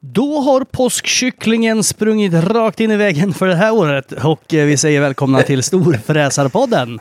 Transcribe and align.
Då 0.00 0.40
har 0.40 0.64
påskkycklingen 0.64 1.84
sprungit 1.84 2.34
rakt 2.34 2.80
in 2.80 2.90
i 2.90 2.96
väggen 2.96 3.32
för 3.34 3.46
det 3.46 3.54
här 3.54 3.74
året 3.74 4.12
och 4.12 4.54
eh, 4.54 4.64
vi 4.66 4.76
säger 4.76 5.00
välkomna 5.00 5.42
till 5.42 5.62
Storfräsarpodden. 5.62 7.00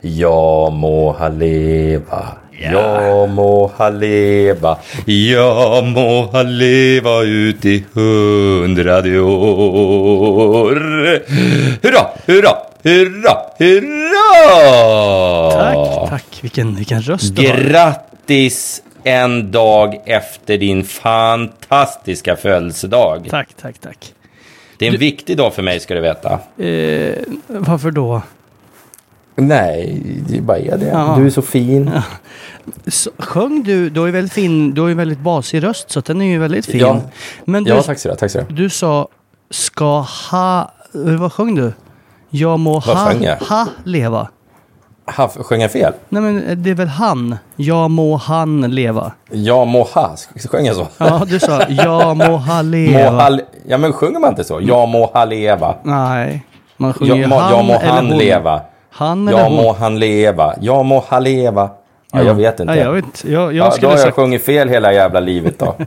Jag 0.00 0.72
må 0.72 1.12
ha 1.12 1.28
leva, 1.28 2.28
jag 2.60 3.30
må 3.30 3.66
ha 3.66 3.90
leva, 3.90 4.78
jag 5.06 5.84
må 5.84 6.22
ha 6.22 6.42
leva 6.42 7.22
ut 7.22 7.64
i 7.64 7.84
hundrade 7.92 9.20
år. 9.20 10.74
Hurra, 11.82 12.06
hurra, 12.26 12.56
hurra, 12.82 13.36
hurra! 13.58 14.14
Tack, 15.52 16.10
tack. 16.10 16.38
Vilken, 16.40 16.74
vilken 16.76 17.02
röst 17.02 17.36
du 17.36 17.48
har. 17.48 17.56
Grattis 17.56 18.82
en 19.04 19.50
dag 19.50 20.02
efter 20.04 20.58
din 20.58 20.84
fantastiska 20.84 22.36
födelsedag. 22.36 23.26
Tack, 23.30 23.48
tack, 23.60 23.78
tack. 23.78 24.14
Det 24.78 24.86
är 24.86 24.92
en 24.92 24.98
viktig 24.98 25.36
dag 25.36 25.54
för 25.54 25.62
mig 25.62 25.80
ska 25.80 25.94
du 25.94 26.00
veta. 26.00 26.32
Eh, 26.64 27.14
varför 27.46 27.90
då? 27.90 28.22
Nej, 29.36 30.02
det 30.28 30.40
bara 30.40 30.58
är 30.58 30.78
det. 30.78 30.86
Ja. 30.86 31.14
Du 31.18 31.26
är 31.26 31.30
så 31.30 31.42
fin. 31.42 31.90
Så, 32.86 33.10
sjöng 33.18 33.62
du, 33.62 33.90
du 33.90 34.00
har 34.00 34.06
ju 34.06 34.12
väldigt 34.12 34.32
fin, 34.32 34.74
du 34.74 34.80
har 34.80 34.88
ju 34.88 34.94
väldigt 34.94 35.18
basig 35.18 35.62
röst 35.62 35.90
så 35.90 36.00
den 36.00 36.22
är 36.22 36.26
ju 36.26 36.38
väldigt 36.38 36.66
fin. 36.66 36.80
Ja. 36.80 37.00
Men 37.44 37.64
du, 37.64 37.70
Ja, 37.70 37.82
tack 37.82 37.98
så 37.98 38.08
du 38.08 38.16
Tack 38.16 38.30
så 38.30 38.38
du 38.38 38.54
du 38.54 38.70
sa 38.70 39.08
ska 39.50 40.00
ha, 40.00 40.72
vad 40.92 41.32
sjöng 41.32 41.54
du? 41.54 41.72
Jag 42.30 42.60
må 42.60 42.72
Vad 42.72 42.96
ha, 42.96 43.34
ha 43.48 43.66
leva. 43.84 44.28
Ha. 45.06 45.28
Sjöng 45.28 45.60
jag 45.60 45.72
fel? 45.72 45.92
Nej 46.08 46.22
men 46.22 46.62
det 46.62 46.70
är 46.70 46.74
väl 46.74 46.88
han? 46.88 47.36
Jag 47.56 47.90
må 47.90 48.16
han 48.16 48.60
leva. 48.60 49.12
Jag 49.30 49.66
må 49.66 49.82
ha. 49.82 50.16
Sjöng 50.50 50.66
jag 50.66 50.76
så? 50.76 50.86
Ja, 50.98 51.22
du 51.26 51.38
sa 51.40 51.62
jag 51.68 52.16
må 52.16 52.24
ha 52.36 52.56
Må 52.62 52.62
leva. 52.62 53.10
ha, 53.10 53.28
le- 53.28 53.42
ja, 53.66 53.78
men 53.78 53.92
sjunger 53.92 54.20
man 54.20 54.30
inte 54.30 54.44
så? 54.44 54.60
Jag 54.62 54.88
må 54.88 55.06
ha 55.06 55.24
leva. 55.24 55.74
Nej, 55.82 56.44
man 56.76 56.92
sjunger 56.92 57.14
ju 57.16 57.26
må, 57.26 57.36
han 57.38 57.56
jag 57.56 57.64
må 57.64 57.74
eller 57.74 57.88
han 57.92 58.06
hon. 58.06 58.18
leva. 58.18 58.60
Han 58.90 59.28
eller 59.28 59.38
Jag 59.38 59.44
hon. 59.44 59.56
må 59.56 59.72
han 59.72 59.98
leva. 59.98 60.54
Jag 60.60 60.84
må 60.84 60.98
ha 60.98 61.18
leva. 61.18 61.70
Ja, 62.12 62.22
jag 62.22 62.34
vet 62.34 62.60
inte. 62.60 62.72
Ja, 62.74 62.80
jag 62.80 62.92
vet. 62.92 63.24
Jag, 63.24 63.54
jag 63.54 63.66
Ja, 63.66 63.72
då 63.80 63.88
har 63.88 63.98
jag 63.98 64.14
sjungit 64.14 64.44
fel 64.44 64.68
hela 64.68 64.92
jävla 64.92 65.20
livet 65.20 65.58
då. 65.58 65.74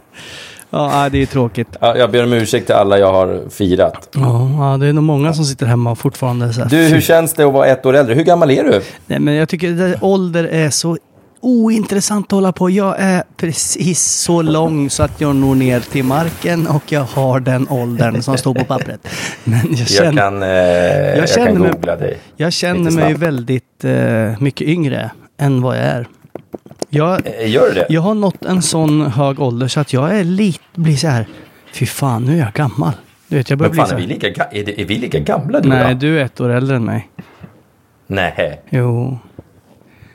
Ja, 0.70 0.88
nej, 0.92 1.10
det 1.12 1.22
är 1.22 1.26
tråkigt. 1.26 1.68
Ja, 1.80 1.98
jag 1.98 2.12
ber 2.12 2.24
om 2.24 2.34
ursäkt 2.34 2.66
till 2.66 2.76
alla 2.76 3.00
jag 3.00 3.12
har 3.12 3.42
firat. 3.50 4.10
Ja, 4.16 4.50
ja, 4.72 4.78
det 4.78 4.88
är 4.88 4.94
nog 4.94 5.04
många 5.04 5.34
som 5.34 5.46
sitter 5.46 5.66
hemma 5.66 5.92
och 5.92 5.98
fortfarande 6.00 6.54
så 6.54 6.62
här. 6.62 6.70
Du, 6.70 6.78
hur 6.78 7.02
känns 7.02 7.34
det 7.34 7.44
att 7.44 7.54
vara 7.54 7.66
ett 7.68 7.86
år 7.86 7.96
äldre? 7.96 8.16
Hur 8.16 8.24
gammal 8.24 8.52
är 8.52 8.64
du? 8.64 8.82
Nej, 9.08 9.20
men 9.20 9.34
jag 9.34 9.50
tycker 9.50 9.94
att 9.94 10.04
ålder 10.04 10.44
är 10.44 10.70
så 10.70 10.98
ointressant 11.42 12.26
att 12.26 12.32
hålla 12.32 12.52
på. 12.52 12.70
Jag 12.70 12.96
är 13.00 13.24
precis 13.38 14.04
så 14.04 14.42
lång 14.42 14.90
så 14.90 15.04
att 15.04 15.22
jag 15.22 15.36
når 15.36 15.56
ner 15.56 15.80
till 15.80 16.04
marken 16.04 16.68
och 16.68 16.92
jag 16.92 17.02
har 17.04 17.40
den 17.40 17.68
åldern 17.70 18.22
som 18.22 18.38
står 18.38 18.54
på 18.54 18.66
pappret. 18.66 19.08
Men 19.44 19.60
jag 19.70 19.80
Jag 19.80 19.88
känner, 19.88 20.22
kan, 20.22 20.44
eh, 20.44 20.50
jag 21.20 21.30
känner 21.30 21.48
kan 21.52 21.62
mig- 21.62 21.72
googla 21.72 21.96
dig. 21.96 22.18
jag 22.36 22.54
känner 22.54 22.92
mig 22.92 23.14
väldigt 23.14 23.84
eh, 23.84 24.42
mycket 24.42 24.68
yngre 24.68 25.12
än 25.40 25.62
vad 25.62 25.78
jag 25.78 25.84
är. 25.84 26.08
Jag, 26.90 27.22
Eh, 27.28 27.50
Gör 27.52 27.74
det? 27.76 27.86
jag 27.90 28.02
har 28.02 28.14
nått 28.14 28.46
en 28.46 28.62
sån 28.62 29.02
hög 29.02 29.40
ålder 29.40 29.68
så 29.68 29.80
att 29.80 29.94
jag 29.94 30.20
är 30.20 30.24
lite, 30.24 30.60
blir 30.76 30.96
så 30.96 31.08
här, 31.08 31.28
fy 31.74 31.86
fan 31.86 32.24
nu 32.26 32.34
är 32.34 32.40
jag 32.40 32.54
gammal. 32.54 32.92
Du 33.28 33.36
vet, 33.38 33.50
jag 33.50 33.60
börjar 33.60 33.70
Men 33.70 33.76
bli 33.76 33.80
fan, 33.80 33.88
så 33.90 33.96
är 33.96 34.00
här, 34.00 34.08
vi 34.08 34.14
lika, 34.14 34.28
ga- 34.30 34.48
är, 34.52 34.64
det, 34.64 34.82
är 34.82 34.86
vi 34.86 34.98
lika 34.98 35.20
gamla 35.20 35.60
du 35.60 35.70
och 35.70 35.76
Nej, 35.76 35.88
jag? 35.88 35.98
du 35.98 36.20
är 36.20 36.24
ett 36.26 36.42
år 36.42 36.50
äldre 36.50 36.76
än 36.76 36.86
mig. 36.86 37.10
Nej. 38.08 38.62
Jo, 38.70 39.20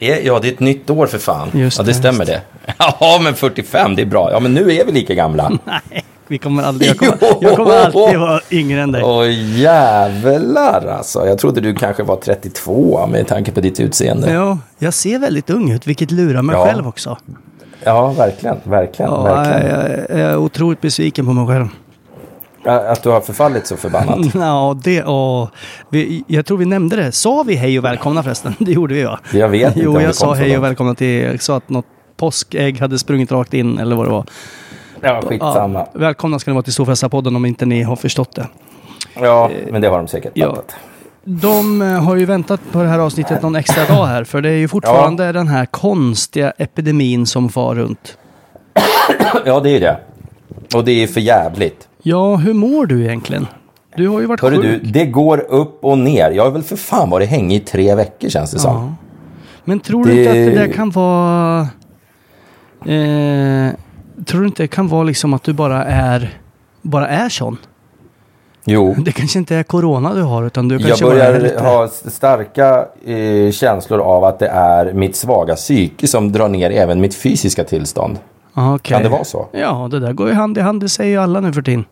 Är- 0.00 0.26
Ja, 0.26 0.38
det 0.42 0.48
är 0.48 0.52
ett 0.52 0.60
nytt 0.60 0.90
år 0.90 1.06
för 1.06 1.18
fan. 1.18 1.48
Just 1.54 1.78
ja, 1.78 1.84
det 1.84 1.90
det, 1.90 1.94
stämmer 1.94 2.24
det. 2.24 2.40
Ja, 2.78 3.20
men 3.22 3.34
45, 3.34 3.94
det 3.96 4.02
är 4.02 4.06
bra. 4.06 4.28
Ja, 4.32 4.40
men 4.40 4.54
nu 4.54 4.72
är 4.72 4.84
vi 4.86 4.92
lika 4.92 5.14
gamla. 5.14 5.48
nej. 5.64 6.04
Vi 6.28 6.38
kommer 6.38 6.62
aldrig, 6.62 6.90
jag, 6.90 6.96
kommer, 6.98 7.18
jag 7.40 7.56
kommer 7.56 7.76
alltid 7.76 8.18
vara 8.18 8.40
yngre 8.50 8.80
än 8.82 8.92
dig. 8.92 9.02
Åh 9.02 9.30
jävlar 9.60 10.86
alltså. 10.86 11.26
Jag 11.26 11.38
trodde 11.38 11.60
du 11.60 11.74
kanske 11.74 12.02
var 12.02 12.16
32 12.16 13.06
med 13.06 13.26
tanke 13.26 13.52
på 13.52 13.60
ditt 13.60 13.80
utseende. 13.80 14.32
Ja, 14.32 14.34
Ja, 14.42 14.58
jag 14.78 14.94
ser 14.94 15.18
väldigt 15.18 15.50
ung 15.50 15.70
ut, 15.70 15.86
vilket 15.86 16.10
lurar 16.10 16.42
mig 16.42 16.56
Ja. 16.56 16.66
själv 16.66 16.88
också. 16.88 17.18
verkligen. 18.16 18.56
Verkligen. 18.64 19.10
Ja, 19.12 19.22
verkligen. 19.22 19.78
jag, 19.78 20.20
jag 20.20 20.30
är 20.30 20.36
otroligt 20.36 20.80
besviken 20.80 21.26
på 21.26 21.32
mig 21.32 21.46
själv. 21.46 21.66
Att 22.64 23.02
du 23.02 23.08
har 23.08 23.20
förfallit 23.20 23.66
så 23.66 23.76
förbannat. 23.76 24.18
Ja, 24.34 24.78
det 24.84 25.02
och 25.02 25.50
vi, 25.90 26.24
Jag 26.26 26.46
tror 26.46 26.58
vi 26.58 26.64
nämnde 26.64 26.96
det. 26.96 27.12
Sa 27.12 27.42
vi 27.42 27.54
hej 27.54 27.78
och 27.78 27.84
välkomna 27.84 28.22
förresten? 28.22 28.54
Det 28.58 28.72
gjorde 28.72 28.94
vi 28.94 29.02
va? 29.02 29.18
Jag 29.32 29.48
vet 29.48 29.66
inte 29.76 29.80
Jo, 29.84 30.00
jag 30.00 30.14
sa 30.14 30.34
hej 30.34 30.56
och 30.58 30.64
välkomna 30.64 30.94
till... 30.94 31.20
Jag 31.22 31.42
sa 31.42 31.56
att 31.56 31.68
något 31.68 31.86
påskägg 32.16 32.80
hade 32.80 32.98
sprungit 32.98 33.32
rakt 33.32 33.54
in 33.54 33.78
eller 33.78 33.96
vad 33.96 34.06
det 34.06 34.10
var. 34.10 34.24
Ja, 35.02 35.22
skitsamma. 35.22 35.86
välkomna 35.92 36.38
ska 36.38 36.50
ni 36.50 36.54
vara 36.54 36.62
till 36.62 36.72
Storfräsarpodden 36.72 37.36
om 37.36 37.44
inte 37.44 37.66
ni 37.66 37.82
har 37.82 37.96
förstått 37.96 38.34
det. 38.34 38.48
Ja, 39.20 39.50
men 39.70 39.82
det 39.82 39.88
har 39.88 39.98
de 39.98 40.08
säkert 40.08 40.32
Ja. 40.34 40.48
fattat. 40.50 40.74
De 41.24 41.82
eh, 41.82 41.88
har 42.04 42.16
ju 42.16 42.24
väntat 42.24 42.60
på 42.72 42.82
det 42.82 42.88
här 42.88 42.98
avsnittet 42.98 43.42
någon 43.42 43.56
extra 43.56 43.84
dag 43.96 44.06
här, 44.06 44.24
för 44.24 44.40
det 44.40 44.48
är 44.48 44.56
ju 44.56 44.68
fortfarande 44.68 45.32
den 45.32 45.48
här 45.48 45.66
konstiga 45.66 46.50
epidemin 46.50 47.26
som 47.26 47.48
far 47.48 47.74
runt. 47.74 48.18
Ja, 49.44 49.60
det 49.60 49.70
är 49.76 49.80
det. 49.80 49.96
Och 50.76 50.84
det 50.84 51.02
är 51.02 51.06
för 51.06 51.20
jävligt. 51.20 51.88
Ja, 52.02 52.36
hur 52.36 52.54
mår 52.54 52.86
du 52.86 53.04
egentligen? 53.04 53.46
Du 53.96 54.08
har 54.08 54.20
ju 54.20 54.26
varit 54.26 54.40
Hörru 54.40 54.62
sjuk. 54.62 54.82
du, 54.82 54.90
det 54.90 55.06
går 55.06 55.38
upp 55.38 55.84
och 55.84 55.98
ner. 55.98 56.30
Jag 56.30 56.44
har 56.44 56.50
väl 56.50 56.62
för 56.62 56.76
fan 56.76 57.10
varit 57.10 57.28
hängig 57.28 57.56
i 57.56 57.60
tre 57.60 57.94
veckor 57.94 58.28
känns 58.28 58.50
det 58.50 58.58
som. 58.58 58.74
Ja. 58.74 58.94
Men 59.64 59.80
tror 59.80 60.04
du 60.04 60.10
Det- 60.14 60.18
inte 60.18 60.30
att 60.30 60.36
det 60.36 60.66
där 60.66 60.72
kan 60.72 60.90
vara... 60.90 61.60
Eh, 62.86 63.72
tror 64.26 64.40
du 64.40 64.46
inte 64.46 64.62
det 64.62 64.68
kan 64.68 64.88
vara 64.88 65.02
liksom 65.02 65.34
att 65.34 65.42
du 65.42 65.52
bara 65.52 65.84
är, 65.84 66.38
bara 66.82 67.08
är 67.08 67.28
sån? 67.28 67.56
Jo. 68.64 68.94
Det 69.04 69.12
kanske 69.12 69.38
inte 69.38 69.56
är 69.56 69.62
corona 69.62 70.14
du 70.14 70.22
har 70.22 70.46
utan 70.46 70.68
du 70.68 70.74
Jag 70.74 70.82
kanske 70.82 71.06
är 71.06 71.10
börjar 71.10 71.40
lite... 71.40 71.62
ha 71.62 71.88
starka 71.88 72.86
eh, 73.04 73.50
känslor 73.50 74.00
av 74.00 74.24
att 74.24 74.38
det 74.38 74.48
är 74.48 74.92
mitt 74.92 75.16
svaga 75.16 75.54
psyke 75.54 76.06
som 76.06 76.32
drar 76.32 76.48
ner 76.48 76.70
även 76.70 77.00
mitt 77.00 77.14
fysiska 77.14 77.64
tillstånd. 77.64 78.18
Ah, 78.54 78.74
okej. 78.74 78.94
Kan 78.94 79.02
det 79.02 79.08
vara 79.08 79.24
så? 79.24 79.46
Ja, 79.52 79.88
det 79.90 80.00
där 80.00 80.12
går 80.12 80.28
ju 80.28 80.34
hand 80.34 80.58
i 80.58 80.60
hand. 80.60 80.80
Det 80.80 80.88
säger 80.88 81.10
ju 81.10 81.18
alla 81.18 81.40
nu 81.40 81.52
för 81.52 81.62
tiden. 81.62 81.84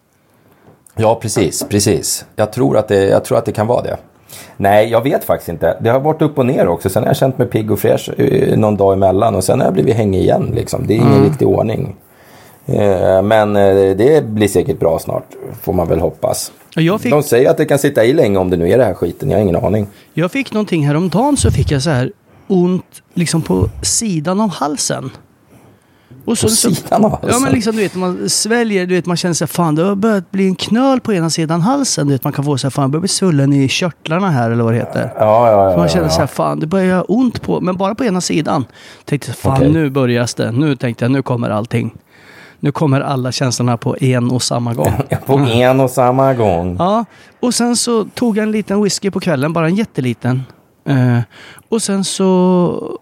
Ja, 0.96 1.18
precis, 1.22 1.66
precis. 1.68 2.24
Jag 2.36 2.52
tror, 2.52 2.76
att 2.76 2.88
det, 2.88 3.04
jag 3.08 3.24
tror 3.24 3.38
att 3.38 3.44
det 3.44 3.52
kan 3.52 3.66
vara 3.66 3.82
det. 3.82 3.96
Nej, 4.56 4.88
jag 4.88 5.02
vet 5.02 5.24
faktiskt 5.24 5.48
inte. 5.48 5.76
Det 5.80 5.90
har 5.90 6.00
varit 6.00 6.22
upp 6.22 6.38
och 6.38 6.46
ner 6.46 6.68
också. 6.68 6.88
Sen 6.88 7.02
har 7.02 7.08
jag 7.08 7.16
känt 7.16 7.38
mig 7.38 7.46
pigg 7.46 7.70
och 7.70 7.78
fräsch 7.78 8.10
eh, 8.18 8.58
någon 8.58 8.76
dag 8.76 8.92
emellan 8.92 9.34
och 9.34 9.44
sen 9.44 9.58
har 9.58 9.66
jag 9.66 9.74
blivit 9.74 9.96
hängig 9.96 10.20
igen. 10.20 10.52
Liksom. 10.54 10.86
Det 10.86 10.94
är 10.94 10.98
ingen 10.98 11.24
riktig 11.24 11.48
ordning. 11.48 11.96
Eh, 12.70 13.22
Men 13.22 13.56
eh, 13.56 13.96
det 13.96 14.25
blir 14.25 14.49
säkert 14.49 14.78
bra 14.78 14.99
snart, 14.99 15.26
får 15.62 15.72
man 15.72 15.88
väl 15.88 16.00
hoppas. 16.00 16.52
Fick, 17.00 17.11
De 17.11 17.22
säger 17.22 17.50
att 17.50 17.56
det 17.56 17.64
kan 17.64 17.78
sitta 17.78 18.05
i 18.05 18.12
länge 18.12 18.38
om 18.38 18.50
det 18.50 18.56
nu 18.56 18.70
är 18.70 18.78
det 18.78 18.84
här 18.84 18.94
skiten. 18.94 19.31
Jag 19.31 19.37
har 19.37 19.43
ingen 19.43 19.56
aning. 19.56 19.87
jag 20.14 20.32
fick 20.32 20.52
någonting 20.52 20.87
häromdagen 20.87 21.37
så 21.37 21.50
fick 21.50 21.70
jag 21.70 21.82
så 21.82 21.90
här 21.90 22.12
ont 22.49 23.02
liksom 23.14 23.43
på 23.43 23.69
sidan 23.82 24.40
av 24.40 24.50
halsen. 24.50 25.11
Och 26.25 26.38
så, 26.38 26.46
På 26.46 26.50
sidan 26.50 27.05
av 27.05 27.11
Ja 27.11 27.19
halsen? 27.22 27.43
men 27.43 27.52
liksom 27.52 27.76
du 27.76 27.82
vet 27.82 27.94
man 27.94 28.28
sväljer, 28.28 28.87
du 28.87 28.94
vet 28.94 29.06
man 29.06 29.16
känner 29.16 29.34
sig 29.34 29.46
fan 29.46 29.75
det 29.75 29.82
har 29.82 29.94
börjat 29.94 30.31
bli 30.31 30.46
en 30.46 30.55
knöl 30.55 31.00
på 31.00 31.12
ena 31.12 31.31
sidan 31.31 31.61
halsen. 31.61 32.06
Du 32.06 32.12
vet 32.12 32.25
man 32.25 32.32
kan 32.32 32.44
få 32.44 32.58
så 32.58 32.66
här 32.66 32.70
fan 32.70 32.82
jag 32.82 32.90
börjar 32.90 33.00
bli 33.00 33.08
svullen 33.08 33.52
i 33.52 33.69
körtlarna 33.69 34.31
här 34.31 34.50
eller 34.50 34.64
vad 34.64 34.73
det 34.73 34.78
heter. 34.78 35.12
Ja, 35.16 35.50
ja, 35.50 35.70
ja. 35.70 35.76
man 35.76 35.87
ja, 35.87 35.88
känner 35.88 36.05
ja. 36.06 36.11
så 36.11 36.20
här 36.20 36.26
fan 36.26 36.61
det 36.61 36.66
börjar 36.66 36.87
göra 36.87 37.02
ont 37.02 37.43
på, 37.43 37.61
men 37.61 37.76
bara 37.76 37.94
på 37.94 38.05
ena 38.05 38.20
sidan. 38.20 38.64
Tänkte 39.05 39.32
fan 39.32 39.56
Okej. 39.56 39.70
nu 39.73 39.90
börjar 39.90 40.28
det. 40.37 40.52
Nu 40.52 40.76
tänkte 40.76 41.05
jag 41.05 41.12
nu 41.12 41.23
kommer 41.23 41.50
allting. 41.50 41.94
Nu 42.60 42.72
kommer 42.72 43.00
alla 43.00 43.32
känslorna 43.32 43.76
på 43.76 43.96
en 44.00 44.30
och 44.30 44.42
samma 44.42 44.74
gång. 44.74 44.92
På 45.26 45.38
en 45.38 45.80
och 45.80 45.90
samma 45.90 46.34
gång. 46.34 46.76
Ja, 46.78 47.04
och 47.40 47.54
sen 47.54 47.76
så 47.76 48.04
tog 48.04 48.36
jag 48.36 48.42
en 48.42 48.50
liten 48.52 48.82
whisky 48.82 49.10
på 49.10 49.20
kvällen, 49.20 49.52
bara 49.52 49.66
en 49.66 49.74
jätteliten. 49.74 50.42
Eh, 50.84 51.18
och 51.68 51.82
sen 51.82 52.04
så 52.04 52.98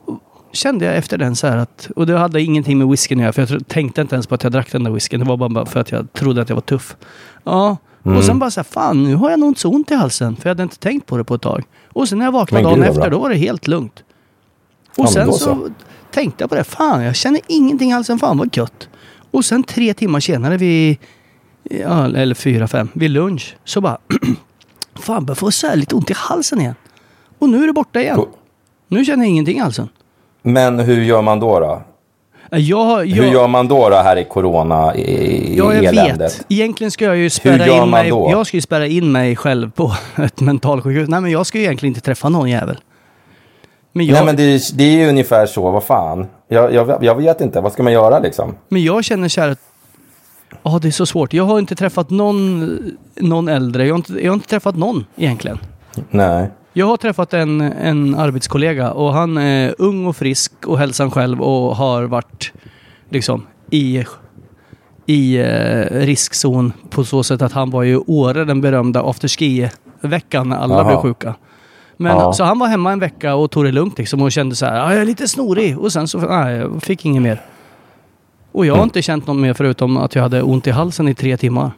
kände 0.52 0.84
jag 0.84 0.96
efter 0.96 1.18
den 1.18 1.36
så 1.36 1.46
här 1.46 1.56
att, 1.56 1.88
och 1.96 2.06
det 2.06 2.18
hade 2.18 2.42
ingenting 2.42 2.78
med 2.78 2.88
whiskyn 2.88 3.18
att 3.18 3.22
göra, 3.22 3.32
för 3.32 3.54
jag 3.54 3.68
tänkte 3.68 4.00
inte 4.00 4.14
ens 4.14 4.26
på 4.26 4.34
att 4.34 4.42
jag 4.42 4.52
drack 4.52 4.72
den 4.72 4.84
där 4.84 4.90
whiskyn. 4.90 5.20
Det 5.20 5.26
var 5.26 5.48
bara 5.48 5.66
för 5.66 5.80
att 5.80 5.90
jag 5.90 6.12
trodde 6.12 6.42
att 6.42 6.48
jag 6.48 6.56
var 6.56 6.60
tuff. 6.62 6.96
Ja, 7.44 7.76
och 8.02 8.24
sen 8.24 8.38
bara 8.38 8.50
så 8.50 8.60
här, 8.60 8.64
fan 8.64 9.04
nu 9.04 9.14
har 9.14 9.30
jag 9.30 9.40
nog 9.40 9.48
inte 9.50 9.60
så 9.60 9.68
ont 9.70 9.90
i 9.90 9.94
halsen, 9.94 10.36
för 10.36 10.48
jag 10.48 10.50
hade 10.50 10.62
inte 10.62 10.78
tänkt 10.78 11.06
på 11.06 11.16
det 11.16 11.24
på 11.24 11.34
ett 11.34 11.42
tag. 11.42 11.64
Och 11.92 12.08
sen 12.08 12.18
när 12.18 12.24
jag 12.24 12.32
vaknade 12.32 12.64
Men 12.64 12.72
dagen 12.72 12.80
gud, 12.80 12.96
efter, 12.96 13.10
då 13.10 13.18
var 13.18 13.30
det 13.30 13.36
helt 13.36 13.66
lugnt. 13.68 14.02
Och 14.96 15.04
Ja, 15.04 15.06
sen 15.06 15.32
så. 15.32 15.38
så. 15.38 15.68
tänkte 16.12 16.42
jag 16.42 16.50
på 16.50 16.56
det, 16.56 16.64
fan 16.64 17.02
jag 17.02 17.16
känner 17.16 17.40
ingenting 17.46 17.88
i 17.90 17.92
halsen, 17.92 18.18
fan 18.18 18.38
vad 18.38 18.56
gött. 18.56 18.88
Och 19.30 19.44
sen 19.44 19.62
tre 19.62 19.94
timmar 19.94 20.20
senare 20.20 20.56
vid 20.56 20.96
ja, 21.62 22.04
eller 22.16 22.34
fyra, 22.34 22.68
fem, 22.68 22.88
vid 22.92 23.10
lunch. 23.10 23.56
Så 23.64 23.80
bara, 23.80 23.98
fan 25.00 25.24
börjar 25.26 25.36
få 25.36 25.50
så 25.50 25.74
lite 25.74 25.94
ont 25.94 26.10
i 26.10 26.14
halsen 26.16 26.60
igen. 26.60 26.74
Och 27.38 27.48
nu 27.48 27.62
är 27.62 27.66
det 27.66 27.72
borta 27.72 28.00
igen. 28.00 28.16
På- 28.16 28.28
Nu 28.88 29.04
känner 29.04 29.24
jag 29.24 29.30
ingenting 29.30 29.56
i 29.56 29.60
halsen. 29.60 29.88
Men 30.42 30.78
hur 30.80 31.02
gör 31.02 31.22
man 31.22 31.40
då? 31.40 31.60
då? 31.60 31.82
Jag, 32.50 33.06
jag, 33.06 33.16
Hur 33.16 33.32
gör 33.32 33.48
man 33.48 33.68
då, 33.68 33.88
då 33.88 33.96
här 33.96 34.16
i 34.16 34.24
corona 34.24 34.96
i, 34.96 35.56
ja, 35.58 35.74
jag 35.74 35.84
eländet? 35.84 36.20
vet. 36.38 36.46
Egentligen 36.48 36.90
ska 36.90 37.04
jag 37.04 37.16
ju 37.16 37.30
spärra 37.30 37.66
in 37.84 37.90
mig. 37.90 38.10
då? 38.10 38.28
Jag 38.30 38.46
ska 38.46 38.56
ju 38.56 38.60
spärra 38.60 38.86
in 38.86 39.12
mig 39.12 39.36
själv 39.36 39.70
på 39.70 39.92
ett 40.16 40.40
mentalsjukhus. 40.40 41.08
Nej 41.08 41.20
men 41.20 41.30
jag 41.30 41.46
ska 41.46 41.58
ju 41.58 41.64
egentligen 41.64 41.90
inte 41.90 42.00
träffa 42.00 42.28
någon 42.28 42.50
jävel. 42.50 42.78
Men 43.92 44.06
jag, 44.06 44.14
Nej 44.14 44.24
men 44.24 44.36
det, 44.36 44.76
det 44.78 44.84
är 44.84 44.90
ju 44.98 45.08
ungefär 45.08 45.46
så, 45.46 45.70
vad 45.70 45.84
fan. 45.84 46.26
Jag, 46.48 46.74
jag, 46.74 47.04
jag 47.04 47.14
vet 47.14 47.40
inte, 47.40 47.60
vad 47.60 47.72
ska 47.72 47.82
man 47.82 47.92
göra 47.92 48.18
liksom? 48.18 48.54
Men 48.68 48.84
jag 48.84 49.04
känner 49.04 49.28
så 49.28 49.40
här 49.40 49.48
att 49.48 49.58
Ja, 50.62 50.78
det 50.82 50.88
är 50.88 50.92
så 50.92 51.06
svårt. 51.06 51.32
Jag 51.32 51.44
har 51.44 51.58
inte 51.58 51.74
träffat 51.74 52.10
någon, 52.10 52.78
någon 53.16 53.48
äldre. 53.48 53.86
Jag 53.86 53.94
har, 53.94 53.96
inte, 53.96 54.12
jag 54.12 54.30
har 54.30 54.34
inte 54.34 54.48
träffat 54.48 54.76
någon 54.76 55.04
egentligen. 55.16 55.58
Nej. 56.10 56.50
Jag 56.72 56.86
har 56.86 56.96
träffat 56.96 57.34
en, 57.34 57.60
en 57.60 58.14
arbetskollega 58.14 58.90
och 58.92 59.12
han 59.12 59.36
är 59.36 59.74
ung 59.78 60.06
och 60.06 60.16
frisk 60.16 60.52
och 60.66 60.78
hälsan 60.78 61.10
själv 61.10 61.40
och 61.42 61.76
har 61.76 62.02
varit 62.02 62.52
liksom 63.10 63.46
i, 63.70 64.04
i 65.06 65.36
eh, 65.36 65.84
riskzon 65.90 66.72
på 66.90 67.04
så 67.04 67.22
sätt 67.22 67.42
att 67.42 67.52
han 67.52 67.70
var 67.70 67.82
ju 67.82 67.98
Åre, 68.06 68.44
den 68.44 68.60
berömda 68.60 69.02
afterski-veckan 69.02 70.48
när 70.48 70.56
alla 70.56 70.74
Jaha. 70.74 70.84
blev 70.84 70.96
sjuka. 70.96 71.34
Men 72.00 72.16
Ja. 72.16 72.32
så 72.32 72.44
han 72.44 72.58
var 72.58 72.66
hemma 72.66 72.92
en 72.92 72.98
vecka 72.98 73.34
och 73.34 73.50
tog 73.50 73.64
det 73.64 73.72
lugnt 73.72 73.98
liksom 73.98 74.22
och 74.22 74.32
kände 74.32 74.56
så 74.56 74.66
här, 74.66 74.76
"Ja, 74.76 74.92
jag 74.92 75.00
är 75.02 75.06
lite 75.06 75.28
snorig 75.28 75.78
och 75.78 75.92
sen 75.92 76.08
så, 76.08 76.18
nej, 76.18 76.56
jag 76.56 76.82
fick 76.82 77.04
inget 77.04 77.22
mer. 77.22 77.42
Och 78.52 78.66
jag 78.66 78.74
har 78.76 78.82
inte 78.82 79.02
känt 79.02 79.26
något 79.26 79.36
mer 79.36 79.54
förutom 79.54 79.96
att 79.96 80.14
jag 80.14 80.22
hade 80.22 80.42
ont 80.42 80.66
i 80.66 80.70
halsen 80.70 81.08
i 81.08 81.14
tre 81.14 81.36
timmar. 81.36 81.70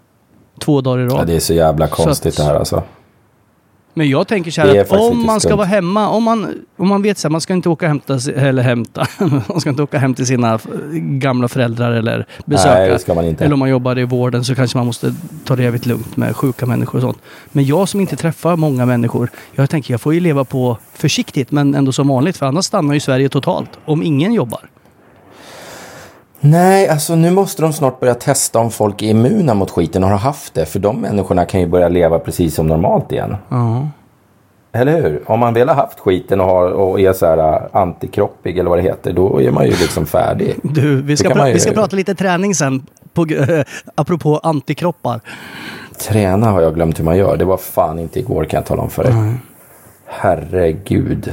Två 0.61 0.81
dagar 0.81 0.99
i 1.03 1.05
rad. 1.09 1.21
Ja, 1.21 1.25
det 1.25 1.37
är 1.37 1.41
så 1.41 1.55
jävla 1.55 1.87
konstigt 1.87 2.33
att- 2.33 2.37
det 2.37 2.43
här 2.53 2.55
alltså. 2.55 2.83
Men 3.95 4.09
jag 4.09 4.29
tänker 4.29 4.51
så 4.51 4.61
här 4.61 4.75
är 4.75 4.81
att 4.81 4.93
om 4.93 5.27
man 5.27 5.41
ska 5.41 5.49
skumt. 5.49 5.57
vara 5.57 5.67
hemma, 5.67 6.09
om 6.09 6.23
man, 6.23 6.65
om 6.77 6.89
man 6.89 7.03
vet 7.03 7.19
så 7.19 7.29
här, 7.29 7.31
man 7.31 7.41
ska 7.41 7.53
inte 7.53 7.69
åka 7.69 7.89
hämta, 7.89 8.19
eller 8.35 8.63
hämta, 8.63 9.07
man 9.49 9.61
ska 9.61 9.71
inte 9.71 9.83
åka 9.83 9.99
hem 9.99 10.15
till 10.15 10.27
sina 10.27 10.59
gamla 10.95 11.49
föräldrar 11.49 11.93
eller 11.93 12.27
besöka. 12.45 12.75
Nej, 12.75 12.91
det 12.91 12.99
ska 12.99 13.15
man 13.15 13.25
inte. 13.25 13.45
Eller 13.45 13.53
om 13.53 13.59
man 13.59 13.71
jobbar 13.71 13.99
i 13.99 14.05
vården 14.05 14.45
så 14.45 14.55
kanske 14.55 14.79
man 14.79 14.87
måste 14.87 15.15
ta 15.45 15.57
det 15.57 15.63
jävligt 15.63 15.87
lugnt 15.87 16.17
med 16.17 16.37
sjuka 16.37 16.67
människor 16.67 16.99
och 16.99 17.03
sånt. 17.03 17.19
Men 17.53 17.65
jag 17.65 17.89
som 17.89 18.01
inte 18.01 18.17
träffar 18.17 18.57
många 18.57 18.87
människor, 18.87 19.31
jag 19.53 19.71
tänker 19.71 19.95
jag 19.95 20.01
får 20.01 20.15
ju 20.15 20.21
leva 20.21 20.45
på 20.45 20.79
försiktigt 20.95 21.51
men 21.51 21.75
ändå 21.75 21.93
som 21.93 22.09
vanligt 22.09 22.37
för 22.37 22.47
annars 22.47 22.65
stannar 22.65 22.95
ju 22.95 23.01
Sverige 23.01 23.29
totalt 23.29 23.71
om 23.85 24.03
ingen 24.03 24.33
jobbar. 24.33 24.69
Nej, 26.41 26.89
alltså 26.89 27.15
nu 27.17 27.31
måste 27.31 27.63
de 27.63 27.73
snart 27.73 28.01
börja 28.01 28.15
testa 28.15 28.59
om 28.59 28.71
folk 28.71 29.03
är 29.03 29.07
immuna 29.07 29.55
mot 29.55 29.71
skiten 29.71 30.05
och 30.05 30.11
har 30.11 30.17
haft 30.19 30.55
det. 30.55 30.67
För 30.67 30.79
de 30.79 30.97
människorna 31.01 31.45
kan 31.45 31.61
ju 31.61 31.67
börja 31.67 31.89
leva 31.89 32.19
precis 32.19 32.55
som 32.55 32.67
normalt 32.67 33.13
igen. 33.13 33.37
Ja. 33.49 33.89
Eller 34.73 35.03
hur? 35.03 35.23
Om 35.27 35.41
man 35.41 35.55
väl 35.55 35.69
har 35.69 35.75
haft 35.75 36.01
skiten 36.01 36.41
och, 36.41 36.47
har, 36.47 36.71
och 36.71 37.01
är 37.01 37.13
så 37.13 37.27
här 37.27 37.39
äh, 37.39 37.63
antikroppig 37.73 38.59
eller 38.59 38.71
vad 38.71 38.79
det 38.79 38.83
heter, 38.83 39.13
då 39.13 39.43
är 39.43 39.51
man 39.51 39.65
ju 39.65 39.71
liksom 39.71 40.07
färdig. 40.07 40.55
Du, 40.63 41.03
vi 41.03 41.17
ska, 41.17 41.29
pra- 41.29 41.47
ju- 41.47 41.53
vi 41.53 41.61
ska 41.61 41.73
prata 41.73 41.97
lite 41.97 42.15
träning 42.15 42.55
sen, 42.55 42.87
på, 43.15 43.25
g- 43.25 43.65
apropå 43.95 44.41
antikroppar. 44.43 45.21
Träna 45.99 46.51
har 46.51 46.62
jag 46.62 46.75
glömt 46.75 46.99
hur 46.99 47.05
man 47.05 47.17
gör. 47.17 47.37
Det 47.37 47.45
var 47.45 47.57
fan 47.57 47.99
inte 47.99 48.19
igår 48.19 48.45
kan 48.45 48.59
jag 48.59 48.67
tala 48.67 48.83
om 48.83 48.91
för 48.91 49.05
dig. 49.05 49.12
Herregud. 50.07 51.33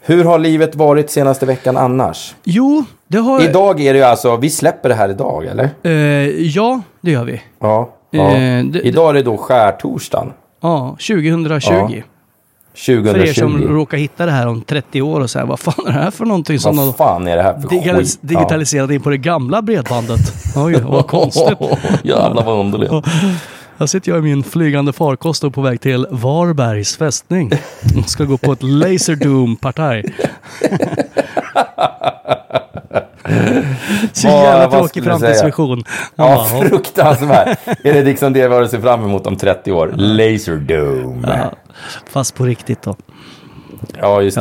Hur 0.00 0.24
har 0.24 0.38
livet 0.38 0.74
varit 0.74 1.10
senaste 1.10 1.46
veckan 1.46 1.76
annars? 1.76 2.34
Jo, 2.44 2.84
har... 3.18 3.42
Idag 3.44 3.80
är 3.80 3.92
det 3.92 3.98
ju 3.98 4.04
alltså, 4.04 4.36
vi 4.36 4.50
släpper 4.50 4.88
det 4.88 4.94
här 4.94 5.08
idag 5.08 5.46
eller? 5.46 5.70
Eh, 5.82 5.92
ja, 6.46 6.80
det 7.00 7.10
gör 7.10 7.24
vi. 7.24 7.42
Ja. 7.60 7.90
ja. 8.10 8.30
Eh, 8.36 8.64
det- 8.64 8.80
idag 8.80 9.10
är 9.10 9.14
det 9.14 9.22
då 9.22 9.36
skärtorsdagen. 9.36 10.32
Ja, 10.60 10.96
2020. 11.00 11.70
Ja, 11.72 11.88
För 12.74 12.94
2020. 12.94 13.28
er 13.28 13.32
som 13.32 13.62
råkar 13.62 13.98
hitta 13.98 14.26
det 14.26 14.32
här 14.32 14.46
om 14.46 14.62
30 14.62 15.02
år 15.02 15.20
och 15.20 15.30
säga 15.30 15.44
vad 15.44 15.60
fan 15.60 15.86
är 15.86 15.92
det 15.92 15.98
här 15.98 16.10
för 16.10 16.24
någonting 16.24 16.58
som 16.58 16.76
Vad 16.76 16.96
fan 16.96 17.28
är 17.28 17.36
det 17.36 17.42
här 17.42 17.60
för 17.60 17.68
digital- 17.68 17.96
skit? 17.96 18.18
digitaliserat 18.20 18.90
in 18.90 19.00
på 19.00 19.10
det 19.10 19.16
gamla 19.16 19.62
bredbandet? 19.62 20.20
Oj, 20.56 20.74
vad 20.82 21.06
konstigt. 21.06 21.58
Jävlar 22.02 22.44
vad 22.44 22.60
underligt. 22.60 22.92
Här 23.78 23.86
sitter 23.86 24.10
jag 24.12 24.18
i 24.18 24.22
min 24.22 24.42
flygande 24.42 24.92
farkost 24.92 25.44
och 25.44 25.54
på 25.54 25.60
väg 25.60 25.80
till 25.80 26.06
Varbergs 26.10 26.96
fästning. 26.96 27.50
Jag 27.94 28.08
ska 28.08 28.24
gå 28.24 28.36
på 28.38 28.52
ett 28.52 28.62
Laserdoom-partaj. 28.62 30.14
Så 34.12 34.28
jävla 34.28 34.70
tråkig 34.70 35.04
framtidsvision. 35.04 35.82
Ja, 36.16 36.48
Ja, 36.52 36.60
fruktansvärt. 36.68 37.58
är 37.66 37.94
det 37.94 38.02
liksom 38.02 38.32
det 38.32 38.48
vi 38.48 38.54
har 38.54 38.62
att 38.62 38.70
se 38.70 38.80
fram 38.80 39.04
emot 39.04 39.26
om 39.26 39.36
30 39.36 39.72
år? 39.72 39.92
Laserdome. 39.96 41.38
ja, 41.38 41.52
fast 42.12 42.34
på 42.34 42.44
riktigt 42.44 42.82
då. 42.82 42.96
Ja, 44.00 44.22
just 44.22 44.38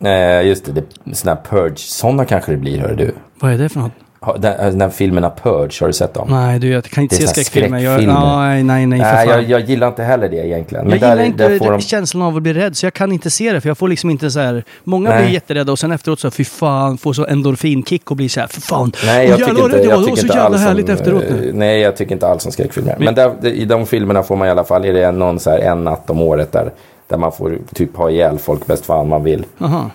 det. 0.00 0.08
Eh, 0.10 0.46
just 0.46 0.64
det, 0.64 0.72
det 0.72 1.14
såna 1.16 1.34
här 1.34 1.42
Purge. 1.50 1.78
Sådana 1.78 2.24
kanske 2.24 2.52
det 2.52 2.58
blir, 2.58 2.78
hör 2.78 2.94
du. 2.94 3.14
Vad 3.40 3.52
är 3.52 3.58
det 3.58 3.68
för 3.68 3.80
något? 3.80 3.92
Den, 4.38 4.70
den 4.70 4.80
här 4.80 4.88
filmerna 4.88 5.30
Purge, 5.42 5.76
har 5.80 5.86
du 5.86 5.92
sett 5.92 6.14
dem? 6.14 6.26
Nej, 6.30 6.58
du, 6.58 6.68
jag 6.68 6.84
kan 6.84 7.02
inte 7.02 7.16
se 7.16 7.26
skräckfilmer. 7.26 7.78
Jag, 7.78 8.04
nej, 8.06 8.62
nej, 8.62 8.86
nej, 8.86 8.98
Nej, 8.98 9.28
jag, 9.28 9.42
jag 9.42 9.60
gillar 9.60 9.88
inte 9.88 10.02
heller 10.02 10.28
det 10.28 10.46
egentligen. 10.46 10.84
Men 10.84 10.92
Jag 10.92 11.00
där, 11.00 11.10
gillar 11.10 11.24
inte 11.24 11.48
där 11.48 11.70
de... 11.70 11.80
känslan 11.80 12.22
av 12.22 12.36
att 12.36 12.42
bli 12.42 12.52
rädd, 12.52 12.76
så 12.76 12.86
jag 12.86 12.94
kan 12.94 13.12
inte 13.12 13.30
se 13.30 13.52
det. 13.52 13.60
För 13.60 13.68
jag 13.68 13.78
får 13.78 13.88
liksom 13.88 14.10
inte 14.10 14.30
så 14.30 14.40
här... 14.40 14.64
Många 14.84 15.10
Nej. 15.10 15.22
blir 15.22 15.34
jätterädda 15.34 15.72
och 15.72 15.78
sen 15.78 15.92
efteråt 15.92 16.20
så, 16.20 16.30
fy 16.30 16.44
fan, 16.44 16.98
får 16.98 17.12
så 17.12 17.26
endorfinkick 17.26 18.10
och 18.10 18.16
blir 18.16 18.28
så 18.28 18.40
här, 18.40 18.46
för 18.46 18.60
fan. 18.60 18.92
Nej, 19.06 19.28
jag 19.28 19.38
tycker 19.38 19.50
inte, 19.64 19.76
jag 19.76 20.04
tycker 20.04 20.16
så 20.16 20.26
inte 20.26 20.38
jävla 20.38 20.42
alls 20.44 20.60
härligt 20.60 20.88
om, 20.88 20.94
efteråt 20.94 21.24
nu. 21.30 21.48
eh, 21.48 21.54
Nej, 21.54 21.80
jag 21.80 21.96
tycker 21.96 22.12
inte 22.12 22.26
alls 22.28 22.46
om 22.46 22.52
skräckfilmer. 22.52 22.96
Men 22.98 23.14
där, 23.14 23.46
i 23.46 23.64
de 23.64 23.86
filmerna 23.86 24.22
får 24.22 24.36
man 24.36 24.48
i 24.48 24.50
alla 24.50 24.64
fall, 24.64 24.84
är 24.84 24.92
det 24.92 25.12
någon 25.12 25.38
så 25.40 25.50
här 25.50 25.58
en 25.58 25.84
natt 25.84 26.10
om 26.10 26.20
året 26.20 26.52
där, 26.52 26.70
där 27.08 27.16
man 27.16 27.32
får 27.32 27.58
typ 27.74 27.96
ha 27.96 28.10
ihjäl 28.10 28.38
folk 28.38 28.66
bäst 28.66 28.86
fan 28.86 29.08
man 29.08 29.24
vill. 29.24 29.44
Aha. 29.60 29.90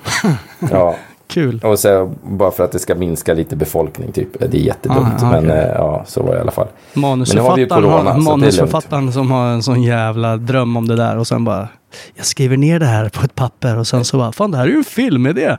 Ja. 0.71 0.95
Kul. 1.29 1.61
Och 1.63 1.79
så, 1.79 2.11
bara 2.23 2.51
för 2.51 2.63
att 2.63 2.71
det 2.71 2.79
ska 2.79 2.95
minska 2.95 3.33
lite 3.33 3.55
befolkning 3.55 4.11
typ. 4.11 4.39
Det 4.39 4.57
är 4.57 4.61
jättedumt. 4.61 4.99
Ah, 4.99 5.35
ja, 5.35 5.41
men 5.41 5.51
eh, 5.51 5.57
ja, 5.57 6.03
så 6.07 6.23
var 6.23 6.31
det 6.31 6.37
i 6.37 6.41
alla 6.41 6.51
fall. 6.51 6.67
Manusförfattaren, 6.93 7.69
corona, 7.69 7.91
har, 7.97 8.03
det 8.03 8.09
är 8.09 8.21
manusförfattaren 8.21 9.13
som 9.13 9.31
har 9.31 9.47
en 9.47 9.63
sån 9.63 9.83
jävla 9.83 10.37
dröm 10.37 10.77
om 10.77 10.87
det 10.87 10.95
där 10.95 11.17
och 11.17 11.27
sen 11.27 11.45
bara 11.45 11.67
Jag 12.15 12.25
skriver 12.25 12.57
ner 12.57 12.79
det 12.79 12.85
här 12.85 13.09
på 13.09 13.25
ett 13.25 13.35
papper 13.35 13.77
och 13.77 13.87
sen 13.87 14.05
så 14.05 14.17
bara 14.17 14.31
Fan 14.31 14.51
det 14.51 14.57
här 14.57 14.65
är 14.65 14.69
ju 14.69 14.77
en 14.77 14.83
filmidé. 14.83 15.57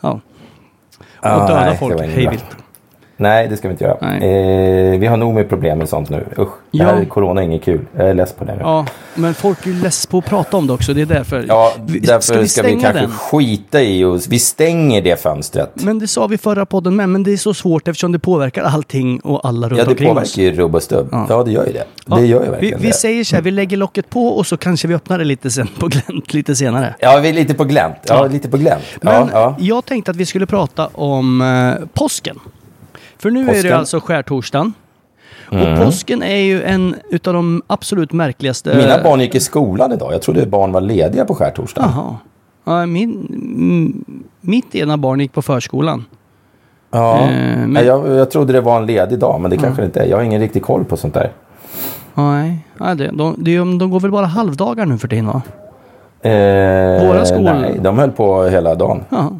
Ja. 0.00 0.20
Och 1.00 1.26
Ah, 1.26 1.46
döda 1.48 1.60
nej, 1.60 1.70
det 1.70 1.76
folk 1.78 1.98
inget 1.98 2.14
hejvilt. 2.14 2.44
Nej, 3.20 3.48
det 3.48 3.56
ska 3.56 3.68
vi 3.68 3.72
inte 3.72 3.84
göra. 3.84 4.14
Eh, 4.16 4.98
vi 4.98 5.06
har 5.06 5.16
nog 5.16 5.34
med 5.34 5.48
problem 5.48 5.78
med 5.78 5.88
sånt 5.88 6.10
nu. 6.10 6.24
Usch, 6.38 6.48
det 6.70 6.78
Ja. 6.78 6.84
här 6.84 6.96
är 6.96 7.04
corona 7.04 7.40
är 7.40 7.44
inget 7.44 7.62
kul. 7.64 7.80
Jag 7.96 8.08
är 8.08 8.14
less 8.14 8.32
på 8.32 8.44
det 8.44 8.54
nu. 8.54 8.60
Ja, 8.60 8.86
men 9.14 9.34
folk 9.34 9.66
är 9.66 9.70
less 9.70 10.06
på 10.06 10.18
att 10.18 10.24
prata 10.24 10.56
om 10.56 10.66
det 10.66 10.72
också. 10.72 10.94
Det 10.94 11.00
är 11.02 11.06
därför. 11.06 11.44
Ja, 11.48 11.72
Vi- 11.86 11.98
därför 11.98 12.20
ska 12.20 12.38
vi, 12.40 12.48
stänga 12.48 12.80
kanske 12.80 13.00
den? 13.00 13.10
skita 13.10 13.82
i 13.82 14.04
oss. 14.04 14.28
Vi 14.28 14.38
stänger 14.38 15.02
det 15.02 15.20
fönstret. 15.22 15.70
Men 15.74 15.98
det 15.98 16.06
sa 16.08 16.26
vi 16.26 16.38
förra 16.38 16.66
podden 16.66 16.96
med, 16.96 17.08
men 17.08 17.22
det 17.22 17.32
är 17.32 17.36
så 17.36 17.54
svårt 17.54 17.88
eftersom 17.88 18.12
det 18.12 18.18
påverkar 18.18 18.62
allting 18.62 19.20
och 19.20 19.46
alla 19.48 19.68
runt 19.68 19.78
ja, 19.78 19.84
det 19.84 19.90
omkring 19.90 20.08
oss. 20.10 20.14
påverkar 20.14 20.42
ju 20.42 20.52
rubb 20.62 20.74
och 20.74 20.82
stubb. 20.82 21.08
Ja. 21.12 21.26
Ja. 21.28 21.42
det 21.42 21.50
gör 21.52 21.66
ju 21.66 21.72
det. 21.72 21.84
Ja, 22.06 22.16
Det 22.16 22.26
gör 22.26 22.38
ju 22.40 22.44
vi, 22.44 22.50
verkligen 22.50 22.80
vi 22.80 22.86
det. 22.86 22.94
säger 22.94 23.24
så 23.24 23.36
här, 23.36 23.42
vi 23.42 23.50
lägger 23.50 23.76
locket 23.76 24.10
på 24.10 24.26
och 24.28 24.46
så 24.46 24.56
kanske 24.56 24.88
vi 24.88 24.94
öppnar 24.94 25.18
det 25.18 25.24
lite 25.24 25.50
sen 25.50 25.68
på 25.78 25.86
glänt 25.88 26.34
lite 26.34 26.56
senare. 26.56 26.94
Ja, 27.00 27.18
vi 27.22 27.28
är 27.28 27.32
lite 27.32 27.54
på 27.54 27.64
glänt. 27.64 27.96
Ja, 28.08 28.14
Ja. 28.14 28.26
lite 28.26 28.48
på 28.48 28.56
glänt. 28.56 28.82
Men 29.00 29.14
Ja, 29.14 29.28
ja. 29.32 29.56
jag 29.58 29.84
tänkte 29.84 30.10
att 30.10 30.16
vi 30.16 30.26
skulle 30.26 30.46
prata 30.46 30.86
om 30.92 31.40
eh, 31.42 31.86
påsken. 31.94 32.38
För 33.18 33.30
nu 33.30 33.40
är 33.40 33.46
det 33.46 33.52
Påsken. 33.52 33.72
alltså 33.78 34.00
skärtorsdagen. 34.00 34.72
Mm. 35.52 35.72
Och 35.72 35.84
påsken 35.84 36.22
är 36.22 36.36
ju 36.36 36.62
en 36.62 36.94
utav 37.10 37.34
de 37.34 37.62
absolut 37.66 38.12
märkligaste... 38.12 38.76
Mina 38.76 39.02
barn 39.02 39.20
gick 39.20 39.34
i 39.34 39.40
skolan 39.40 39.92
idag. 39.92 40.12
Jag 40.12 40.22
trodde 40.22 40.46
barn 40.46 40.72
var 40.72 40.80
lediga 40.80 41.24
på 41.24 41.34
skärtorsdagen. 41.34 41.90
Jaha. 41.94 42.16
Ja, 42.64 42.86
min, 42.86 44.04
mitt 44.40 44.74
ena 44.74 44.96
barn 44.96 45.20
gick 45.20 45.32
på 45.32 45.42
förskolan. 45.42 46.04
Ja. 46.90 47.18
Eh, 47.20 47.66
men- 47.66 47.86
jag, 47.86 48.08
jag 48.08 48.30
trodde 48.30 48.52
det 48.52 48.60
var 48.60 48.76
en 48.76 48.86
ledig 48.86 49.18
dag, 49.18 49.40
men 49.40 49.50
det 49.50 49.56
kanske 49.56 49.82
det 49.82 49.86
inte 49.86 50.00
är. 50.00 50.06
Jag 50.06 50.16
har 50.16 50.24
ingen 50.24 50.40
riktig 50.40 50.62
koll 50.62 50.84
på 50.84 50.96
sånt 50.96 51.14
där. 51.14 51.32
Nej, 52.14 52.66
ja, 52.78 52.94
det, 52.94 53.10
de, 53.14 53.34
de, 53.38 53.78
de 53.78 53.90
går 53.90 54.00
väl 54.00 54.10
bara 54.10 54.26
halvdagar 54.26 54.86
nu 54.86 54.98
för 54.98 55.08
tiden 55.08 55.26
va? 55.26 55.42
Eh, 56.22 57.06
Våra 57.06 57.24
skol- 57.24 57.60
Nej, 57.60 57.78
de 57.82 57.98
höll 57.98 58.10
på 58.10 58.44
hela 58.44 58.74
dagen. 58.74 59.04
Ja, 59.10 59.30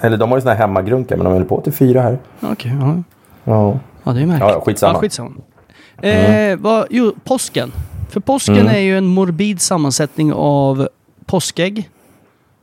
Eller 0.00 0.16
de 0.16 0.30
har 0.30 0.36
ju 0.38 0.40
såna 0.42 0.54
här 0.54 0.60
hemmagrunkar, 0.60 1.16
men 1.16 1.24
de 1.24 1.32
höll 1.32 1.44
på 1.44 1.60
till 1.60 1.72
fyra 1.72 2.02
här. 2.02 2.18
okej. 2.40 2.72
ja. 2.80 3.02
Ja. 3.44 3.78
ja, 4.04 4.12
det 4.12 4.22
är 4.22 4.26
märkligt. 4.26 4.50
Ja, 4.50 4.60
skitsamma. 4.66 4.92
Ja, 4.94 5.00
skitsamma. 5.00 5.30
Eh, 6.02 6.56
vad, 6.58 6.86
jo, 6.90 7.12
påsken. 7.24 7.72
För 8.10 8.20
påsken 8.20 8.56
Mm. 8.58 8.68
är 8.74 8.78
ju 8.78 8.98
en 8.98 9.06
morbid 9.06 9.60
sammansättning 9.60 10.32
av 10.32 10.88
påskägg. 11.26 11.88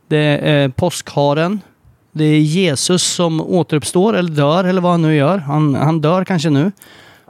Det 0.08 0.16
är 0.18 0.64
eh, 0.64 0.68
påskharen. 0.70 1.60
Det 2.12 2.24
är 2.24 2.38
Jesus 2.38 3.02
som 3.02 3.40
återuppstår 3.40 4.16
eller 4.16 4.30
dör 4.30 4.64
eller 4.64 4.80
vad 4.80 4.90
han 4.92 5.02
nu 5.02 5.14
gör. 5.16 5.38
Han, 5.38 5.74
han 5.74 6.00
dör 6.00 6.24
kanske 6.24 6.50
nu. 6.50 6.72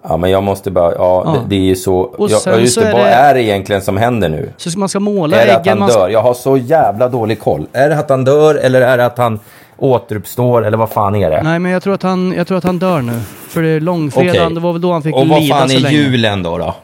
ja, 0.02 0.16
men 0.16 0.30
jag 0.30 0.42
måste 0.42 0.70
bara... 0.70 0.92
Ja, 0.94 1.22
Ja. 1.26 1.32
Det, 1.32 1.38
det 1.48 1.56
är 1.56 1.66
ju 1.66 1.76
så... 1.76 1.96
Och 1.98 2.30
ja, 2.30 2.38
sen 2.38 2.52
ja, 2.52 2.58
just 2.58 2.74
så 2.74 2.80
det, 2.80 2.86
är 2.88 2.92
vad 2.92 3.00
det- 3.02 3.10
är 3.10 3.34
det 3.34 3.42
egentligen 3.42 3.82
som 3.82 3.96
händer 3.96 4.28
nu? 4.28 4.50
Så 4.56 4.78
man 4.78 4.88
ska 4.88 5.00
måla 5.00 5.36
Är 5.36 5.46
det 5.46 5.54
att 5.56 5.60
äggen. 5.60 5.70
han 5.72 5.78
Man 5.78 5.90
ska, 5.90 6.00
dör? 6.00 6.08
Jag 6.08 6.22
har 6.22 6.34
så 6.34 6.56
jävla 6.56 7.08
dålig 7.08 7.40
koll. 7.40 7.66
Är 7.72 7.88
det 7.88 7.98
att 7.98 8.10
han 8.10 8.24
dör 8.24 8.54
eller 8.54 8.80
är 8.80 8.96
det 8.98 9.06
att 9.06 9.18
han 9.18 9.38
återuppstår 9.80 10.66
eller 10.66 10.76
vad 10.76 10.90
fan 10.90 11.14
är 11.14 11.30
det? 11.30 11.42
nej, 11.42 11.58
men 11.58 11.72
jag 11.72 11.82
tror, 11.82 11.94
att 11.94 12.02
han, 12.02 12.32
jag 12.36 12.46
tror 12.46 12.58
att 12.58 12.64
han 12.64 12.78
dör 12.78 13.02
nu. 13.02 13.20
För 13.48 13.62
det 13.62 13.68
är 13.68 13.80
långfredagen, 13.80 14.42
Okej. 14.42 14.54
det 14.54 14.60
var 14.60 14.72
väl 14.72 14.82
då 14.82 14.92
han 14.92 15.02
fick 15.02 15.14
Och 15.14 15.28
vad 15.28 15.42
lida 15.42 15.54
fan 15.58 15.68
så 15.68 15.76
är 15.76 15.80
länge. 15.80 15.96
julen 15.96 16.42
då? 16.42 16.58
då? 16.58 16.74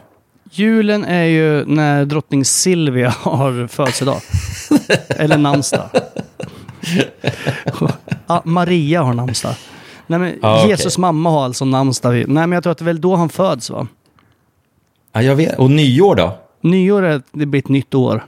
Julen 0.51 1.05
är 1.05 1.23
ju 1.23 1.65
när 1.65 2.05
drottning 2.05 2.45
Silvia 2.45 3.09
har 3.21 3.67
födelsedag. 3.67 4.17
Eller 5.09 5.37
namnsdag. 5.37 5.89
ja, 8.27 8.41
Maria 8.45 9.01
har 9.01 9.13
namnsdag. 9.13 9.53
Nej, 10.07 10.19
men 10.19 10.35
okej. 10.41 10.69
Jesus 10.69 10.97
mamma 10.97 11.29
har 11.29 11.43
alltså 11.43 11.65
namnsdag. 11.65 12.13
Nej, 12.13 12.25
men 12.27 12.51
jag 12.51 12.63
tror 12.63 12.71
att 12.71 12.77
det 12.77 12.83
är 12.83 12.85
väl 12.85 13.01
då 13.01 13.15
han 13.15 13.29
föds 13.29 13.69
va? 13.69 13.87
Ja, 15.13 15.21
jag 15.21 15.35
vet. 15.35 15.59
Och 15.59 15.71
nyår 15.71 16.15
då? 16.15 16.37
Nyår 16.61 17.03
är 17.03 17.21
det 17.31 17.45
blir 17.45 17.61
ett 17.61 17.69
nytt 17.69 17.95
år. 17.95 18.25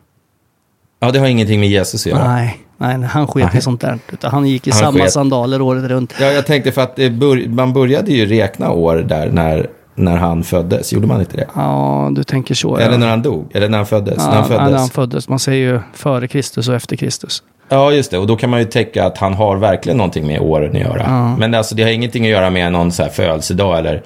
Ja, 1.00 1.12
det 1.12 1.20
har 1.20 1.28
ingenting 1.28 1.60
med 1.60 1.70
Jesus 1.70 2.06
att 2.06 2.12
göra. 2.12 2.28
Nej, 2.34 2.58
nej, 2.80 2.98
nej, 2.98 3.10
han 3.10 3.28
sket 3.28 3.44
i 3.44 3.50
Nej. 3.54 3.62
sånt 3.62 3.82
där. 3.82 4.00
Utan 4.12 4.32
han 4.32 4.46
gick 4.48 4.68
i 4.68 4.72
Han 4.72 4.80
samma 4.80 5.00
sket. 5.00 5.12
sandaler 5.12 5.62
året 5.62 5.84
runt. 5.84 6.14
Ja, 6.20 6.26
jag 6.26 6.46
tänkte 6.46 6.72
för 6.72 6.82
att 6.82 6.96
bör, 6.96 7.50
man 7.50 7.74
började 7.74 8.12
ju 8.12 8.26
räkna 8.26 8.72
år 8.72 8.96
där 8.96 9.30
när, 9.30 9.70
när 9.96 10.18
han 10.18 10.44
föddes. 10.44 10.94
Gjorde 10.94 11.08
man 11.08 11.20
inte 11.20 11.38
det? 11.38 11.48
Ja, 11.56 12.10
du 12.12 12.24
tänker 12.24 12.56
så. 12.56 12.78
Eller 12.78 12.92
ja. 12.92 12.98
när 12.98 13.10
han 13.10 13.22
dog? 13.22 13.52
Eller 13.54 13.70
när 13.70 13.78
han 13.78 13.86
föddes? 13.88 14.16
Ja, 14.18 14.26
när 14.26 14.32
han 14.32 14.42
nej, 14.42 14.50
föddes. 14.50 14.72
när 14.72 14.78
han 14.80 14.90
föddes. 14.90 15.30
Man 15.30 15.40
säger 15.40 15.72
ju 15.74 15.80
före 15.94 16.28
Kristus 16.28 16.70
och 16.70 16.76
efter 16.76 16.96
Kristus. 16.96 17.44
Ja, 17.70 17.92
just 17.92 18.12
det. 18.12 18.18
Och 18.18 18.28
då 18.28 18.36
kan 18.36 18.50
man 18.50 18.60
ju 18.60 18.66
tänka 18.66 19.06
att 19.06 19.18
han 19.18 19.34
har 19.34 19.58
verkligen 19.58 19.98
någonting 19.98 20.28
med 20.28 20.42
åren 20.42 20.76
att 20.76 20.82
göra. 20.82 21.04
Ja. 21.08 21.36
Men 21.38 21.54
alltså, 21.56 21.76
det 21.76 21.84
har 21.84 21.90
ingenting 21.90 22.24
att 22.24 22.32
göra 22.32 22.50
med 22.50 22.72
någon 22.72 22.92
så 22.92 23.04
här 23.04 23.10
födelsedag 23.10 23.78
eller 23.80 24.04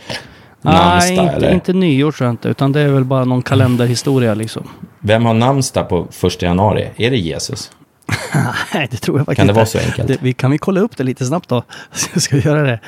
Nej, 0.61 0.73
namnsdag. 0.73 1.23
inte, 1.23 1.35
eller? 1.35 1.53
inte 1.53 1.73
nyår 1.73 2.11
tror 2.11 2.25
jag 2.27 2.33
inte. 2.33 2.49
Utan 2.49 2.71
det 2.71 2.79
är 2.79 2.87
väl 2.87 3.03
bara 3.03 3.25
någon 3.25 3.41
kalenderhistoria 3.41 4.33
liksom. 4.33 4.63
Vem 4.99 5.25
har 5.25 5.33
namnsdag 5.33 5.89
på 5.89 6.07
första 6.11 6.45
januari? 6.45 6.89
Är 6.95 7.11
det 7.11 7.17
Jesus? 7.17 7.71
Nej, 8.73 8.87
det 8.91 8.97
tror 8.97 9.19
jag 9.19 9.25
faktiskt 9.25 9.37
Kan 9.37 9.47
det 9.47 9.53
vara 9.53 9.65
så 9.65 9.79
enkelt? 9.79 10.07
Det, 10.07 10.17
vi, 10.21 10.33
kan 10.33 10.51
vi 10.51 10.57
kolla 10.57 10.81
upp 10.81 10.97
det 10.97 11.03
lite 11.03 11.25
snabbt 11.25 11.49
då? 11.49 11.63
Ska 12.15 12.35
vi 12.35 12.41
göra 12.41 12.63
det? 12.63 12.79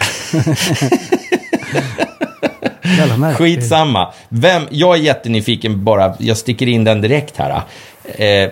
Skitsamma. 3.35 4.13
Vem, 4.29 4.63
jag 4.69 4.95
är 4.95 4.99
jättenyfiken 4.99 5.83
bara, 5.83 6.15
jag 6.19 6.37
sticker 6.37 6.67
in 6.67 6.83
den 6.83 7.01
direkt 7.01 7.37
här. 7.37 7.61
Eh, 8.03 8.49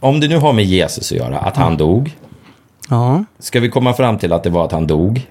om 0.00 0.20
det 0.20 0.28
nu 0.28 0.36
har 0.36 0.52
med 0.52 0.64
Jesus 0.64 1.12
att 1.12 1.18
göra, 1.18 1.38
att 1.38 1.56
han 1.56 1.76
dog. 1.76 2.16
Ja. 2.88 3.24
Ska 3.38 3.60
vi 3.60 3.68
komma 3.68 3.94
fram 3.94 4.18
till 4.18 4.32
att 4.32 4.42
det 4.42 4.50
var 4.50 4.64
att 4.64 4.72
han 4.72 4.86
dog? 4.86 5.26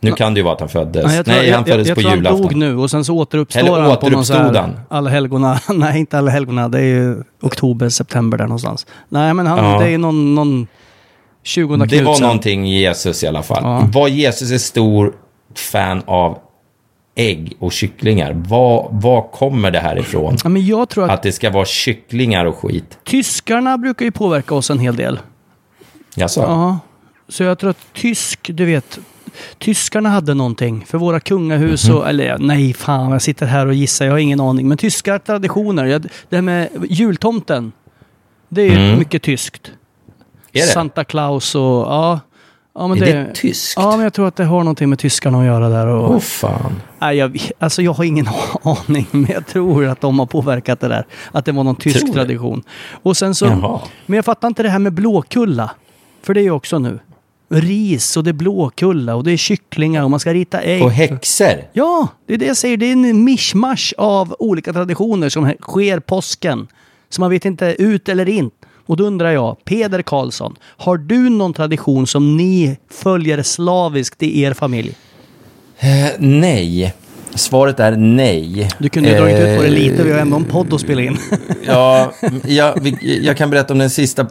Nu 0.00 0.12
kan 0.12 0.34
det 0.34 0.38
ju 0.40 0.44
vara 0.44 0.54
att 0.54 0.60
han 0.60 0.68
föddes. 0.68 1.06
Nej, 1.06 1.16
jag 1.16 1.24
tror, 1.24 1.34
Nej, 1.34 1.50
han 1.50 1.52
jag, 1.52 1.60
jag, 1.60 1.66
föddes 1.74 1.88
jag 1.88 1.94
på 1.94 2.00
tror 2.00 2.10
han 2.10 2.18
julafton. 2.18 2.42
dog 2.42 2.54
nu 2.56 2.76
och 2.76 2.90
sen 2.90 3.04
så 3.04 3.14
återuppstår 3.16 3.60
Eller 3.60 3.80
han 3.80 3.96
på 3.96 4.08
någon 4.08 4.24
så 4.24 4.34
återuppstod 4.34 4.56
här 4.56 4.62
han? 4.62 4.80
alla 4.88 5.10
helgona. 5.10 5.60
Nej, 5.74 5.98
inte 6.00 6.18
alla 6.18 6.30
helgona. 6.30 6.68
Det 6.68 6.78
är 6.78 6.82
ju 6.84 7.22
oktober, 7.42 7.88
september 7.88 8.38
där 8.38 8.44
någonstans. 8.44 8.86
Nej, 9.08 9.34
men 9.34 9.46
han, 9.46 9.64
Ja. 9.64 9.78
det 9.80 9.90
är 9.90 9.98
någon, 9.98 10.34
någon 10.34 10.66
20 11.42 11.76
Det 11.76 11.88
Knut 11.88 12.02
var 12.06 12.20
någonting 12.20 12.66
Jesus 12.66 13.22
i 13.24 13.26
alla 13.26 13.42
fall. 13.42 13.62
Ja. 13.62 13.88
Var 13.92 14.08
Jesus 14.08 14.50
ett 14.52 14.60
stor 14.60 15.12
fan 15.54 16.02
av 16.06 16.38
ägg 17.14 17.56
och 17.58 17.72
kycklingar? 17.72 18.32
Var, 18.32 18.88
var 18.92 19.22
kommer 19.32 19.70
det 19.70 19.78
här 19.80 19.98
ifrån? 19.98 20.36
Ja, 20.42 20.48
men 20.48 20.66
jag 20.66 20.88
tror 20.88 21.04
att, 21.04 21.10
Att 21.10 21.22
det 21.22 21.32
ska 21.32 21.50
vara 21.50 21.64
kycklingar 21.64 22.44
och 22.44 22.56
skit? 22.56 22.98
tyskarna 23.04 23.78
brukar 23.78 24.04
ju 24.04 24.10
påverka 24.10 24.54
oss 24.54 24.70
en 24.70 24.78
hel 24.78 24.96
del. 24.96 25.18
Jaså? 26.14 26.40
Ja. 26.40 26.78
Så 27.28 27.42
jag 27.42 27.58
tror 27.58 27.70
att 27.70 27.92
tysk, 27.92 28.50
du 28.52 28.64
vet, 28.64 28.98
tyskarna 29.58 30.08
hade 30.08 30.34
någonting. 30.34 30.84
För 30.86 30.98
våra 30.98 31.20
kungahus 31.20 31.88
Mhm. 31.88 31.96
och, 31.96 32.08
eller 32.08 32.38
nej 32.38 32.74
fan, 32.74 33.10
jag 33.10 33.22
sitter 33.22 33.46
här 33.46 33.66
och 33.66 33.74
gissar, 33.74 34.04
jag 34.06 34.12
har 34.12 34.18
ingen 34.18 34.40
aning. 34.40 34.68
Men 34.68 34.78
tyska 34.78 35.18
traditioner, 35.18 35.84
jag, 35.84 36.02
det 36.28 36.36
här 36.36 36.42
med 36.42 36.68
jultomten, 36.90 37.72
det 38.48 38.62
är 38.62 38.72
Mm. 38.78 38.98
mycket 38.98 39.22
tyskt. 39.22 39.72
Är 40.52 40.60
det? 40.60 40.66
Santa 40.66 41.04
Claus 41.04 41.54
och 41.54 41.62
ja. 41.62 42.20
ja 42.74 42.86
men 42.88 43.02
Är 43.02 43.06
det 43.16 43.34
tyskt? 43.34 43.74
Ja, 43.76 43.90
men 43.90 44.00
jag 44.00 44.12
tror 44.12 44.28
att 44.28 44.36
det 44.36 44.44
har 44.44 44.58
någonting 44.58 44.88
med 44.88 44.98
tyskarna 44.98 45.38
att 45.40 45.46
göra 45.46 45.68
där. 45.68 45.88
Åh 45.88 46.18
fan. 46.18 46.72
nej, 46.98 47.16
jag, 47.16 47.38
alltså 47.58 47.82
jag 47.82 47.92
har 47.92 48.04
ingen 48.04 48.28
aning, 48.62 49.06
men 49.10 49.26
jag 49.30 49.46
tror 49.46 49.86
att 49.86 50.00
de 50.00 50.18
har 50.18 50.26
påverkat 50.26 50.80
det 50.80 50.88
där. 50.88 51.06
Att 51.32 51.44
det 51.44 51.52
var 51.52 51.64
någon 51.64 51.76
tysk 51.76 52.06
det? 52.06 52.12
tradition. 52.12 52.62
Och 53.02 53.16
sen 53.16 53.34
så, 53.34 53.46
Jaha. 53.46 53.80
men 54.06 54.16
jag 54.16 54.24
fattar 54.24 54.48
inte 54.48 54.62
det 54.62 54.68
här 54.70 54.78
med 54.78 54.92
blåkulla. 54.92 55.70
För 56.22 56.34
det 56.34 56.40
är 56.40 56.42
ju 56.44 56.50
också 56.50 56.78
nu. 56.78 56.98
Ris 57.50 58.16
och 58.16 58.24
det 58.24 58.30
är 58.30 58.34
blåkulla 58.34 59.14
och 59.14 59.24
det 59.24 59.32
är 59.32 59.36
kycklingar 59.36 60.04
och 60.04 60.10
man 60.10 60.20
ska 60.20 60.34
rita 60.34 60.60
ägg. 60.60 60.82
Och 60.82 60.92
häxor? 60.92 61.64
Ja, 61.72 62.08
det 62.26 62.34
är 62.34 62.38
det 62.38 62.46
jag 62.46 62.56
säger. 62.56 62.76
Det 62.76 62.86
är 62.86 62.92
en 62.92 63.24
mischmasch 63.24 63.94
av 63.98 64.36
olika 64.38 64.72
traditioner 64.72 65.28
som 65.28 65.52
sker 65.60 66.00
påsken. 66.00 66.68
Så 67.10 67.20
man 67.20 67.30
vet 67.30 67.44
inte 67.44 67.76
ut 67.78 68.08
eller 68.08 68.28
in. 68.28 68.50
Och 68.86 68.96
då 68.96 69.04
undrar 69.04 69.30
jag, 69.30 69.64
Peder 69.64 70.02
Karlsson, 70.02 70.56
har 70.62 70.96
du 70.96 71.28
någon 71.28 71.52
tradition 71.52 72.06
som 72.06 72.36
ni 72.36 72.76
följer 72.90 73.42
slaviskt 73.42 74.22
i 74.22 74.42
er 74.42 74.54
familj? 74.54 74.96
Eh, 75.78 76.10
nej. 76.18 76.94
Svaret 77.34 77.80
är 77.80 77.96
nej. 77.96 78.68
Du 78.78 78.88
kunde 78.88 79.08
ju 79.08 79.16
dragit 79.16 79.36
ut 79.36 79.56
på 79.56 79.62
det 79.62 79.68
Eh, 79.68 79.74
lite, 79.74 80.02
vi 80.02 80.12
har 80.12 80.18
ändå 80.18 80.36
en 80.36 80.44
podd 80.44 80.74
att 80.74 80.80
spela 80.80 81.02
in. 81.02 81.16
Ja, 81.66 82.12
jag, 82.46 82.96
jag 83.00 83.36
kan 83.36 83.50
berätta 83.50 83.72
om 83.72 83.78
den 83.78 83.90
sista 83.90 84.22
eh, 84.22 84.28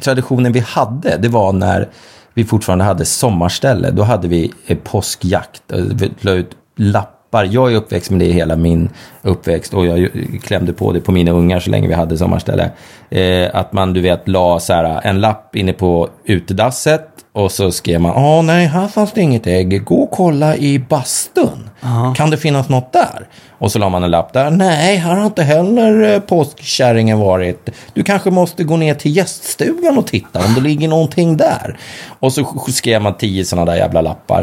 traditionen 0.00 0.52
vi 0.52 0.60
hade. 0.60 1.16
Det 1.16 1.28
var 1.28 1.52
när 1.52 1.88
vi 2.34 2.44
fortfarande 2.44 2.84
hade 2.84 3.04
sommarställe. 3.04 3.90
Då 3.90 4.02
hade 4.02 4.28
vi 4.28 4.52
eh, 4.66 4.76
påskjakt. 4.84 5.72
Eh, 5.72 5.78
Vi 5.78 6.10
la 6.20 6.32
ut 6.32 6.50
lappar. 6.76 7.44
Jag 7.50 7.72
är 7.72 7.76
uppväxt 7.76 8.10
med 8.10 8.20
det 8.20 8.32
hela 8.32 8.56
min 8.56 8.88
uppväxt 9.22 9.74
och 9.74 9.86
jag 9.86 10.08
klämde 10.42 10.72
på 10.72 10.92
det 10.92 11.00
på 11.00 11.12
mina 11.12 11.30
ungar 11.30 11.60
så 11.60 11.70
länge 11.70 11.88
vi 11.88 11.94
hade 11.94 12.18
sommarställe. 12.18 12.70
Eh, 13.10 13.48
att 13.54 13.72
man, 13.72 13.92
du 13.92 14.00
vet, 14.00 14.28
la 14.28 14.60
så 14.60 14.72
här, 14.72 15.00
en 15.04 15.20
lapp 15.20 15.56
inne 15.56 15.72
på 15.72 16.08
utedasset 16.24 17.06
och 17.32 17.52
så 17.52 17.72
skrev 17.72 18.00
man, 18.00 18.12
åh 18.16 18.42
nej, 18.42 18.66
här 18.66 18.88
fanns 18.88 19.12
det 19.12 19.20
inget 19.20 19.46
ägg, 19.46 19.84
gå 19.84 19.94
och 20.02 20.10
kolla 20.10 20.56
i 20.56 20.78
bastun. 20.78 21.70
Kan 22.16 22.30
det 22.30 22.36
finnas 22.36 22.68
något 22.68 22.92
där? 22.92 23.26
Och 23.60 23.72
så 23.72 23.78
la 23.78 23.88
man 23.88 24.04
en 24.04 24.10
lapp 24.10 24.32
där. 24.32 24.50
Nej, 24.50 24.96
här 24.96 25.16
har 25.16 25.26
inte 25.26 25.42
heller 25.42 26.14
eh, 26.14 26.20
påskkärringen 26.20 27.18
varit. 27.18 27.70
Du 27.94 28.02
kanske 28.02 28.30
måste 28.30 28.64
gå 28.64 28.76
ner 28.76 28.94
till 28.94 29.16
gäststugan 29.16 29.98
och 29.98 30.06
titta 30.06 30.38
om 30.46 30.54
det 30.54 30.60
ligger 30.60 30.88
någonting 30.88 31.36
där. 31.36 31.78
Och 32.20 32.32
så 32.32 32.44
skrev 32.68 33.02
man 33.02 33.16
tio 33.16 33.44
sådana 33.44 33.72
där 33.72 33.78
jävla 33.78 34.00
lappar. 34.00 34.42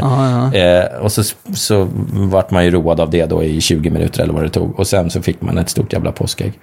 Eh, 0.55 0.85
och 1.01 1.11
så, 1.11 1.23
så 1.53 1.87
vart 2.11 2.51
man 2.51 2.65
ju 2.65 2.71
road 2.71 2.99
av 2.99 3.09
det 3.09 3.25
då 3.25 3.43
i 3.43 3.61
20 3.61 3.89
minuter 3.89 4.23
eller 4.23 4.33
vad 4.33 4.43
det 4.43 4.49
tog. 4.49 4.79
Och 4.79 4.87
sen 4.87 5.09
så 5.09 5.21
fick 5.21 5.41
man 5.41 5.57
ett 5.57 5.69
stort 5.69 5.93
jävla 5.93 6.11
påskägg. 6.11 6.53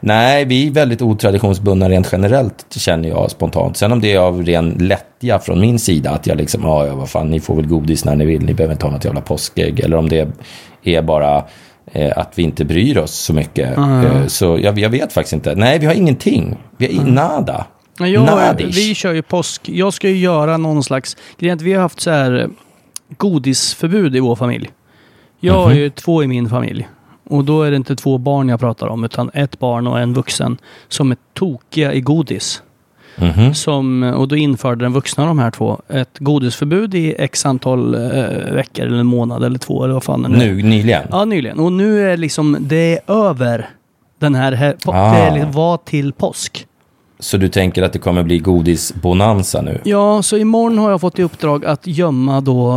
Nej, 0.00 0.44
vi 0.44 0.66
är 0.66 0.70
väldigt 0.70 1.02
otraditionsbundna 1.02 1.88
rent 1.88 2.08
generellt, 2.12 2.66
känner 2.70 3.08
jag 3.08 3.30
spontant. 3.30 3.76
Sen 3.76 3.92
om 3.92 4.00
det 4.00 4.12
är 4.12 4.18
av 4.18 4.44
ren 4.44 4.70
lättja 4.70 5.38
från 5.38 5.60
min 5.60 5.78
sida, 5.78 6.10
att 6.10 6.26
jag 6.26 6.36
liksom, 6.36 6.62
ja, 6.62 6.86
ja, 6.86 6.94
vad 6.94 7.08
fan, 7.08 7.30
ni 7.30 7.40
får 7.40 7.56
väl 7.56 7.66
godis 7.66 8.04
när 8.04 8.16
ni 8.16 8.24
vill, 8.24 8.42
ni 8.42 8.54
behöver 8.54 8.74
inte 8.74 8.86
ha 8.86 8.92
något 8.92 9.04
jävla 9.04 9.20
påskägg. 9.20 9.80
Eller 9.80 9.96
om 9.96 10.08
det 10.08 10.28
är 10.84 11.02
bara 11.02 11.44
att 12.16 12.32
vi 12.38 12.42
inte 12.42 12.64
bryr 12.64 12.98
oss 12.98 13.12
så 13.14 13.32
mycket. 13.32 13.78
Eh, 13.78 14.26
så 14.26 14.58
jag, 14.62 14.78
jag 14.78 14.90
vet 14.90 15.12
faktiskt 15.12 15.32
inte. 15.32 15.54
Nej, 15.54 15.78
vi 15.78 15.86
har 15.86 15.94
ingenting. 15.94 16.56
Vi 16.76 16.86
har 16.96 17.06
i- 17.08 17.10
nada. 17.10 17.66
Jag, 17.98 18.24
Nadish. 18.26 18.76
vi 18.76 18.94
kör 18.94 19.12
ju 19.12 19.22
påsk. 19.22 19.68
Jag 19.68 19.92
ska 19.94 20.08
ju 20.08 20.16
göra 20.16 20.56
någon 20.56 20.82
slags... 20.82 21.16
Vi 21.38 21.48
har 21.72 21.80
haft 21.80 22.00
så 22.00 22.10
här 22.10 22.40
eh, 22.40 22.46
godisförbud 23.16 24.16
i 24.16 24.20
vår 24.20 24.36
familj. 24.36 24.70
Jag 25.40 25.62
Mhm. 25.68 25.70
är 25.76 25.80
ju 25.80 25.90
två 25.90 26.22
i 26.22 26.26
min 26.26 26.48
familj. 26.48 26.88
Och 27.30 27.44
då 27.44 27.62
är 27.62 27.70
det 27.70 27.76
inte 27.76 27.96
två 27.96 28.18
barn 28.18 28.48
jag 28.48 28.60
pratar 28.60 28.86
om, 28.86 29.04
utan 29.04 29.30
ett 29.34 29.58
barn 29.58 29.86
och 29.86 30.00
en 30.00 30.14
vuxen 30.14 30.58
som 30.88 31.10
är 31.10 31.16
tokiga 31.34 31.92
i 31.92 32.00
godis. 32.00 32.62
Mhm. 33.20 33.54
Som, 33.54 34.02
och 34.02 34.28
då 34.28 34.36
införde 34.36 34.84
den 34.84 34.92
vuxna 34.92 35.26
de 35.26 35.38
här 35.38 35.50
två 35.50 35.80
ett 35.88 36.18
godisförbud 36.18 36.94
i 36.94 37.14
x 37.18 37.46
antal 37.46 37.94
eh, 37.94 38.54
veckor 38.54 38.86
eller 38.86 38.98
en 38.98 39.06
månad 39.06 39.44
eller 39.44 39.58
två 39.58 39.84
eller 39.84 39.94
vad 39.94 40.02
fan 40.04 40.22
det 40.22 40.28
nu 40.28 40.62
nyligen. 40.62 41.02
Ja, 41.10 41.24
nyligen. 41.24 41.58
Och 41.58 41.72
nu 41.72 42.10
är 42.10 42.16
liksom, 42.16 42.56
det 42.60 42.98
är 43.08 43.28
över 43.28 43.68
den 44.18 44.34
här, 44.34 44.52
här 44.52 44.76
Ah. 44.86 45.12
det 45.12 45.34
liksom, 45.34 45.52
var 45.52 45.76
till 45.76 46.12
påsk. 46.12 46.66
Så 47.20 47.36
du 47.36 47.48
tänker 47.48 47.82
att 47.82 47.92
det 47.92 47.98
kommer 47.98 48.22
bli 48.22 48.38
godisbonanza 48.38 49.62
nu? 49.62 49.80
Ja, 49.84 50.22
så 50.22 50.36
imorgon 50.36 50.78
har 50.78 50.90
jag 50.90 51.00
fått 51.00 51.18
i 51.18 51.22
uppdrag 51.22 51.64
att 51.64 51.86
gömma 51.86 52.40
då, 52.40 52.72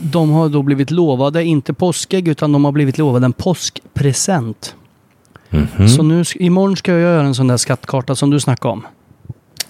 de 0.00 0.30
har 0.30 0.48
då 0.48 0.62
blivit 0.62 0.90
lovade, 0.90 1.44
inte 1.44 1.72
påskägg, 1.74 2.28
utan 2.28 2.52
de 2.52 2.64
har 2.64 2.72
blivit 2.72 2.98
lovade 2.98 3.24
en 3.26 3.32
påskpresent. 3.32 4.74
Mhm. 5.50 5.88
Så 5.88 6.02
nu, 6.02 6.24
imorgon 6.34 6.76
ska 6.76 6.92
jag 6.92 7.00
göra 7.00 7.26
en 7.26 7.34
sån 7.34 7.46
där 7.46 7.56
skattkarta 7.56 8.14
som 8.14 8.30
du 8.30 8.40
snackade 8.40 8.72
om. 8.72 8.86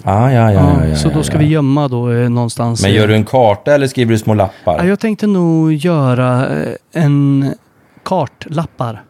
Ah, 0.04 0.30
ja, 0.30 0.52
ja, 0.52 0.52
ja, 0.52 0.86
ja, 0.86 0.96
så 0.96 1.08
då 1.08 1.22
ska 1.22 1.38
vi 1.38 1.46
gömma 1.46 1.88
då 1.88 2.12
eh, 2.12 2.30
någonstans. 2.30 2.82
Men 2.82 2.90
eh, 2.90 2.96
gör 2.96 3.08
du 3.08 3.14
en 3.14 3.24
karta 3.24 3.74
eller 3.74 3.86
skriver 3.86 4.12
du 4.12 4.18
små 4.18 4.34
lappar? 4.34 4.76
Ja, 4.78 4.84
jag 4.84 5.00
tänkte 5.00 5.26
nog 5.26 5.72
göra 5.72 6.56
eh, 6.62 6.72
en 6.92 7.54
kartlappar. 8.02 9.02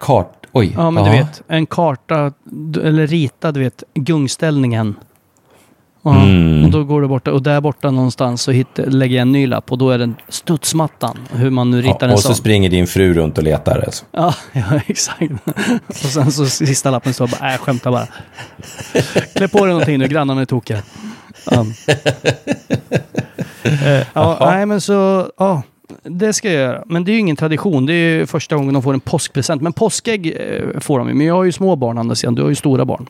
Kart... 0.00 0.32
Oj. 0.52 0.72
Ja, 0.76 0.90
men 0.90 1.04
du 1.04 1.10
vet, 1.10 1.42
en 1.48 1.66
karta, 1.66 2.32
eller 2.82 3.06
rita, 3.06 3.52
du 3.52 3.60
vet, 3.60 3.82
gungställningen. 3.94 4.94
Ja, 6.02 6.22
Mm. 6.22 6.64
Och 6.64 6.70
då 6.70 6.84
går 6.84 7.02
det 7.02 7.08
borta, 7.08 7.32
och 7.32 7.42
där 7.42 7.60
borta 7.60 7.90
någonstans 7.90 8.42
så 8.42 8.50
hit, 8.50 8.66
lägger 8.76 9.16
jag 9.16 9.22
en 9.22 9.32
ny 9.32 9.46
lapp 9.46 9.72
och 9.72 9.78
då 9.78 9.90
är 9.90 9.98
den 9.98 10.16
studsmattan. 10.28 11.18
Hur 11.32 11.50
man 11.50 11.70
nu 11.70 11.82
ritar 11.82 11.96
Ja, 12.00 12.06
en 12.06 12.12
och 12.12 12.18
så 12.20 12.26
sån. 12.26 12.36
springer 12.36 12.70
din 12.70 12.86
fru 12.86 13.14
runt 13.14 13.38
och 13.38 13.44
letar. 13.44 13.82
Alltså. 13.86 14.04
Ja, 14.12 14.34
ja, 14.52 14.62
exakt. 14.86 15.22
och 15.88 15.94
sen 15.94 16.32
så 16.32 16.46
sista 16.46 16.90
lappen 16.90 17.14
står 17.14 17.26
bara, 17.26 17.52
äh, 17.54 17.58
skämtar 17.58 17.90
bara. 17.90 18.06
Klä 19.34 19.48
på 19.48 19.58
dig 19.58 19.68
någonting 19.68 19.98
nu, 19.98 20.08
grannarna 20.08 20.40
är 20.40 20.44
tokiga. 20.44 20.78
Ja. 21.50 21.66
Eh, 23.62 24.06
ja, 24.12 24.36
nej 24.40 24.66
men 24.66 24.80
så, 24.80 25.30
ja. 25.38 25.62
Det 26.02 26.32
ska 26.32 26.52
jag 26.52 26.62
göra. 26.62 26.82
Men 26.86 27.04
det 27.04 27.10
är 27.10 27.12
ju 27.12 27.18
ingen 27.18 27.36
tradition. 27.36 27.86
Det 27.86 27.92
är 27.92 28.18
ju 28.18 28.26
första 28.26 28.56
gången 28.56 28.74
de 28.74 28.82
får 28.82 28.94
en 28.94 29.00
påskpresent. 29.00 29.62
Men 29.62 29.72
påskägg 29.72 30.26
eh, 30.26 30.80
får 30.80 30.98
de 30.98 31.08
ju. 31.08 31.14
Men 31.14 31.26
jag 31.26 31.34
har 31.34 31.44
ju 31.44 31.52
små 31.52 31.76
barn 31.76 31.98
Anders 31.98 32.24
igen. 32.24 32.34
Du 32.34 32.42
har 32.42 32.48
ju 32.48 32.54
stora 32.54 32.84
barn. 32.84 33.06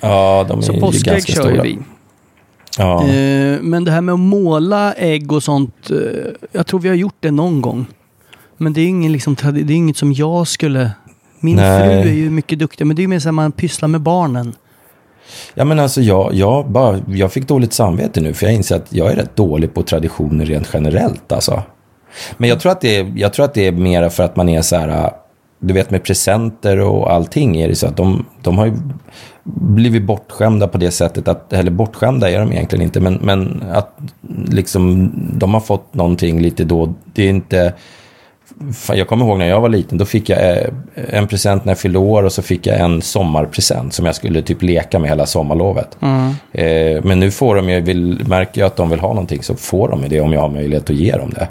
Ja, 0.00 0.44
de 0.48 0.58
är 0.58 0.62
Så 0.62 0.80
påskägg 0.80 1.04
ganska 1.12 1.32
kör 1.32 1.42
ju 1.42 1.48
stora. 1.48 1.62
vi. 1.62 1.78
Ja. 2.78 3.08
Eh, 3.08 3.60
men 3.60 3.84
det 3.84 3.90
här 3.90 4.00
med 4.00 4.12
att 4.12 4.20
måla 4.20 4.92
ägg 4.92 5.32
och 5.32 5.42
sånt. 5.42 5.90
Eh, 5.90 5.96
jag 6.52 6.66
tror 6.66 6.80
vi 6.80 6.88
har 6.88 6.96
gjort 6.96 7.16
det 7.20 7.30
någon 7.30 7.60
gång. 7.60 7.86
Men 8.56 8.72
det 8.72 8.80
är, 8.80 8.86
ingen, 8.86 9.12
liksom, 9.12 9.36
det 9.52 9.60
är 9.60 9.76
inget 9.76 9.96
som 9.96 10.12
jag 10.12 10.48
skulle... 10.48 10.90
Min 11.40 11.56
Nej. 11.56 12.02
fru 12.02 12.10
är 12.10 12.14
ju 12.14 12.30
mycket 12.30 12.58
duktig. 12.58 12.86
Men 12.86 12.96
det 12.96 13.00
är 13.00 13.04
ju 13.04 13.08
mer 13.08 13.18
så 13.18 13.28
att 13.28 13.34
man 13.34 13.52
pysslar 13.52 13.88
med 13.88 14.00
barnen. 14.00 14.54
ja, 15.54 15.64
men 15.64 15.78
alltså 15.78 16.00
jag, 16.00 16.34
jag, 16.34 16.70
bara, 16.70 17.00
jag 17.06 17.32
fick 17.32 17.48
dåligt 17.48 17.72
samvete 17.72 18.20
nu 18.20 18.34
för 18.34 18.46
jag 18.46 18.54
inser 18.54 18.76
att 18.76 18.92
jag 18.92 19.12
är 19.12 19.16
rätt 19.16 19.36
dålig 19.36 19.74
på 19.74 19.82
traditioner 19.82 20.46
rent 20.46 20.70
generellt. 20.72 21.32
Alltså. 21.32 21.62
Men 22.36 22.48
jag 22.48 22.60
tror, 22.60 22.72
att 22.72 22.80
det 22.80 22.96
är, 22.96 23.12
jag 23.16 23.32
tror 23.32 23.44
att 23.44 23.54
det 23.54 23.66
är 23.66 23.72
mera 23.72 24.10
för 24.10 24.22
att 24.22 24.36
man 24.36 24.48
är 24.48 24.62
så 24.62 24.76
här, 24.76 25.10
du 25.58 25.74
vet 25.74 25.90
med 25.90 26.04
presenter 26.04 26.80
och 26.80 27.12
allting 27.12 27.56
är 27.56 27.68
det 27.68 27.74
så 27.74 27.86
att 27.86 27.96
de, 27.96 28.26
de 28.42 28.58
har 28.58 28.66
ju 28.66 28.72
blivit 29.44 30.02
bortskämda 30.02 30.68
på 30.68 30.78
det 30.78 30.90
sättet 30.90 31.28
att, 31.28 31.52
eller 31.52 31.70
bortskämda 31.70 32.30
är 32.30 32.38
de 32.38 32.52
egentligen 32.52 32.84
inte, 32.84 33.00
men, 33.00 33.14
men 33.14 33.62
att 33.72 33.98
liksom 34.48 35.12
de 35.38 35.54
har 35.54 35.60
fått 35.60 35.94
någonting 35.94 36.40
lite 36.40 36.64
då, 36.64 36.94
det 37.12 37.22
är 37.22 37.28
inte, 37.28 37.72
Fan, 38.74 38.98
jag 38.98 39.08
kommer 39.08 39.26
ihåg 39.26 39.38
när 39.38 39.48
jag 39.48 39.60
var 39.60 39.68
liten, 39.68 39.98
då 39.98 40.04
fick 40.04 40.28
jag 40.28 40.58
eh, 40.58 40.68
en 40.94 41.26
present 41.26 41.64
när 41.64 41.70
jag 41.70 41.78
fyllde 41.78 41.98
år 41.98 42.22
och 42.22 42.32
så 42.32 42.42
fick 42.42 42.66
jag 42.66 42.80
en 42.80 43.02
sommarpresent 43.02 43.92
som 43.94 44.06
jag 44.06 44.14
skulle 44.14 44.42
typ 44.42 44.62
leka 44.62 44.98
med 44.98 45.10
hela 45.10 45.26
sommarlovet. 45.26 45.96
Eh, 46.52 47.04
men 47.04 47.20
nu 47.20 47.30
får 47.30 47.56
de 47.56 47.68
ju, 47.68 47.80
vill, 47.80 48.24
märker 48.26 48.60
jag 48.60 48.66
att 48.66 48.76
de 48.76 48.90
vill 48.90 49.00
ha 49.00 49.08
någonting 49.08 49.42
så 49.42 49.54
får 49.54 49.88
de 49.88 50.08
det 50.08 50.20
om 50.20 50.32
jag 50.32 50.40
har 50.40 50.48
möjlighet 50.48 50.90
att 50.90 50.96
ge 50.96 51.16
dem 51.16 51.30
det. 51.30 51.48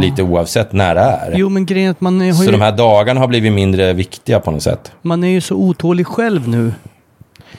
Lite 0.00 0.22
oavsett 0.22 0.72
när 0.72 0.94
det 0.94 1.00
är. 1.00 1.34
Jo, 1.36 1.48
men 1.48 1.66
grejen 1.66 1.94
man 1.98 2.22
är, 2.22 2.26
har 2.26 2.32
så 2.32 2.44
ju, 2.44 2.50
de 2.50 2.60
här 2.60 2.76
dagarna 2.76 3.20
har 3.20 3.26
blivit 3.28 3.52
mindre 3.52 3.92
viktiga 3.92 4.40
på 4.40 4.50
något 4.50 4.62
sätt. 4.62 4.92
man 5.02 5.24
är 5.24 5.28
ju 5.28 5.40
så 5.40 5.54
otålig 5.54 6.06
själv 6.06 6.48
nu. 6.48 6.72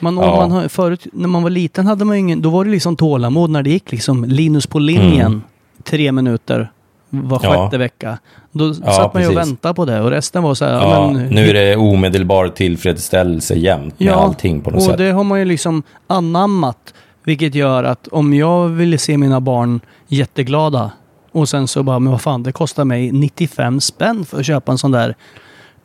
Man, 0.00 0.16
Ja. 0.16 0.36
man 0.36 0.50
har, 0.50 0.68
förut, 0.68 1.06
när 1.12 1.28
man 1.28 1.42
var 1.42 1.50
liten 1.50 1.86
hade 1.86 2.04
man 2.04 2.16
ingen... 2.16 2.42
Då 2.42 2.50
var 2.50 2.64
det 2.64 2.70
liksom 2.70 2.96
tålamod 2.96 3.50
när 3.50 3.62
det 3.62 3.70
gick 3.70 3.92
liksom 3.92 4.24
Linus 4.24 4.66
på 4.66 4.78
linjen. 4.78 5.42
Tre 5.84 6.12
minuter 6.12 6.70
var 7.10 7.38
Mm. 7.38 7.52
Ja. 7.52 7.64
sjätte 7.64 7.78
vecka. 7.78 8.18
Då 8.52 8.74
Ja, 8.84 8.92
satt 8.92 9.14
man 9.14 9.22
ju 9.22 9.28
och 9.28 9.36
väntade 9.36 9.74
på 9.74 9.84
det 9.84 10.00
och 10.00 10.10
resten 10.10 10.42
var 10.42 10.54
så 10.54 10.64
här... 10.64 10.72
Ja, 10.72 11.10
men, 11.12 11.26
nu 11.26 11.48
är 11.50 11.54
det 11.54 11.76
omedelbar 11.76 12.48
tillfredsställelse 12.48 13.54
jämt 13.54 14.00
med 14.00 14.12
allting 14.12 14.60
på 14.60 14.70
något 14.70 14.76
och 14.78 14.82
sätt. 14.86 14.98
det 14.98 15.10
har 15.10 15.24
man 15.24 15.38
ju 15.38 15.44
liksom 15.44 15.82
anammat. 16.06 16.94
Vilket 17.24 17.54
gör 17.54 17.84
att 17.84 18.08
om 18.08 18.34
jag 18.34 18.68
ville 18.68 18.98
se 18.98 19.18
mina 19.18 19.40
barn 19.40 19.80
jätteglada 20.08 20.90
och 21.32 21.48
sen 21.48 21.68
så 21.68 21.82
bara, 21.82 21.98
men 21.98 22.12
vad 22.12 22.20
fan, 22.20 22.42
det 22.42 22.52
kostar 22.52 22.84
mig 22.84 23.12
95 23.12 23.80
spänn 23.80 24.24
för 24.24 24.40
att 24.40 24.46
köpa 24.46 24.72
en 24.72 24.78
sån 24.78 24.90
där 24.90 25.14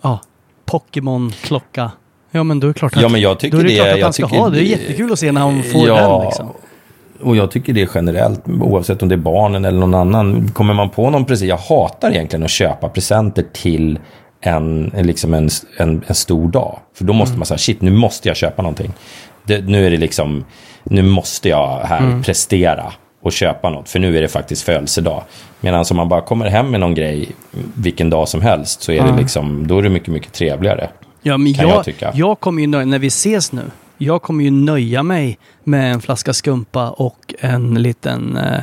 ja, 0.02 0.20
Pokémon-klocka. 0.66 1.92
Ja 2.36 2.44
men 2.44 2.60
då 2.60 2.68
är 2.68 2.74
det 2.74 2.80
klart 2.80 2.96
att, 2.96 3.02
Ja, 3.02 3.10
men 3.10 3.22
jag 3.22 3.40
tycker 3.40 3.58
då 3.58 3.64
är 3.64 3.68
det, 3.68 3.70
det- 3.70 3.76
klart 3.84 3.96
att 3.98 4.04
han 4.04 4.14
ska 4.14 4.26
ha 4.26 4.50
det. 4.50 4.56
Det 4.56 4.62
är 4.64 4.66
jättekul 4.66 5.12
att 5.14 5.20
se 5.20 5.32
när 5.32 5.42
han 5.42 5.64
får 5.64 5.88
Ja. 5.88 6.18
den 6.18 6.26
liksom. 6.26 6.50
Och 7.22 7.36
jag 7.36 7.52
tycker 7.52 7.74
det 7.74 7.82
är 7.82 7.90
generellt, 7.96 8.42
oavsett 8.62 9.02
om 9.04 9.10
det 9.10 9.16
är 9.16 9.18
barnen 9.18 9.66
eller 9.66 9.80
någon 9.80 9.94
annan. 9.96 10.48
Kommer 10.54 10.74
man 10.74 10.90
på 10.90 11.10
någon 11.10 11.26
present, 11.26 11.50
jag 11.50 11.58
hatar 11.58 12.12
egentligen 12.12 12.44
att 12.44 12.50
köpa 12.52 12.90
presenter 12.90 13.46
till 13.54 14.00
en, 14.42 14.92
liksom 15.02 15.34
en, 15.34 15.50
en, 15.78 16.04
en 16.08 16.16
stor 16.16 16.48
dag. 16.52 16.80
För 16.98 17.06
då 17.06 17.14
måste 17.14 17.32
Mm. 17.32 17.40
man 17.40 17.46
säga, 17.46 17.58
shit 17.58 17.82
nu 17.82 17.92
måste 17.92 18.28
jag 18.28 18.38
köpa 18.38 18.62
någonting. 18.62 18.94
Det, 19.44 19.62
nu 19.68 19.86
är 19.86 19.92
det 19.92 19.98
liksom, 19.98 20.46
nu 20.84 21.02
måste 21.02 21.50
jag 21.50 21.80
här 21.84 22.00
Mm. 22.00 22.24
prestera 22.24 22.94
och 23.22 23.32
köpa 23.32 23.70
något. 23.70 23.90
För 23.90 24.00
nu 24.00 24.18
är 24.18 24.22
det 24.22 24.28
faktiskt 24.28 24.64
födelsedag. 24.64 25.22
Medan 25.62 25.86
om 25.92 25.98
man 25.98 26.10
bara 26.10 26.22
kommer 26.22 26.50
hem 26.50 26.72
med 26.72 26.80
någon 26.80 26.96
grej 26.96 27.28
vilken 27.76 28.10
dag 28.10 28.28
som 28.28 28.42
helst 28.42 28.82
så 28.84 28.92
är 28.92 29.04
det 29.04 29.18
liksom, 29.18 29.68
då 29.68 29.78
är 29.78 29.82
det 29.82 29.90
mycket, 29.90 30.10
mycket 30.10 30.34
trevligare. 30.34 30.90
Ja, 31.28 31.38
men 31.38 31.54
Kan 31.54 31.68
jag, 31.68 31.78
jag 31.78 31.86
tycka. 31.86 32.12
jag 32.16 32.40
kommer 32.40 32.62
ju 32.62 32.68
nöja, 32.68 32.86
när 32.86 33.00
vi 33.00 33.08
ses 33.08 33.52
nu, 33.52 33.62
jag 33.98 34.22
kommer 34.22 34.44
ju 34.44 34.52
nöja 34.52 35.04
mig 35.04 35.38
med 35.64 35.94
en 35.94 36.02
flaska 36.02 36.34
skumpa 36.34 36.90
och 36.90 37.34
en 37.40 37.82
liten... 37.82 38.38
Eh, 38.38 38.60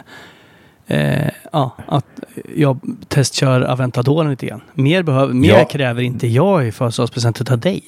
eh, 0.87 1.31
ja, 1.53 1.77
att 1.87 2.07
jag 2.57 2.79
testkör 3.09 3.61
Aventadoren 3.61 4.31
lite 4.31 4.46
grann. 4.46 4.61
Mer, 4.75 5.03
behöver, 5.03 5.35
mer 5.35 5.48
Ja. 5.59 5.64
kräver 5.64 6.03
inte 6.03 6.27
jag 6.27 6.66
i 6.66 6.72
födelsedagspresent 6.72 7.51
av 7.51 7.59
dig. 7.59 7.83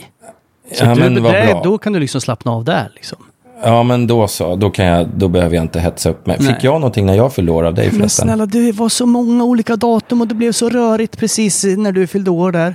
Så 0.72 0.84
Ja, 0.84 0.94
du, 0.94 1.00
men 1.00 1.22
bra. 1.22 1.60
då 1.64 1.78
kan 1.78 1.92
du 1.92 2.00
liksom 2.00 2.20
slappna 2.20 2.52
av 2.52 2.64
där 2.64 2.90
liksom. 2.94 3.18
Ja, 3.62 3.82
men 3.82 4.06
då 4.06 4.28
så. 4.28 4.56
Då, 4.56 4.70
kan 4.70 4.86
jag, 4.86 5.08
då 5.08 5.28
behöver 5.28 5.54
jag 5.56 5.64
inte 5.64 5.80
hetsa 5.80 6.10
upp 6.10 6.26
mig. 6.26 6.36
Nej. 6.40 6.54
Fick 6.54 6.64
jag 6.64 6.74
någonting 6.74 7.06
när 7.06 7.14
jag 7.14 7.32
fyllde 7.32 7.52
år 7.52 7.64
av 7.64 7.74
dig 7.74 7.86
Men 7.90 7.98
förresten? 8.00 8.26
snälla, 8.26 8.46
det 8.46 8.72
var 8.72 8.88
så 8.88 9.06
många 9.06 9.44
olika 9.44 9.76
datum 9.76 10.20
och 10.20 10.28
det 10.28 10.34
blev 10.34 10.52
så 10.52 10.68
rörigt 10.68 11.18
precis 11.18 11.64
när 11.64 11.92
du 11.92 12.06
fyllde 12.06 12.30
år 12.30 12.52
där. 12.52 12.74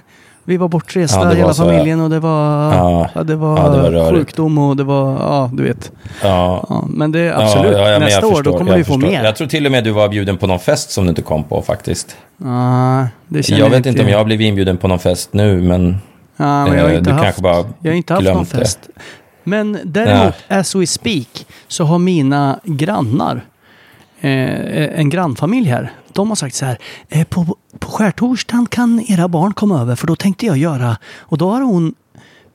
Vi 0.50 0.58
var 0.58 0.68
bortresta 0.68 1.20
Ja, 1.20 1.26
var 1.26 1.34
hela 1.36 1.54
så, 1.54 1.64
familjen 1.66 2.02
och 2.02 2.10
det 2.10 2.20
var, 2.20 2.74
Ja. 2.74 3.10
ja, 3.16 3.24
det 3.24 3.36
var, 3.36 3.92
det 3.92 4.00
var 4.00 4.12
sjukdom 4.12 4.58
och 4.58 4.78
det 4.78 4.84
var, 4.84 5.12
ja 5.14 5.50
du 5.54 5.64
vet. 5.64 5.92
Ja, 6.24 6.84
men 6.90 7.12
det 7.12 7.20
är 7.20 7.34
absolut, 7.44 7.72
nästa 7.72 8.10
jag 8.10 8.24
år 8.24 8.30
förstår, 8.36 8.44
då 8.52 8.58
kommer 8.58 8.72
jag 8.72 8.78
vi 8.78 8.84
få 8.84 8.94
förstår. 8.94 9.12
mer. 9.12 9.24
Jag 9.24 9.36
tror 9.36 9.48
till 9.48 9.66
och 9.66 9.72
med 9.72 9.84
du 9.84 9.92
var 9.92 10.10
bjuden 10.10 10.38
på 10.38 10.48
någon 10.48 10.60
fest 10.60 10.92
som 10.92 11.04
du 11.04 11.10
inte 11.10 11.22
kom 11.22 11.44
på 11.44 11.62
faktiskt. 11.62 12.18
Ja, 12.38 13.08
det 13.28 13.44
känner 13.44 13.62
Jag 13.62 13.70
vet 13.70 13.86
inte 13.86 14.02
om 14.04 14.10
jag 14.10 14.18
har 14.18 14.26
blivit 14.26 14.46
inbjuden 14.48 14.78
på 14.78 14.88
någon 14.88 15.00
fest 15.00 15.30
nu, 15.34 15.62
men 15.62 15.98
Ja, 16.38 16.66
men 16.66 16.76
jag 16.78 16.84
har 16.84 16.90
eh, 16.90 16.98
inte 16.98 17.10
du 17.10 17.14
haft, 17.14 17.24
kanske 17.24 17.42
bara 17.42 17.66
jag 17.82 17.92
har 17.92 17.98
inte 17.98 18.14
haft 18.14 18.24
någon 18.26 18.34
glömt 18.34 18.52
det. 18.52 18.58
fest. 18.58 18.80
Men 19.44 19.80
däremot, 19.84 20.34
as 20.48 20.76
we 20.76 20.88
speak, 20.88 21.46
så 21.68 21.84
har 21.84 22.00
mina 22.00 22.60
grannar 22.64 23.42
eh, 24.22 25.00
en 25.00 25.10
grannfamilj 25.10 25.68
här. 25.70 25.92
De 26.14 26.30
har 26.30 26.36
sagt 26.36 26.56
så 26.56 26.66
här. 26.66 26.78
Eh, 27.10 27.24
på, 27.28 27.56
på 27.80 27.92
skärtorsdagen 27.92 28.66
kan 28.66 29.06
era 29.08 29.28
barn 29.28 29.54
komma 29.54 29.82
över 29.82 29.96
för 29.96 30.08
då 30.08 30.16
tänkte 30.16 30.46
jag 30.46 30.58
göra. 30.58 30.98
Och 31.20 31.38
då 31.38 31.50
har 31.52 31.62
hon 31.62 31.94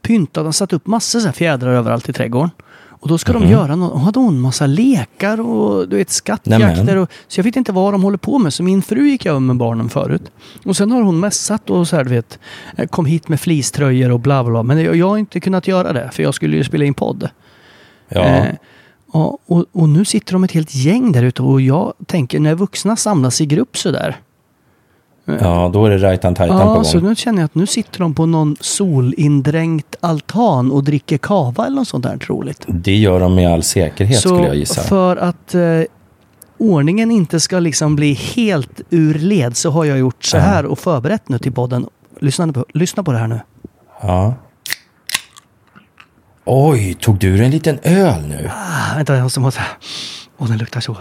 pyntat 0.03 0.46
och 0.46 0.55
satt 0.55 0.72
upp 0.72 0.87
massor 0.87 1.20
så 1.20 1.33
fjädrar 1.33 1.72
överallt 1.72 2.09
i 2.09 2.12
trädgården. 2.12 2.50
Och 3.05 3.09
då 3.09 3.18
ska 3.18 3.33
de 3.33 3.46
göra 3.48 3.77
något. 3.77 3.92
Och 3.92 4.00
hade 4.00 4.18
hon 4.18 4.40
massa 4.40 4.66
lekar 4.66 5.40
och 5.40 5.88
du 5.88 5.96
vet 5.96 6.11
skattjakter. 6.11 6.96
Och, 6.96 7.09
så 7.29 7.38
jag 7.38 7.44
vet 7.44 7.57
inte 7.57 7.72
vad 7.72 7.94
de 7.94 8.03
håller 8.03 8.18
på 8.18 8.38
med. 8.38 8.53
Så 8.55 8.62
min 8.62 8.83
fru 8.83 9.09
gick 9.09 9.27
över 9.27 9.40
med 9.40 9.57
barnen 9.57 9.88
förut. 9.88 10.22
Och 10.64 10.77
sen 10.77 10.90
har 10.92 11.03
hon 11.03 11.20
mässat 11.20 11.70
och 11.70 11.88
så 11.88 11.96
här 11.96 12.05
du 12.05 12.11
vet. 12.11 12.38
eh, 12.77 12.87
Kom 12.87 13.07
hit 13.07 13.29
med 13.29 13.40
fleecetröjor 13.40 14.11
och 14.11 14.20
bla 14.20 14.44
bla. 14.44 14.62
Men 14.62 14.83
jag, 14.83 14.96
jag 14.96 15.09
har 15.09 15.18
inte 15.18 15.40
kunnat 15.40 15.68
göra 15.68 15.92
det. 15.92 16.11
För 16.12 16.22
jag 16.22 16.35
skulle 16.35 16.57
ju 16.57 16.64
spela 16.64 16.85
in 16.85 16.94
podd. 16.94 17.29
Ja. 18.09 18.20
Eh, 18.20 18.44
ja, 19.14 19.38
och, 19.46 19.64
och 19.72 19.88
nu 19.88 20.05
sitter 20.05 20.33
de 20.33 20.44
ett 20.44 20.53
helt 20.53 20.74
gäng 20.74 21.12
där 21.12 21.22
ute 21.22 21.42
och 21.42 21.61
jag 21.61 21.92
tänker 22.07 22.40
när 22.40 22.55
vuxna 22.55 22.96
samlas 22.96 23.40
i 23.40 23.46
grupp 23.46 23.77
sådär. 23.77 24.16
ja, 25.40 25.70
då 25.72 25.87
är 25.87 25.90
det 25.90 25.98
rajtan 25.98 26.35
tajtan 26.35 26.59
Ja, 26.59 26.74
på 26.77 26.85
så 26.85 26.98
gång. 27.00 27.09
nu 27.09 27.14
känner 27.16 27.38
jag 27.38 27.44
att 27.44 27.55
nu 27.55 27.66
sitter 27.66 27.98
de 27.98 28.14
på 28.14 28.27
någon 28.27 28.57
solindränkt 28.61 29.96
altan 30.00 30.72
och 30.72 30.85
dricker 30.85 31.18
kava 31.18 31.66
eller 31.66 31.77
något 31.77 31.88
sånt 31.88 32.05
där 32.05 32.16
troligt. 32.16 32.64
Det 32.68 32.96
gör 32.96 33.20
de 33.20 33.35
med 33.35 33.53
all 33.53 33.62
säkerhet 33.62 34.20
så 34.20 34.29
skulle 34.29 34.46
jag 34.46 34.57
gissa. 34.57 34.83
för 34.83 35.16
att 35.16 35.55
eh, 35.55 35.62
ordningen 36.59 37.11
inte 37.11 37.40
ska 37.40 37.59
liksom 37.59 37.96
bli 37.96 38.12
helt 38.12 38.81
ur 38.90 39.14
led 39.14 39.57
så 39.57 39.70
har 39.70 39.85
jag 39.85 39.98
gjort 39.98 40.24
så 40.24 40.38
här 40.38 40.66
och 40.66 40.79
förberett 40.79 41.29
nu 41.29 41.38
till 41.38 41.53
podden. 41.53 41.87
Lyssna 42.20 42.53
på, 42.53 42.64
lyssna 42.74 43.03
på 43.03 43.12
det 43.12 43.18
här 43.18 43.27
nu. 43.29 43.40
Ja. 44.03 44.35
Oj, 46.44 46.94
tog 46.94 47.18
du 47.18 47.44
en 47.44 47.50
liten 47.50 47.78
öl 47.83 48.22
nu? 48.28 48.50
Ah, 48.52 48.96
vänta, 48.96 49.14
jag 49.14 49.22
måste... 49.22 49.40
måste. 49.40 49.61
Åh, 50.38 50.48
den 50.48 50.59
luktar 50.59 50.80
så. 50.80 50.96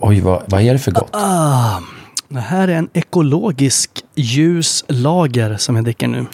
Oj, 0.00 0.20
vad, 0.20 0.42
vad 0.46 0.62
är 0.62 0.72
det 0.72 0.78
för 0.78 0.90
gott? 0.90 1.10
Ah, 1.12 1.80
det 2.28 2.40
här 2.40 2.68
är 2.68 2.74
en 2.74 2.88
ekologisk 2.92 3.90
ljus 4.14 4.84
lager 4.88 5.56
som 5.56 5.76
jag 5.76 5.84
dricker 5.84 6.08
nu. 6.08 6.26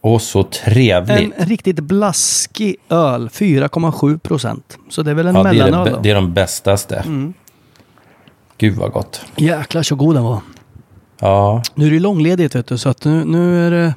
Åh, 0.00 0.18
så 0.18 0.42
trevligt. 0.42 1.32
En 1.36 1.46
riktigt 1.46 1.80
blaskig 1.80 2.76
öl, 2.88 3.28
4,7 3.28 4.18
procent. 4.18 4.78
Så 4.90 5.02
det 5.02 5.10
är 5.10 5.14
väl 5.14 5.26
en 5.26 5.34
ja, 5.34 5.42
det, 5.42 5.48
är 5.48 5.52
mellanöl 5.52 5.92
det, 5.92 5.98
det 6.02 6.10
är 6.10 6.14
de 6.14 6.32
bästaste. 6.32 6.96
Mm. 6.96 7.34
Gud 8.58 8.76
vad 8.76 8.92
gott. 8.92 9.20
Jäklar 9.36 9.82
så 9.82 9.94
god 9.94 10.14
den 10.14 10.24
var. 10.24 10.40
Ja, 11.20 11.62
Nu 11.74 11.86
är 11.86 11.90
det 11.90 12.00
långledigt 12.00 12.54
vet 12.54 12.66
du, 12.66 12.78
så 12.78 12.88
att 12.88 13.04
nu, 13.04 13.24
nu 13.24 13.66
är 13.66 13.70
det... 13.70 13.94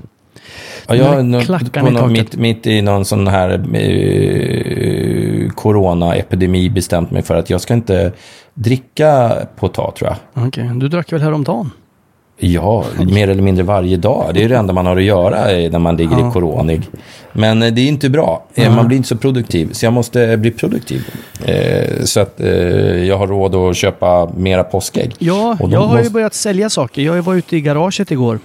ja 0.88 0.96
jag 0.96 1.74
på 1.74 1.90
någon, 1.90 2.12
mitt, 2.12 2.36
mitt 2.38 2.68
i 2.68 2.82
någon 2.82 3.06
sån 3.06 3.28
här 3.28 3.50
eh, 3.76 5.50
coronaepidemi 5.50 6.70
bestämt 6.70 7.12
mig 7.12 7.22
för 7.22 7.36
att 7.36 7.50
jag 7.50 7.62
ska 7.62 7.74
inte 7.74 8.12
dricka 8.54 9.32
på 9.56 9.66
ett 9.66 9.74
tag 9.74 9.96
tror 9.96 10.10
jag. 10.34 10.48
Okej, 10.48 10.70
du 10.76 10.88
drack 10.88 11.14
väl 11.14 11.22
häromdagen? 11.22 11.72
Ja, 12.38 12.86
mer 13.12 13.28
eller 13.30 13.42
mindre 13.42 13.64
varje 13.64 13.98
dag. 13.98 14.32
Det 14.34 14.44
är 14.44 14.50
det 14.50 14.58
enda 14.58 14.74
man 14.74 14.86
har 14.86 14.98
att 14.98 15.04
göra 15.04 15.52
eh, 15.52 15.72
när 15.72 15.80
man 15.80 15.98
ligger 15.98 16.20
Ja. 16.20 16.30
i 16.30 16.32
coronig. 16.32 16.82
Men 17.34 17.64
eh, 17.64 17.74
det 17.74 17.82
är 17.82 17.88
inte 17.88 18.10
bra. 18.10 18.46
Eh, 18.56 18.76
Man 18.76 18.88
blir 18.88 18.98
inte 18.98 19.10
så 19.10 19.18
produktiv. 19.18 19.70
Så 19.72 19.86
jag 19.86 19.94
måste 19.94 20.38
bli 20.38 20.52
produktiv. 20.52 21.08
Eh, 21.46 22.04
Så 22.04 22.20
att 22.20 22.40
eh, 22.40 22.48
jag 23.06 23.18
har 23.18 23.28
råd 23.28 23.56
att 23.56 23.76
köpa 23.76 24.30
mera 24.38 24.64
påskägg. 24.64 25.16
Ja, 25.20 25.58
jag 25.70 25.80
har 25.80 25.90
ju 25.96 25.98
måste- 25.98 26.14
börjat 26.14 26.34
sälja 26.34 26.70
saker. 26.70 27.02
Jag 27.02 27.22
var 27.22 27.36
ute 27.36 27.58
i 27.58 27.62
garaget 27.62 28.12
igår 28.12 28.40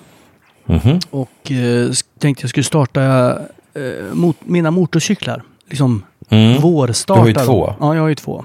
Mhm. 0.71 0.99
och 1.11 1.51
eh, 1.53 1.91
tänkte 2.19 2.43
jag 2.45 2.51
skulle 2.51 2.65
starta 2.65 3.31
eh, 3.75 4.15
mot, 4.15 4.37
mina 4.45 4.71
motorcyklar. 4.71 5.43
Liksom 5.69 6.03
Mm. 6.33 6.61
vårstarta. 6.61 7.15
Du 7.15 7.21
har 7.21 7.29
ju 7.41 7.47
två. 7.47 7.75
Ja, 7.81 7.95
jag 7.95 8.03
har 8.03 8.09
ju 8.09 8.15
två. 8.15 8.45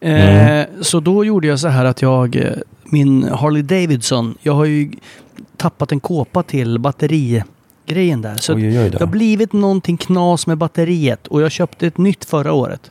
Eh, 0.00 0.64
Så 0.80 1.00
då 1.00 1.24
gjorde 1.24 1.46
jag 1.46 1.60
så 1.60 1.68
här 1.68 1.84
att 1.84 2.02
jag, 2.02 2.36
eh, 2.36 2.52
min 2.84 3.24
Harley 3.24 3.62
Davidson, 3.62 4.34
jag 4.42 4.52
har 4.52 4.64
ju 4.64 4.90
tappat 5.56 5.92
en 5.92 6.00
kåpa 6.00 6.42
till 6.42 6.78
batterigrejen 6.78 8.22
där. 8.22 8.36
Så 8.36 8.54
Oj, 8.54 8.68
oj, 8.68 8.78
oj 8.80 8.90
det 8.90 8.98
har 9.00 9.06
blivit 9.06 9.52
någonting 9.52 9.96
knas 9.96 10.46
med 10.46 10.58
batteriet 10.58 11.26
och 11.26 11.42
jag 11.42 11.50
köpte 11.52 11.86
ett 11.86 11.98
nytt 11.98 12.24
förra 12.24 12.52
året. 12.52 12.90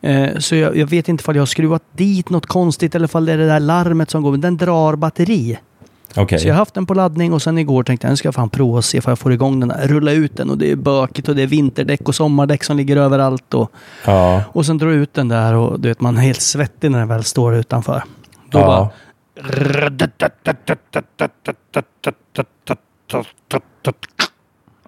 Eh, 0.00 0.28
Så 0.38 0.56
jag, 0.56 0.76
jag 0.76 0.86
vet 0.86 1.08
inte 1.08 1.24
om 1.26 1.34
jag 1.34 1.40
har 1.42 1.46
skruvat 1.46 1.82
dit 1.92 2.30
något 2.30 2.46
konstigt 2.46 2.94
eller 2.94 3.16
om 3.16 3.24
det 3.26 3.32
är 3.32 3.38
det 3.38 3.46
där 3.46 3.60
larmet 3.60 4.10
som 4.10 4.22
går. 4.22 4.30
Men 4.30 4.40
den 4.40 4.56
drar 4.56 4.96
batteri. 4.96 5.58
Okej. 6.16 6.38
Så 6.38 6.48
jag 6.48 6.54
har 6.54 6.58
haft 6.58 6.74
den 6.74 6.86
på 6.86 6.94
laddning 6.94 7.32
och 7.32 7.42
sen 7.42 7.58
igår 7.58 7.82
tänkte 7.82 8.06
jag 8.06 8.12
nu 8.12 8.16
ska 8.16 8.26
jag 8.26 8.34
fan 8.34 8.50
prova 8.50 8.76
och 8.78 8.84
se 8.84 8.98
om 8.98 9.02
jag 9.06 9.18
får 9.18 9.32
igång 9.32 9.60
den 9.60 9.68
där. 9.68 9.88
Rulla 9.88 10.12
ut 10.12 10.36
den 10.36 10.50
och 10.50 10.58
det 10.58 10.70
är 10.70 10.76
bökigt 10.76 11.28
och 11.28 11.36
det 11.36 11.42
är 11.42 11.46
vinterdäck 11.46 12.08
och 12.08 12.14
sommardäck 12.14 12.64
som 12.64 12.76
ligger 12.76 12.96
överallt. 12.96 13.54
Och, 13.54 13.70
Ja. 14.04 14.42
och 14.52 14.66
sen 14.66 14.78
drar 14.78 14.88
jag 14.88 14.96
ut 14.96 15.14
den 15.14 15.28
där 15.28 15.54
och 15.54 15.80
du 15.80 15.88
vet 15.88 16.00
man 16.00 16.16
är 16.16 16.20
helt 16.20 16.40
svettig 16.40 16.90
när 16.90 16.98
den 16.98 17.08
väl 17.08 17.24
står 17.24 17.54
utanför. 17.54 18.02
Då 18.50 18.58
ja. 18.58 18.66
bara... 18.66 18.88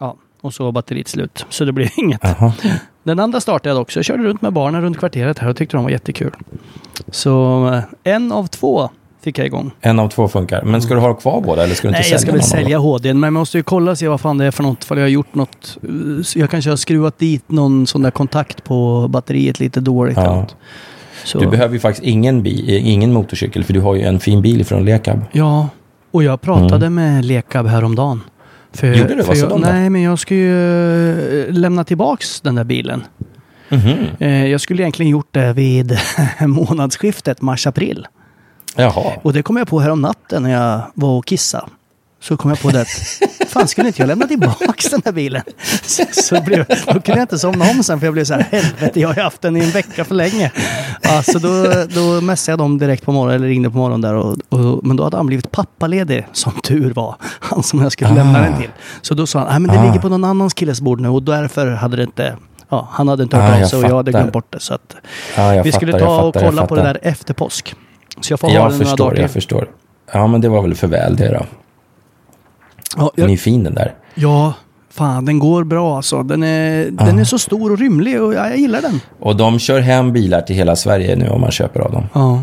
Ja, 0.01 0.17
och 0.41 0.55
så 0.55 0.65
var 0.65 0.73
batteriet 0.73 1.09
slut. 1.09 1.47
Så 1.49 1.65
det 1.65 1.73
blev 1.73 1.89
inget. 1.97 2.21
Jaha. 2.23 2.53
Den 3.03 3.21
andra 3.21 3.41
startade 3.41 3.69
jag 3.75 3.83
också. 3.83 3.99
Jag 3.99 4.05
körde 4.05 4.23
runt 4.23 4.43
med 4.43 4.53
barnen 4.53 4.83
runt 4.83 4.99
kvarteret 4.99 5.39
här 5.39 5.49
och 5.49 5.57
tyckte 5.57 5.77
de 5.77 5.85
var 5.85 5.91
jättekul. 5.91 6.35
Så 7.09 7.67
eh, 7.75 7.83
en 8.15 8.33
av 8.33 8.47
två 8.47 8.91
fick 9.27 9.39
jag 9.39 9.47
igång. 9.47 9.71
En 9.81 9.99
av 9.99 10.09
två 10.09 10.29
funkar. 10.29 10.62
Men 10.62 10.83
ska 10.83 10.95
du 10.95 11.01
ha 11.01 11.15
kvar 11.15 11.41
båda 11.41 11.65
eller 11.65 11.75
ska 11.75 11.89
du 11.89 11.89
inte 11.89 11.99
Nej, 11.99 12.05
sälja 12.05 12.15
jag 12.15 12.21
ska 12.21 12.33
väl 12.33 12.43
sälja 12.43 12.79
HDn, 12.79 13.21
men 13.21 13.23
jag 13.27 13.33
måste 13.33 13.59
ju 13.59 13.62
kolla 13.62 13.91
och 13.91 13.99
se 13.99 14.09
vad 14.09 14.21
fan 14.21 14.39
det 14.39 14.45
är 14.45 14.51
för 14.51 14.62
något. 14.62 14.85
För 14.85 14.97
jag 14.97 15.03
har 15.03 15.09
gjort 15.09 15.35
något. 15.35 15.79
eh, 15.83 16.41
Jag 16.41 16.51
kanske 16.51 16.71
har 16.71 16.77
skruvat 16.77 17.19
dit 17.19 17.45
någon 17.51 17.87
sån 17.87 18.03
där 18.03 18.11
kontakt 18.11 18.65
på 18.65 19.09
batteriet 19.09 19.61
lite 19.61 19.81
dåligt. 19.81 20.17
Ja. 20.17 20.47
Så, 21.25 21.39
Du 21.39 21.47
behöver 21.47 21.75
ju 21.75 21.81
faktiskt 21.81 22.05
ingen, 22.07 22.43
bi- 22.43 22.79
ingen 22.79 23.12
motorcykel 23.12 23.65
för 23.65 23.73
du 23.73 23.81
har 23.81 23.95
ju 23.95 24.03
en 24.03 24.21
fin 24.21 24.43
bil 24.43 24.65
från 24.65 24.85
Lekab. 24.85 25.21
Ja, 25.33 25.69
och 26.11 26.23
jag 26.23 26.41
pratade 26.41 26.91
med 26.91 27.25
Lekab 27.25 27.67
häromdagen. 27.67 28.21
För, 28.73 28.87
Mm. 28.87 28.99
Gjorde 29.01 29.15
du? 29.15 29.23
Vad 29.23 29.39
sa 29.39 29.49
de? 29.49 29.61
Nej, 29.61 29.91
men 29.91 30.03
jag 30.03 30.19
ska 30.19 30.35
ju 30.35 31.43
eh, 31.47 31.53
lämna 31.53 31.85
tillbaks 31.85 32.41
den 32.41 32.55
där 32.55 32.65
bilen. 32.65 33.05
Mhm. 33.69 33.95
Eh, 34.19 34.47
Jag 34.47 34.61
skulle 34.61 34.83
egentligen 34.83 35.11
gjort 35.12 35.29
det 35.31 35.53
vid 35.53 35.99
månadsskiftet 36.41 37.43
mars-april. 37.43 38.07
Jaha. 38.77 39.12
Och 39.23 39.33
det 39.33 39.43
kom 39.43 39.57
jag 39.57 39.69
på 39.69 39.81
härom 39.81 40.01
natten 40.03 40.43
när 40.43 40.51
jag 40.53 40.81
var 40.95 41.09
och 41.19 41.27
kissade. 41.27 41.67
Så 42.21 42.37
kom 42.37 42.51
jag 42.51 42.61
på 42.61 42.71
det 42.71 42.81
att 42.81 42.89
fan 43.49 43.69
skulle 43.69 43.87
inte 43.89 44.03
jag 44.03 44.07
lämna 44.09 44.27
tillbaks 44.27 44.91
den 44.91 45.03
här 45.05 45.12
bilen? 45.12 45.43
Så, 45.83 46.03
så 46.12 46.41
blev, 46.43 46.65
då 46.69 46.93
kunde 46.93 47.03
jag 47.11 47.21
inte 47.21 47.39
somna 47.39 47.71
om 47.71 47.83
sen 47.83 48.01
för 48.01 48.07
jag 48.07 48.15
blev 48.15 48.25
så 48.25 48.35
här 48.35 48.43
helvete 48.51 49.01
jag 49.01 49.09
har 49.09 49.15
ju 49.15 49.21
haft 49.23 49.43
den 49.43 49.57
i 49.57 49.61
en 49.61 49.71
vecka 49.71 50.05
för 50.05 50.15
länge. 50.15 50.53
Ja, 51.03 51.23
så 51.23 51.39
då, 51.39 51.65
då 51.95 52.21
messade 52.21 52.53
jag 52.53 52.59
dem 52.59 52.79
direkt 52.79 53.05
på 53.05 53.12
morgonen, 53.12 53.37
eller 53.37 53.49
ringde 53.49 53.71
på 53.71 53.77
morgonen 53.77 54.01
där. 54.01 54.15
Och, 54.15 54.37
och, 54.49 54.87
men 54.87 54.97
då 54.97 55.05
hade 55.05 55.17
han 55.17 55.27
blivit 55.27 55.51
pappaledig, 55.51 56.27
som 56.33 56.53
tur 56.62 56.93
var. 56.95 57.15
Han 57.41 57.62
som 57.62 57.83
jag 57.83 57.93
skulle 57.93 58.15
lämna 58.15 58.41
den 58.41 58.57
till. 58.59 58.71
Så 59.03 59.15
då 59.15 59.27
sa 59.27 59.39
han, 59.39 59.49
nej 59.49 59.59
men 59.61 59.71
det 59.77 59.81
Ah. 59.83 59.85
ligger 59.87 60.01
på 60.01 60.09
någon 60.09 60.25
annans 60.25 60.55
killes 60.55 60.81
bord 60.81 61.01
nu 61.01 61.09
och 61.09 61.23
därför 61.23 61.67
hade 61.71 61.97
det 61.97 62.03
inte 62.03 62.37
Ja, 62.69 62.89
han 62.93 63.09
hade 63.09 63.23
inte 63.23 63.37
hört 63.37 63.59
Ah, 63.61 63.62
av 63.62 63.67
sig 63.67 63.79
och 63.79 63.91
jag 63.91 63.97
hade 63.97 64.11
glömt 64.11 64.33
bort 64.33 64.53
det. 64.53 64.61
Så 64.61 64.75
att 64.75 64.97
jag 65.37 65.65
vi 65.65 65.73
skulle 65.73 65.99
ta 65.99 66.23
och 66.23 66.35
kolla 66.35 66.67
på 66.67 66.75
det 66.77 66.83
där 66.83 66.99
efter 67.03 67.35
påsk. 67.35 67.75
Så 68.21 68.33
jag 68.33 68.41
får 68.41 68.49
ha 68.49 68.55
Jag 68.55 68.65
den 68.71 68.73
några 68.79 68.85
förstår, 68.91 69.05
dagar 69.11 69.21
jag 69.23 69.31
förstår. 69.31 69.69
Ja, 70.13 70.27
men 70.27 70.41
det 70.41 70.49
var 70.49 70.63
väl 70.63 70.75
för 70.75 70.87
väl 70.87 71.17
det 71.17 71.29
då. 71.29 71.47
Ja, 72.97 73.11
Den 73.17 73.25
är 73.27 73.31
jag, 73.31 73.41
fin 73.41 73.65
den 73.65 73.75
där. 73.75 73.95
ja, 74.15 74.55
fan 74.91 75.25
den 75.25 75.39
går 75.39 75.65
bra 75.65 75.97
alltså. 75.97 76.23
Den 76.23 76.43
är, 76.43 76.91
den 76.91 77.19
är 77.19 77.25
så 77.25 77.39
stor 77.39 77.73
och 77.73 77.79
rymlig 77.79 78.23
och 78.23 78.35
jag, 78.35 78.51
jag 78.51 78.57
gillar 78.59 78.83
den. 78.83 79.01
Och 79.21 79.37
de 79.37 79.59
kör 79.59 79.81
hem 79.81 80.13
bilar 80.13 80.41
till 80.41 80.57
hela 80.57 80.77
Sverige 80.77 81.17
nu 81.17 81.29
om 81.29 81.41
man 81.41 81.51
köper 81.51 81.81
av 81.81 81.93
dem. 81.93 82.05
Ja. 82.13 82.43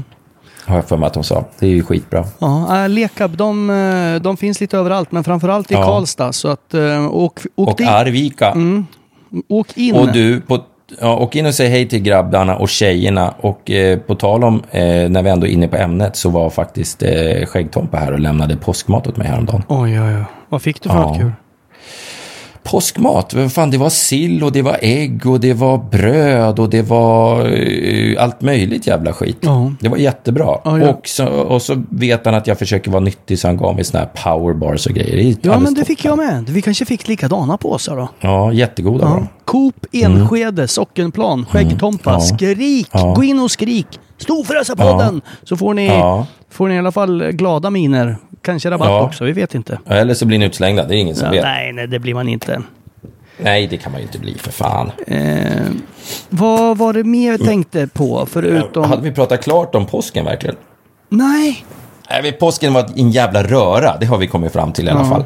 Har 0.66 0.76
jag 0.76 0.86
för 0.86 0.98
mig 0.98 1.08
att 1.08 1.14
de 1.14 1.24
sa. 1.24 1.46
Det 1.60 1.66
är 1.66 1.70
ju 1.70 1.84
skitbra. 1.84 2.26
Ja, 2.40 2.84
äh, 2.84 2.90
Lekab, 2.90 3.38
de, 3.38 4.20
de 4.24 4.38
finns 4.38 4.62
lite 4.62 4.78
överallt, 4.78 5.12
men 5.12 5.24
framförallt 5.24 5.72
i 5.72 5.74
Ja. 5.74 5.84
Karlstad. 5.84 6.34
Så 6.34 6.48
att, 6.48 6.74
eh, 6.74 7.14
åk, 7.16 7.40
åk, 7.56 7.70
Och 7.70 7.78
dit, 7.78 7.88
Arvika. 7.88 8.54
åk 9.50 9.78
in. 9.78 9.96
Och 9.96 10.12
du, 10.14 10.42
på, 10.42 10.60
ja, 11.01 11.17
åk 11.17 11.36
in 11.36 11.45
och 11.45 11.53
säg 11.56 11.69
hej 11.69 11.89
till 11.89 11.99
grabbarna 12.01 12.56
och 12.56 12.69
tjejerna. 12.69 13.34
Och 13.41 13.71
eh, 13.71 13.99
på 13.99 14.15
tal 14.15 14.43
om, 14.43 14.63
eh, 14.71 14.84
när 15.10 15.23
vi 15.23 15.29
ändå 15.29 15.47
är 15.47 15.51
inne 15.51 15.67
på 15.67 15.75
ämnet, 15.77 16.15
så 16.15 16.29
var 16.29 16.49
faktiskt 16.49 17.03
eh, 17.03 17.45
Skäggtompa 17.45 17.97
här 17.97 18.12
och 18.12 18.19
lämnade 18.19 18.56
påskmat 18.58 19.08
åt 19.08 19.17
mig 19.17 19.27
häromdagen. 19.27 19.63
Oj, 19.67 20.01
oj, 20.01 20.15
oj. 20.15 20.23
Vad 20.49 20.62
fick 20.62 20.82
du 20.82 20.89
för 20.89 20.95
Ja. 20.95 21.01
något 21.08 21.17
kul? 21.17 21.32
Påskmat, 22.63 23.34
fan, 23.49 23.71
det 23.71 23.78
var 23.78 23.89
sill 23.89 24.43
och 24.43 24.52
det 24.52 24.62
var 24.62 24.78
ägg 24.82 25.26
och 25.26 25.39
det 25.39 25.54
var 25.54 25.78
bröd 25.78 26.60
och 26.60 26.69
det 26.69 26.82
var 26.82 27.45
eh, 27.54 28.23
allt 28.23 28.41
möjligt 28.41 28.88
jävla 28.88 29.13
skit. 29.13 29.38
Ja. 29.41 29.71
Det 29.80 29.89
var 29.89 29.97
jättebra. 29.97 30.45
Ja, 30.63 30.80
ja. 30.80 30.89
Och, 30.89 31.08
så, 31.08 31.26
och 31.28 31.62
så 31.62 31.84
vet 31.89 32.26
han 32.26 32.36
att 32.36 32.47
jag 32.47 32.60
försöker 32.60 32.91
vara 32.91 33.04
nyttig 33.04 33.39
så 33.39 33.47
han 33.47 33.58
gav 33.58 33.76
mig 33.76 33.84
såna 33.84 33.99
här 34.04 34.10
powerbars 34.23 34.86
och 34.88 34.93
grejer. 34.93 35.36
Ja, 35.41 35.60
men 35.60 35.73
det 35.73 35.86
fick 35.86 36.06
jag 36.06 36.17
med. 36.17 36.49
Vi 36.49 36.62
kanske 36.62 36.86
fick 36.86 37.08
likadana 37.08 37.58
påsar 37.58 37.95
då. 37.95 38.10
Ja, 38.19 38.54
jättegoda 38.54 39.06
var 39.06 39.12
Ja. 39.12 39.17
de. 39.17 39.28
Coop, 39.45 39.86
Enskede, 39.91 40.67
Sockenplan, 40.67 41.45
Skäggtompa. 41.49 42.10
Mm. 42.10 42.21
Ja. 42.21 42.36
Skrik! 42.36 42.88
Ja. 42.91 43.13
Gå 43.15 43.23
in 43.23 43.39
och 43.39 43.52
skrik! 43.52 43.88
Storfräsarpodden! 44.17 45.21
Så 45.43 45.58
får 45.58 45.73
ni, 45.73 45.88
Ja. 45.88 46.26
får 46.49 46.67
ni 46.67 46.76
i 46.76 46.78
alla 46.78 46.91
fall 46.91 47.32
glada 47.32 47.69
miner. 47.69 48.17
Kanske 48.43 48.69
rabatt 48.71 48.88
Ja. 48.88 49.01
också, 49.03 49.23
vi 49.23 49.32
vet 49.32 49.56
inte. 49.56 49.79
Eller 49.88 50.13
så 50.13 50.25
blir 50.25 50.39
ni 50.39 50.45
utslängda, 50.45 50.86
det 50.86 50.95
är 50.95 50.97
ingen 50.97 51.15
som 51.15 51.25
Ja, 51.25 51.32
vet. 51.32 51.43
nej, 51.43 51.73
nej, 51.73 51.88
det 51.88 51.99
blir 51.99 52.13
man 52.13 52.29
inte. 52.29 52.62
Nej, 53.38 53.67
det 53.67 53.77
kan 53.77 53.91
man 53.91 54.01
ju 54.01 54.08
inte 54.08 54.19
bli 54.19 54.38
för 54.38 54.51
fan. 54.51 54.91
Eh, 55.08 55.41
vad 56.29 56.77
var 56.77 56.93
det 56.93 57.03
mer 57.03 57.32
jag 57.32 57.39
tänkte 57.45 57.88
på 57.88 58.25
förutom... 58.32 58.84
Hade 58.84 59.01
vi 59.01 59.12
pratat 59.12 59.43
klart 59.43 59.75
om 59.75 59.86
påsken 59.86 60.25
verkligen? 60.25 60.56
Nej! 61.10 61.65
Nej, 62.10 62.32
påsken 62.32 62.73
var 62.73 62.86
en 62.95 63.12
jävla 63.12 63.43
röra. 63.43 63.97
Det 63.99 64.06
har 64.06 64.17
vi 64.17 64.27
kommit 64.27 64.53
fram 64.53 64.71
till 64.73 64.88
i 64.88 64.91
alla 64.91 65.06
fall. 65.06 65.25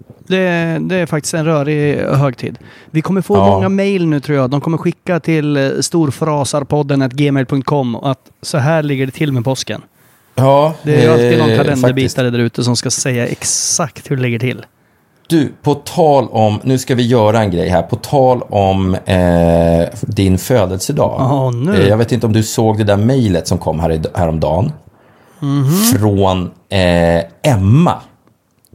Det, 0.31 0.77
det 0.81 0.95
är 0.95 1.05
faktiskt 1.05 1.33
en 1.33 1.45
rörig 1.45 1.97
högtid. 1.97 2.57
Vi 2.91 3.01
kommer 3.01 3.21
få 3.21 3.35
Ja. 3.35 3.45
många 3.45 3.69
mail 3.69 4.07
nu 4.07 4.19
tror 4.19 4.37
jag. 4.37 4.49
De 4.49 4.61
kommer 4.61 4.77
skicka 4.77 5.19
till 5.19 5.57
eh, 5.57 5.69
storfrasarpodden.gmail.com 5.81 7.95
att 7.95 8.19
så 8.41 8.57
här 8.57 8.83
ligger 8.83 9.05
det 9.05 9.11
till 9.11 9.31
med 9.31 9.43
påsken. 9.43 9.81
Ja, 10.35 10.73
Det 10.83 11.05
är 11.05 11.11
alltid 11.11 11.39
någon 11.39 11.49
eh, 11.49 11.57
kalenderbitare 11.57 12.29
där 12.29 12.39
ute 12.39 12.63
som 12.63 12.75
ska 12.75 12.89
säga 12.89 13.27
exakt 13.27 14.11
hur 14.11 14.15
det 14.15 14.21
ligger 14.21 14.39
till. 14.39 14.65
Du, 15.27 15.51
på 15.61 15.73
tal 15.73 16.27
om, 16.31 16.59
nu 16.63 16.77
ska 16.77 16.95
vi 16.95 17.07
göra 17.07 17.41
en 17.41 17.51
grej 17.51 17.69
här, 17.69 17.81
på 17.81 17.95
tal 17.95 18.41
om 18.41 18.95
eh, 18.95 19.87
din 20.01 20.37
födelsedag. 20.37 21.15
Ja, 21.19 21.51
nu. 21.51 21.81
Eh, 21.81 21.87
jag 21.87 21.97
vet 21.97 22.11
inte 22.11 22.25
om 22.25 22.33
du 22.33 22.43
såg 22.43 22.77
det 22.77 22.83
där 22.83 22.97
mejlet 22.97 23.47
som 23.47 23.57
kom 23.57 23.79
här, 23.79 24.01
häromdagen. 24.15 24.71
Mhm. 25.39 25.71
Från 25.99 26.51
eh, 26.69 27.23
Emma. 27.53 27.93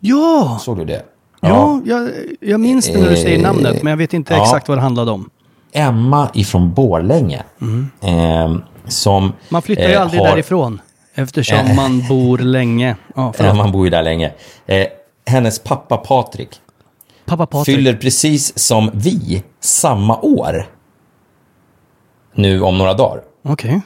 Ja! 0.01 0.59
Såg 0.61 0.79
du 0.79 0.85
det? 0.85 1.03
Ja, 1.49 1.81
jag, 1.85 2.11
jag 2.41 2.61
minns 2.61 2.87
det 2.93 3.01
när 3.01 3.11
du 3.11 3.17
säger 3.17 3.37
Eh, 3.39 3.43
namnet, 3.43 3.83
men 3.83 3.91
jag 3.91 3.97
vet 3.97 4.15
inte 4.15 4.35
exakt 4.37 4.69
vad 4.69 4.79
det 4.79 4.83
handlade 4.83 5.11
om. 5.11 5.31
Emma 5.73 6.29
ifrån 6.35 6.75
Borlänge. 6.75 7.43
Eh, 8.01 8.57
som 8.89 9.33
Man 9.49 9.63
flyttar 9.63 9.83
ju 9.89 9.93
eh, 9.93 10.03
aldrig 10.03 10.21
har- 10.21 10.29
därifrån. 10.29 10.81
Eftersom 11.15 11.59
Eh. 11.59 11.77
man 11.77 12.05
bor 12.09 12.39
länge. 12.39 12.97
Ja, 13.15 13.33
Eh, 13.39 13.55
man 13.55 13.73
bor 13.73 13.85
ju 13.87 13.91
där 13.91 14.03
länge. 14.03 14.33
Eh, 14.67 14.87
hennes 15.27 15.59
pappa 15.59 15.97
Patrik 15.97 16.49
Pappa 17.27 17.47
Patrik. 17.47 17.77
fyller 17.77 17.95
precis 17.95 18.59
som 18.59 18.91
vi 18.95 19.43
samma 19.61 20.21
år. 20.21 20.67
Nu 22.35 22.61
om 22.63 22.79
några 22.79 22.95
dagar. 22.95 23.23
Okej. 23.45 23.81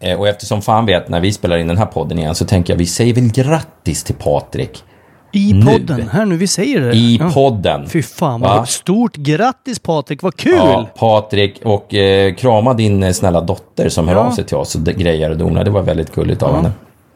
Eh, 0.00 0.18
Och 0.18 0.28
eftersom 0.28 0.62
fan 0.62 0.86
vet 0.86 1.08
när 1.08 1.20
vi 1.20 1.32
spelar 1.32 1.56
in 1.58 1.66
den 1.68 1.78
här 1.78 1.86
podden 1.86 2.18
igen 2.18 2.34
så 2.34 2.44
tänker 2.46 2.72
jag 2.72 2.78
vi 2.78 2.86
säger 2.86 3.14
väl 3.14 3.28
grattis 3.32 4.04
till 4.04 4.14
Patrik. 4.14 4.84
I 5.32 5.52
Nu. 5.52 5.66
podden. 5.72 6.08
Här 6.08 6.24
nu, 6.24 6.36
vi 6.36 6.46
säger 6.46 6.80
det. 6.80 6.96
I 6.96 7.16
Ja. 7.20 7.30
podden. 7.34 7.88
Fy 7.88 8.02
fan 8.02 8.40
Va? 8.40 8.56
vad 8.58 8.68
stort 8.68 9.16
grattis 9.16 9.78
Patrik, 9.78 10.22
vad 10.22 10.36
kul! 10.36 10.54
Ja, 10.56 10.88
Patrik 10.98 11.60
och 11.64 11.94
eh, 11.94 12.34
krama 12.34 12.74
din 12.74 13.02
eh, 13.02 13.12
snälla 13.12 13.40
dotter 13.40 13.88
som 13.88 14.08
hör 14.08 14.14
Ja. 14.14 14.20
av 14.20 14.30
sig 14.30 14.44
till 14.44 14.56
oss 14.56 14.74
och 14.74 14.80
grejer 14.82 15.30
och 15.30 15.36
donar. 15.36 15.64
Det 15.64 15.70
var 15.70 15.82
väldigt 15.82 16.14
gulligt 16.14 16.42
av 16.42 16.56
henne. 16.56 16.72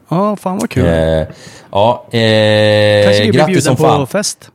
Ja, 0.09 0.35
fan 0.35 0.57
vad 0.57 0.69
kul. 0.69 0.85
Eh, 0.85 0.93
ja, 1.71 2.05
Kanske 2.11 2.17
eh, 3.23 3.31
vi 3.31 3.43
blir 3.45 3.59
som 3.61 3.75
på 3.75 3.83
fan. 3.83 4.07
fest. 4.07 4.49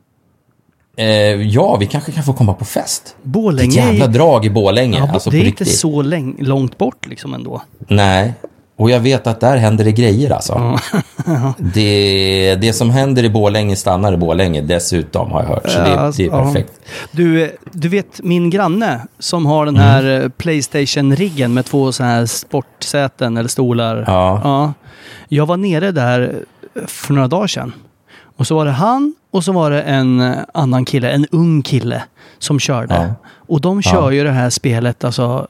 Eh, 0.97 1.05
ja, 1.41 1.77
vi 1.79 1.85
kanske 1.85 2.11
kan 2.11 2.23
få 2.23 2.33
komma 2.33 2.53
på 2.53 2.65
fest. 2.65 3.15
Borlänge 3.23 3.69
Ett 3.69 3.75
jävla 3.75 4.07
drag 4.07 4.45
i 4.45 4.49
Borlänge. 4.49 4.97
Ja, 4.97 5.09
alltså 5.13 5.29
det 5.29 5.37
är 5.37 5.45
inte 5.45 5.65
så 5.65 6.01
långt 6.39 6.77
bort 6.77 7.07
liksom 7.07 7.33
ändå. 7.33 7.61
Nej. 7.87 8.33
Och 8.79 8.89
jag 8.89 8.99
vet 8.99 9.27
att 9.27 9.39
där 9.39 9.57
händer 9.57 9.83
det 9.85 9.91
grejer 9.91 10.31
alltså. 10.31 10.79
det, 11.57 12.55
det 12.61 12.73
som 12.73 12.89
händer 12.89 13.23
i 13.23 13.29
Borlänge 13.29 13.75
stannar 13.75 14.13
i 14.13 14.17
Borlänge 14.17 14.61
dessutom 14.61 15.31
har 15.31 15.41
jag 15.41 15.49
hört. 15.49 15.69
Så 15.69 15.79
det, 15.79 15.89
Ja, 15.89 16.11
det 16.17 16.23
är 16.25 16.27
ja. 16.29 16.43
perfekt. 16.43 16.73
Du, 17.11 17.55
du 17.71 17.87
vet 17.89 18.23
min 18.23 18.49
granne 18.49 19.01
som 19.19 19.45
har 19.45 19.65
den 19.65 19.75
Mm. 19.75 19.87
här 19.87 20.21
eh, 20.23 20.29
Playstation-riggen 20.29 21.53
med 21.53 21.65
två 21.65 21.91
så 21.91 22.03
här 22.03 22.25
sportsäten 22.25 23.37
eller 23.37 23.49
stolar. 23.49 24.03
Ja. 24.07 24.41
ja. 24.43 24.73
Jag 25.27 25.45
var 25.45 25.57
nere 25.57 25.91
där 25.91 26.33
eh, 26.75 26.81
för 26.87 27.13
några 27.13 27.27
dagar 27.27 27.47
sedan. 27.47 27.73
Och 28.37 28.47
så 28.47 28.55
var 28.55 28.65
det 28.65 28.71
han 28.71 29.15
och 29.31 29.43
så 29.43 29.51
var 29.51 29.71
det 29.71 29.81
en 29.81 30.19
eh, 30.21 30.35
annan 30.53 30.85
kille, 30.85 31.11
en 31.11 31.25
ung 31.31 31.61
kille 31.61 32.03
som 32.39 32.59
körde. 32.59 33.13
Och 33.47 33.61
de 33.61 33.81
kör 33.81 34.11
ju 34.11 34.23
det 34.23 34.31
här 34.31 34.49
spelet, 34.49 35.03
alltså 35.03 35.47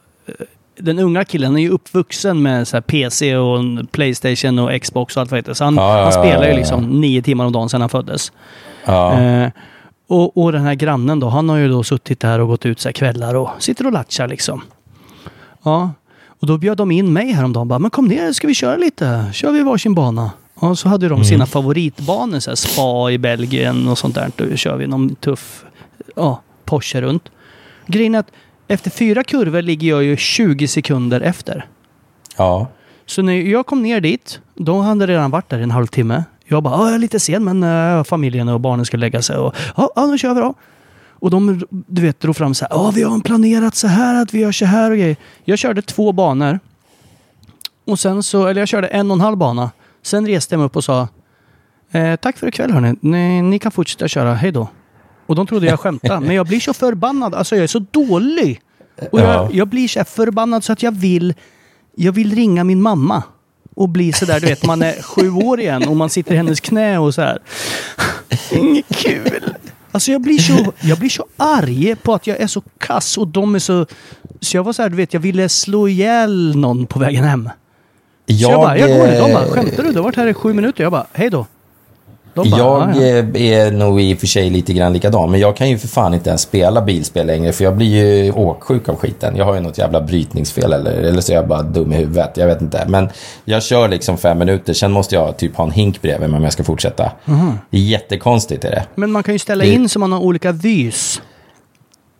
den 0.79 0.99
unga 0.99 1.25
killen 1.25 1.55
är 1.55 1.61
ju 1.61 1.69
uppvuxen 1.69 2.41
med 2.41 2.67
så 2.67 2.75
här 2.75 2.81
PC 2.81 3.37
och 3.37 3.59
Playstation 3.91 4.59
och 4.59 4.81
Xbox 4.81 5.17
och 5.17 5.21
allt 5.21 5.31
vad 5.31 5.43
det. 5.43 5.55
Så 5.55 5.63
han, 5.63 5.75
Ja, 5.75 5.81
ja, 5.81 6.03
han 6.03 6.05
ja, 6.05 6.11
spelar 6.11 6.43
ju 6.43 6.47
ja, 6.47 6.51
ja. 6.51 6.57
liksom 6.57 7.01
nio 7.01 7.21
timmar 7.21 7.45
om 7.45 7.51
dagen 7.51 7.69
sedan 7.69 7.81
han 7.81 7.89
föddes. 7.89 8.31
Ja. 8.85 9.21
Eh, 9.21 9.49
och, 10.07 10.37
och 10.37 10.51
den 10.51 10.61
här 10.61 10.73
grannen 10.73 11.19
då, 11.19 11.29
han 11.29 11.49
har 11.49 11.57
ju 11.57 11.67
då 11.67 11.83
suttit 11.83 12.19
där 12.19 12.39
och 12.39 12.47
gått 12.47 12.65
ut 12.65 12.79
så 12.79 12.93
kvällar 12.93 13.35
och 13.35 13.49
sitter 13.59 13.85
och 13.85 13.91
latchar 13.91 14.27
liksom. 14.27 14.61
Ja, 15.63 15.91
och 16.39 16.47
då 16.47 16.57
bjöd 16.57 16.77
de 16.77 16.91
in 16.91 17.13
mig 17.13 17.31
häromdagen. 17.31 17.67
Bara, 17.67 17.79
men 17.79 17.91
kom 17.91 18.07
ner, 18.07 18.31
ska 18.31 18.47
vi 18.47 18.53
köra 18.53 18.75
lite? 18.75 19.25
Kör 19.33 19.51
vi 19.51 19.63
varsin 19.63 19.95
bana. 19.95 20.31
Och 20.55 20.79
så 20.79 20.89
hade 20.89 21.07
de 21.07 21.23
sina 21.23 21.45
favoritbanor, 21.45 22.39
så 22.39 22.51
här 22.51 22.55
spa 22.55 23.11
i 23.11 23.17
Belgien 23.17 23.87
och 23.87 23.97
sånt 23.97 24.15
där. 24.15 24.31
Då 24.35 24.55
kör 24.55 24.75
vi 24.77 24.87
någon 24.87 25.15
tuff 25.15 25.65
ja, 26.15 26.41
Porsche 26.65 27.01
runt. 27.01 27.23
Grejen 27.85 28.15
är 28.15 28.19
att 28.19 28.31
efter 28.67 28.89
fyra 28.89 29.23
kurvor 29.23 29.61
ligger 29.61 29.89
jag 29.89 30.03
ju 30.03 30.17
20 30.17 30.67
sekunder 30.67 31.21
efter. 31.21 31.65
ja. 32.37 32.67
Så 33.05 33.21
när 33.21 33.33
jag 33.33 33.65
kom 33.65 33.81
ner 33.81 34.01
dit, 34.01 34.39
då 34.55 34.79
hade 34.81 35.05
det 35.05 35.13
redan 35.13 35.31
varit 35.31 35.49
där 35.49 35.59
en 35.59 35.71
halvtimme. 35.71 36.23
Jag 36.45 36.63
bara, 36.63 36.73
"Ja, 36.77 36.85
jag 36.85 36.95
är 36.95 36.99
lite 36.99 37.19
sen 37.19 37.43
men 37.43 37.63
äh, 37.63 38.03
familjen 38.03 38.49
och 38.49 38.59
barnen 38.59 38.85
ska 38.85 38.97
lägga 38.97 39.21
sig. 39.21 39.37
Och, 39.37 39.55
ja, 39.77 39.91
då 39.95 40.17
kör 40.17 40.33
vi 40.33 40.41
då. 40.41 40.53
Och 41.19 41.29
de, 41.29 41.61
du 41.69 42.01
vet, 42.01 42.19
drog 42.19 42.35
fram 42.35 42.53
så 42.53 42.65
här, 42.65 42.71
ja 42.71 42.91
vi 42.95 43.03
har 43.03 43.19
planerat 43.19 43.75
så 43.75 43.87
här 43.87 44.21
att 44.21 44.33
vi 44.33 44.39
gör 44.39 44.51
så 44.51 44.65
här 44.65 44.91
och 44.91 44.97
grejer. 44.97 45.15
Jag 45.45 45.57
körde 45.59 45.81
två 45.81 46.11
banor. 46.11 46.59
Och 47.85 47.99
sen 47.99 48.23
så, 48.23 48.47
eller 48.47 48.61
jag 48.61 48.67
körde 48.67 48.87
en 48.87 49.11
och 49.11 49.15
en 49.17 49.21
halv 49.21 49.37
bana. 49.37 49.71
Sen 50.01 50.27
reste 50.27 50.53
jag 50.55 50.59
mig 50.59 50.65
upp 50.65 50.75
och 50.75 50.83
sa, 50.83 51.07
eh, 51.91 52.15
tack 52.15 52.37
för 52.37 52.47
ikväll 52.47 52.71
hörni, 52.71 52.95
ni, 53.01 53.41
ni 53.41 53.59
kan 53.59 53.71
fortsätta 53.71 54.07
köra, 54.07 54.33
hej 54.33 54.51
då. 54.51 54.67
Och 55.27 55.35
de 55.35 55.47
trodde 55.47 55.65
jag 55.65 55.79
skämtade, 55.79 56.19
men 56.25 56.35
jag 56.35 56.47
blir 56.47 56.59
så 56.59 56.73
förbannad, 56.73 57.35
alltså 57.35 57.55
jag 57.55 57.63
är 57.63 57.67
så 57.67 57.85
dålig. 57.91 58.61
Och 59.11 59.19
Ja. 59.19 59.33
jag, 59.33 59.53
jag 59.55 59.67
blir 59.67 59.87
så 59.87 60.03
förbannad 60.03 60.63
så 60.63 60.73
att 60.73 60.83
jag 60.83 60.91
vill, 60.91 61.33
jag 61.95 62.11
vill 62.11 62.35
ringa 62.35 62.63
min 62.63 62.81
mamma. 62.81 63.23
Och 63.75 63.89
bli 63.89 64.13
så 64.13 64.25
där, 64.25 64.39
du 64.39 64.47
vet, 64.47 64.65
man 64.65 64.81
är 64.81 65.01
sju 65.01 65.31
år 65.31 65.59
igen 65.59 65.87
och 65.87 65.95
man 65.95 66.09
sitter 66.09 66.33
i 66.33 66.37
hennes 66.37 66.59
knä 66.59 66.97
och 66.97 67.13
så 67.15 67.21
här. 67.21 67.39
Inget 68.51 68.85
kul. 68.95 69.43
Alltså 69.91 70.11
jag 70.11 70.21
blir, 70.21 70.37
så, 70.37 70.73
jag 70.81 70.99
blir 70.99 71.09
så 71.09 71.25
arg 71.37 71.95
på 71.95 72.13
att 72.13 72.27
jag 72.27 72.37
är 72.39 72.47
så 72.47 72.61
kass 72.77 73.17
och 73.17 73.27
de 73.27 73.55
är 73.55 73.59
så... 73.59 73.85
Så 74.41 74.57
jag 74.57 74.63
var 74.63 74.73
så 74.73 74.81
här, 74.81 74.89
du 74.89 74.95
vet, 74.95 75.13
jag 75.13 75.19
ville 75.21 75.49
slå 75.49 75.87
ihjäl 75.87 76.55
någon 76.55 76.85
på 76.85 76.99
vägen 76.99 77.23
hem. 77.23 77.49
Så 78.29 78.33
jag, 78.33 78.61
bara, 78.61 78.77
jag 78.77 78.89
går. 78.89 79.07
De 79.27 79.33
bara, 79.33 79.43
eh, 79.45 79.51
skämtar 79.51 79.83
du? 79.83 79.89
Du 79.91 79.95
har 79.95 80.03
varit 80.03 80.15
här 80.15 80.27
i 80.27 80.33
sju 80.33 80.53
minuter. 80.53 80.83
Jag 80.83 80.91
bara, 80.91 81.05
hej 81.13 81.29
då. 81.29 81.45
Bara, 82.43 82.59
Jag 82.59 82.59
"Ja, 82.59 83.01
ja." 83.01 83.01
eh, 83.37 83.51
är 83.51 83.71
nog 83.71 84.01
i 84.01 84.13
och 84.15 84.17
för 84.19 84.27
sig 84.27 84.49
lite 84.49 84.73
grann 84.73 84.93
likadan, 84.93 85.31
men 85.31 85.39
jag 85.39 85.55
kan 85.57 85.69
ju 85.69 85.77
för 85.77 85.87
fan 85.87 86.13
inte 86.13 86.29
ens 86.29 86.41
spela 86.41 86.81
bilspel 86.81 87.27
längre, 87.27 87.51
för 87.53 87.63
jag 87.63 87.75
blir 87.77 88.23
ju 88.23 88.31
åksjuk 88.31 88.89
av 88.89 88.95
skiten. 88.95 89.35
Jag 89.35 89.45
har 89.45 89.53
ju 89.53 89.59
något 89.59 89.77
jävla 89.77 90.01
brytningsfel, 90.01 90.73
eller, 90.73 90.91
eller 90.93 91.21
så 91.21 91.31
är 91.31 91.35
jag 91.35 91.47
bara 91.47 91.61
dum 91.61 91.93
i 91.93 91.95
huvudet, 91.95 92.31
jag 92.37 92.47
vet 92.47 92.61
inte. 92.61 92.85
Men 92.87 93.09
jag 93.45 93.63
kör 93.63 93.87
liksom 93.87 94.17
fem 94.17 94.37
minuter, 94.37 94.73
sen 94.73 94.91
måste 94.91 95.15
jag 95.15 95.37
typ 95.37 95.55
ha 95.55 95.63
en 95.63 95.71
hink 95.71 96.01
bredvid 96.01 96.29
mig 96.29 96.37
om 96.37 96.43
jag 96.43 96.53
ska 96.53 96.63
fortsätta. 96.63 97.11
Mhm. 97.25 97.57
Det 97.69 97.77
är 97.77 97.81
jättekonstigt 97.81 98.65
är 98.65 98.71
det. 98.71 98.83
Men 98.95 99.11
man 99.11 99.23
kan 99.23 99.33
ju 99.35 99.39
ställa 99.39 99.63
Det- 99.63 99.73
in 99.73 99.89
så 99.89 99.99
man 99.99 100.11
har 100.11 100.19
olika 100.19 100.51
vys. 100.51 101.21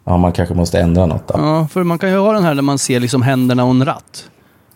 Ja, 0.06 0.17
man 0.17 0.32
kanske 0.32 0.56
måste 0.56 0.80
ändra 0.80 1.06
något 1.06 1.27
då. 1.27 1.34
Ja, 1.38 1.67
för 1.71 1.84
man 1.84 1.97
kan 1.99 2.10
ju 2.12 2.17
ha 2.17 2.34
den 2.34 2.43
här 2.43 2.56
där 2.56 2.62
man 2.62 2.77
ser 2.77 2.99
liksom 2.99 3.21
händerna 3.21 3.63
och 3.63 3.69
en 3.71 3.86
ratt. 3.86 4.23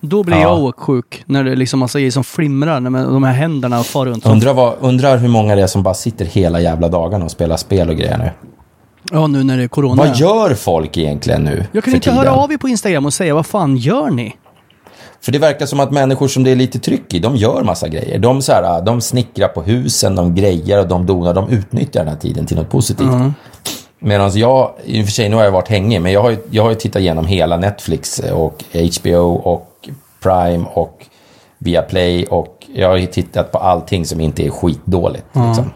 Då 0.04 0.24
blir 0.24 0.36
Ja. 0.38 0.42
jag 0.42 0.64
åksjuk 0.64 1.24
när 1.26 1.44
det 1.44 1.52
är 1.52 1.56
liksom 1.56 1.80
massa 1.80 2.00
grejer 2.00 2.12
som 2.12 2.24
flimrar, 2.24 2.80
när 2.80 3.04
de 3.06 3.24
här 3.24 3.34
händerna 3.34 3.84
far 3.84 4.06
runt. 4.06 4.26
Undrar, 4.26 4.54
vad, 4.54 4.74
undrar 4.80 5.18
hur 5.18 5.28
många 5.28 5.56
det 5.56 5.62
är 5.62 5.68
som 5.68 5.84
bara 5.84 5.94
sitter 5.94 6.26
hela 6.26 6.60
jävla 6.62 6.88
dagarna 6.90 7.26
och 7.26 7.32
spelar 7.32 7.58
spel 7.58 7.90
och 7.90 7.96
grejer 7.96 8.18
nu. 8.18 8.32
ja, 9.12 9.28
nu 9.28 9.44
när 9.44 9.58
det 9.58 9.64
är 9.64 9.68
corona. 9.68 9.96
Vad 10.04 10.16
gör 10.18 10.54
folk 10.54 10.98
egentligen 10.98 11.44
nu 11.44 11.66
jag 11.72 11.84
kan 11.84 11.94
inte 11.94 12.04
tiden? 12.10 12.18
höra 12.20 12.32
av 12.32 12.52
er 12.54 12.58
på 12.58 12.70
Instagram 12.70 13.06
och 13.06 13.14
säga 13.14 13.34
vad 13.36 13.46
fan 13.46 13.78
gör 13.78 14.10
ni? 14.10 14.36
För 15.22 15.32
det 15.32 15.40
verkar 15.40 15.66
som 15.66 15.80
att 15.80 15.92
människor 15.92 16.28
som 16.28 16.44
det 16.44 16.52
är 16.52 16.56
lite 16.56 16.80
tryck 16.80 17.14
i, 17.14 17.20
de 17.20 17.36
gör 17.36 17.64
massa 17.64 17.88
grejer. 17.88 18.20
De, 18.20 18.42
så 18.42 18.52
här, 18.52 18.82
de 18.82 19.02
snickrar 19.02 19.48
på 19.48 19.62
husen, 19.62 20.16
de 20.16 20.36
grejer 20.36 20.80
och 20.80 20.88
de 20.88 21.06
donar. 21.06 21.34
De 21.34 21.50
utnyttjar 21.50 22.00
den 22.04 22.14
här 22.14 22.20
tiden 22.20 22.46
till 22.46 22.58
något 22.58 22.70
positivt. 22.70 23.08
Medan 24.00 24.32
jag, 24.34 24.72
i 24.86 25.02
och 25.02 25.06
för 25.06 25.12
sig 25.12 25.30
nu 25.30 25.36
har 25.36 25.44
jag 25.44 25.52
varit 25.52 25.68
hängig, 25.68 26.02
men 26.02 26.12
jag 26.12 26.22
har 26.22 26.30
ju, 26.30 26.38
jag 26.52 26.64
har 26.64 26.70
ju 26.70 26.76
tittat 26.76 27.00
igenom 27.00 27.26
hela 27.26 27.58
Netflix 27.58 28.20
och 28.20 28.64
HBO 29.02 29.34
och 29.34 29.68
Prime 30.24 30.66
och 30.74 31.06
Viaplay 31.58 32.26
och 32.26 32.68
jag 32.74 32.90
har 32.90 32.98
ju 32.98 33.06
tittat 33.06 33.52
på 33.52 33.58
allting 33.58 34.06
som 34.06 34.22
inte 34.22 34.46
är 34.46 34.50
skitdåligt. 34.50 35.26
Liksom. 35.34 35.72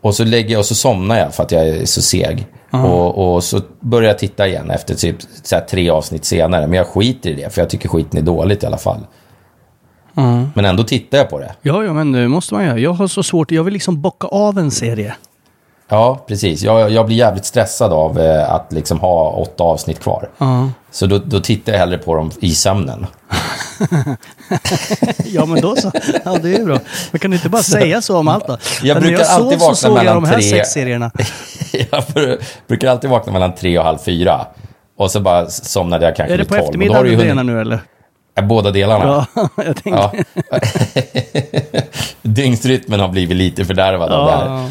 Och 0.00 0.14
så 0.14 0.24
lägger 0.24 0.50
jag 0.50 0.58
och 0.58 0.66
så 0.66 0.74
somnar 0.74 1.18
jag 1.18 1.34
för 1.34 1.42
att 1.42 1.52
jag 1.52 1.68
är 1.68 1.84
så 1.84 2.02
seg. 2.02 2.46
Och, 2.70 3.34
och 3.34 3.44
så 3.44 3.60
börjar 3.80 4.08
jag 4.08 4.18
titta 4.18 4.48
igen 4.48 4.70
efter 4.70 4.94
typ 4.94 5.16
tre 5.70 5.90
avsnitt 5.90 6.24
senare. 6.24 6.66
Men 6.66 6.76
jag 6.76 6.86
skiter 6.86 7.30
i 7.30 7.34
det, 7.34 7.54
för 7.54 7.62
jag 7.62 7.70
tycker 7.70 7.88
skiten 7.88 8.18
är 8.18 8.22
dåligt 8.22 8.62
i 8.62 8.66
alla 8.66 8.78
fall. 8.78 9.00
Men 10.54 10.64
ändå 10.64 10.82
tittar 10.82 11.18
jag 11.18 11.30
på 11.30 11.38
det. 11.38 11.54
Ja, 11.62 11.84
ja, 11.84 11.92
men 11.92 12.12
det 12.12 12.28
måste 12.28 12.54
man 12.54 12.64
göra. 12.64 12.78
Jag 12.78 12.92
har 12.92 13.06
så 13.06 13.22
svårt, 13.22 13.50
jag 13.50 13.64
vill 13.64 13.74
liksom 13.74 14.00
bocka 14.00 14.26
av 14.26 14.58
en 14.58 14.70
serie. 14.70 15.14
Ja, 15.90 16.24
precis. 16.28 16.62
Jag, 16.62 16.90
jag 16.90 17.06
blir 17.06 17.16
jävligt 17.16 17.44
stressad 17.44 17.92
av 17.92 18.20
eh, 18.20 18.52
att 18.54 18.72
liksom 18.72 19.00
ha 19.00 19.30
åtta 19.30 19.64
avsnitt 19.64 20.00
kvar. 20.00 20.28
Så 20.90 21.06
då, 21.06 21.18
då 21.18 21.40
tittar 21.40 21.72
jag 21.72 21.78
hellre 21.80 21.98
på 21.98 22.14
dem 22.14 22.30
i 22.40 22.54
sömnen. 22.54 23.06
Ja, 25.24 25.46
men 25.46 25.60
då 25.60 25.76
så. 25.76 25.90
Ja, 26.24 26.38
det 26.42 26.54
är 26.56 26.64
bra. 26.64 26.78
Men 27.10 27.18
kan 27.18 27.30
du 27.30 27.36
inte 27.36 27.48
bara 27.48 27.62
säga 27.62 28.02
så 28.02 28.18
om 28.18 28.28
allt 28.28 28.46
då? 28.46 28.56
Jag 28.82 28.94
Men 28.94 29.02
brukar 29.02 29.24
sov 29.24 29.44
alltid 29.44 29.60
så 29.60 29.66
vakna 29.66 29.88
jag 29.88 29.94
mellan 29.94 30.22
de 30.22 30.28
här 30.28 30.34
tre- 30.34 30.42
sex 30.50 30.68
serierna. 30.68 31.10
jag 31.72 32.02
br- 32.02 32.40
brukar 32.66 32.88
alltid 32.90 33.10
vakna 33.10 33.32
mellan 33.32 33.54
tre 33.54 33.78
och 33.78 33.84
halv 33.84 33.98
fyra. 33.98 34.46
Och 34.98 35.10
så 35.10 35.20
bara 35.20 35.46
somnade 35.50 36.04
jag 36.06 36.16
kanske 36.16 36.34
Är 36.34 36.38
det 36.38 36.42
vid 36.42 36.48
på 36.48 36.54
tolv. 36.54 36.64
Eftermiddagen 36.64 36.96
har 36.96 37.04
det 37.04 37.10
du 37.10 37.16
ju 37.16 37.28
menar 37.28 37.42
hunnit- 37.42 37.54
nu 37.54 37.60
eller? 37.60 37.80
Ja, 38.40 38.46
Båda 38.46 38.70
delarna. 38.70 39.26
Ja, 39.34 39.48
jag 39.56 39.76
tänkte. 39.76 39.90
Ja. 39.90 40.12
Dygnsrytmen 42.22 43.00
har 43.00 43.08
blivit 43.08 43.36
lite 43.36 43.64
fördärvad 43.64 44.12
av 44.12 44.26
det 44.26 44.32
här. 44.32 44.70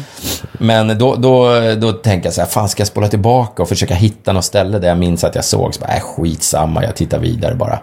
Men 0.52 0.98
då, 0.98 1.14
då, 1.14 1.48
då 1.80 1.92
tänker 1.92 2.26
jag 2.26 2.34
så 2.34 2.40
här, 2.40 2.48
fan 2.48 2.68
ska 2.68 2.80
jag 2.80 2.88
spola 2.88 3.08
tillbaka 3.08 3.62
och 3.62 3.68
försöka 3.68 3.94
hitta 3.94 4.32
något 4.32 4.44
ställe 4.44 4.78
där 4.78 4.88
jag 4.88 4.98
minns 4.98 5.24
att 5.24 5.34
jag 5.34 5.44
såg? 5.44 5.74
Så 5.74 5.80
bara, 5.80 5.94
äh, 5.94 6.00
skitsamma, 6.00 6.84
jag 6.84 6.96
tittar 6.96 7.18
vidare 7.18 7.54
bara. 7.54 7.78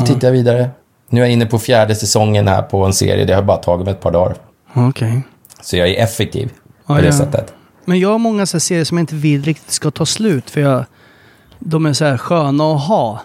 Så 0.00 0.06
tittar 0.06 0.28
jag 0.28 0.32
vidare. 0.32 0.70
Nu 1.08 1.20
är 1.20 1.24
jag 1.24 1.32
inne 1.32 1.46
på 1.46 1.58
fjärde 1.58 1.94
säsongen 1.94 2.48
här 2.48 2.62
på 2.62 2.84
en 2.84 2.92
serie, 2.92 3.24
det 3.24 3.34
har 3.34 3.42
bara 3.42 3.56
tagit 3.56 3.84
mig 3.84 3.92
ett 3.94 4.00
par 4.00 4.10
dagar. 4.10 4.36
Okej. 4.74 5.22
Så 5.62 5.76
jag 5.76 5.88
är 5.88 6.02
effektiv 6.04 6.50
på 6.86 6.94
Ja, 6.96 7.00
det 7.00 7.06
ja. 7.06 7.12
sättet. 7.12 7.52
Men 7.84 8.00
jag 8.00 8.08
har 8.08 8.18
många 8.18 8.46
så 8.46 8.60
serier 8.60 8.84
som 8.84 8.98
jag 8.98 9.02
inte 9.02 9.14
vill 9.14 9.42
riktigt 9.44 9.70
ska 9.70 9.90
ta 9.90 10.06
slut. 10.06 10.50
För 10.50 10.60
jag, 10.60 10.84
de 11.58 11.86
är 11.86 11.92
så 11.92 12.04
här 12.04 12.16
sköna 12.18 12.64
att 12.74 12.80
ha. 12.88 13.20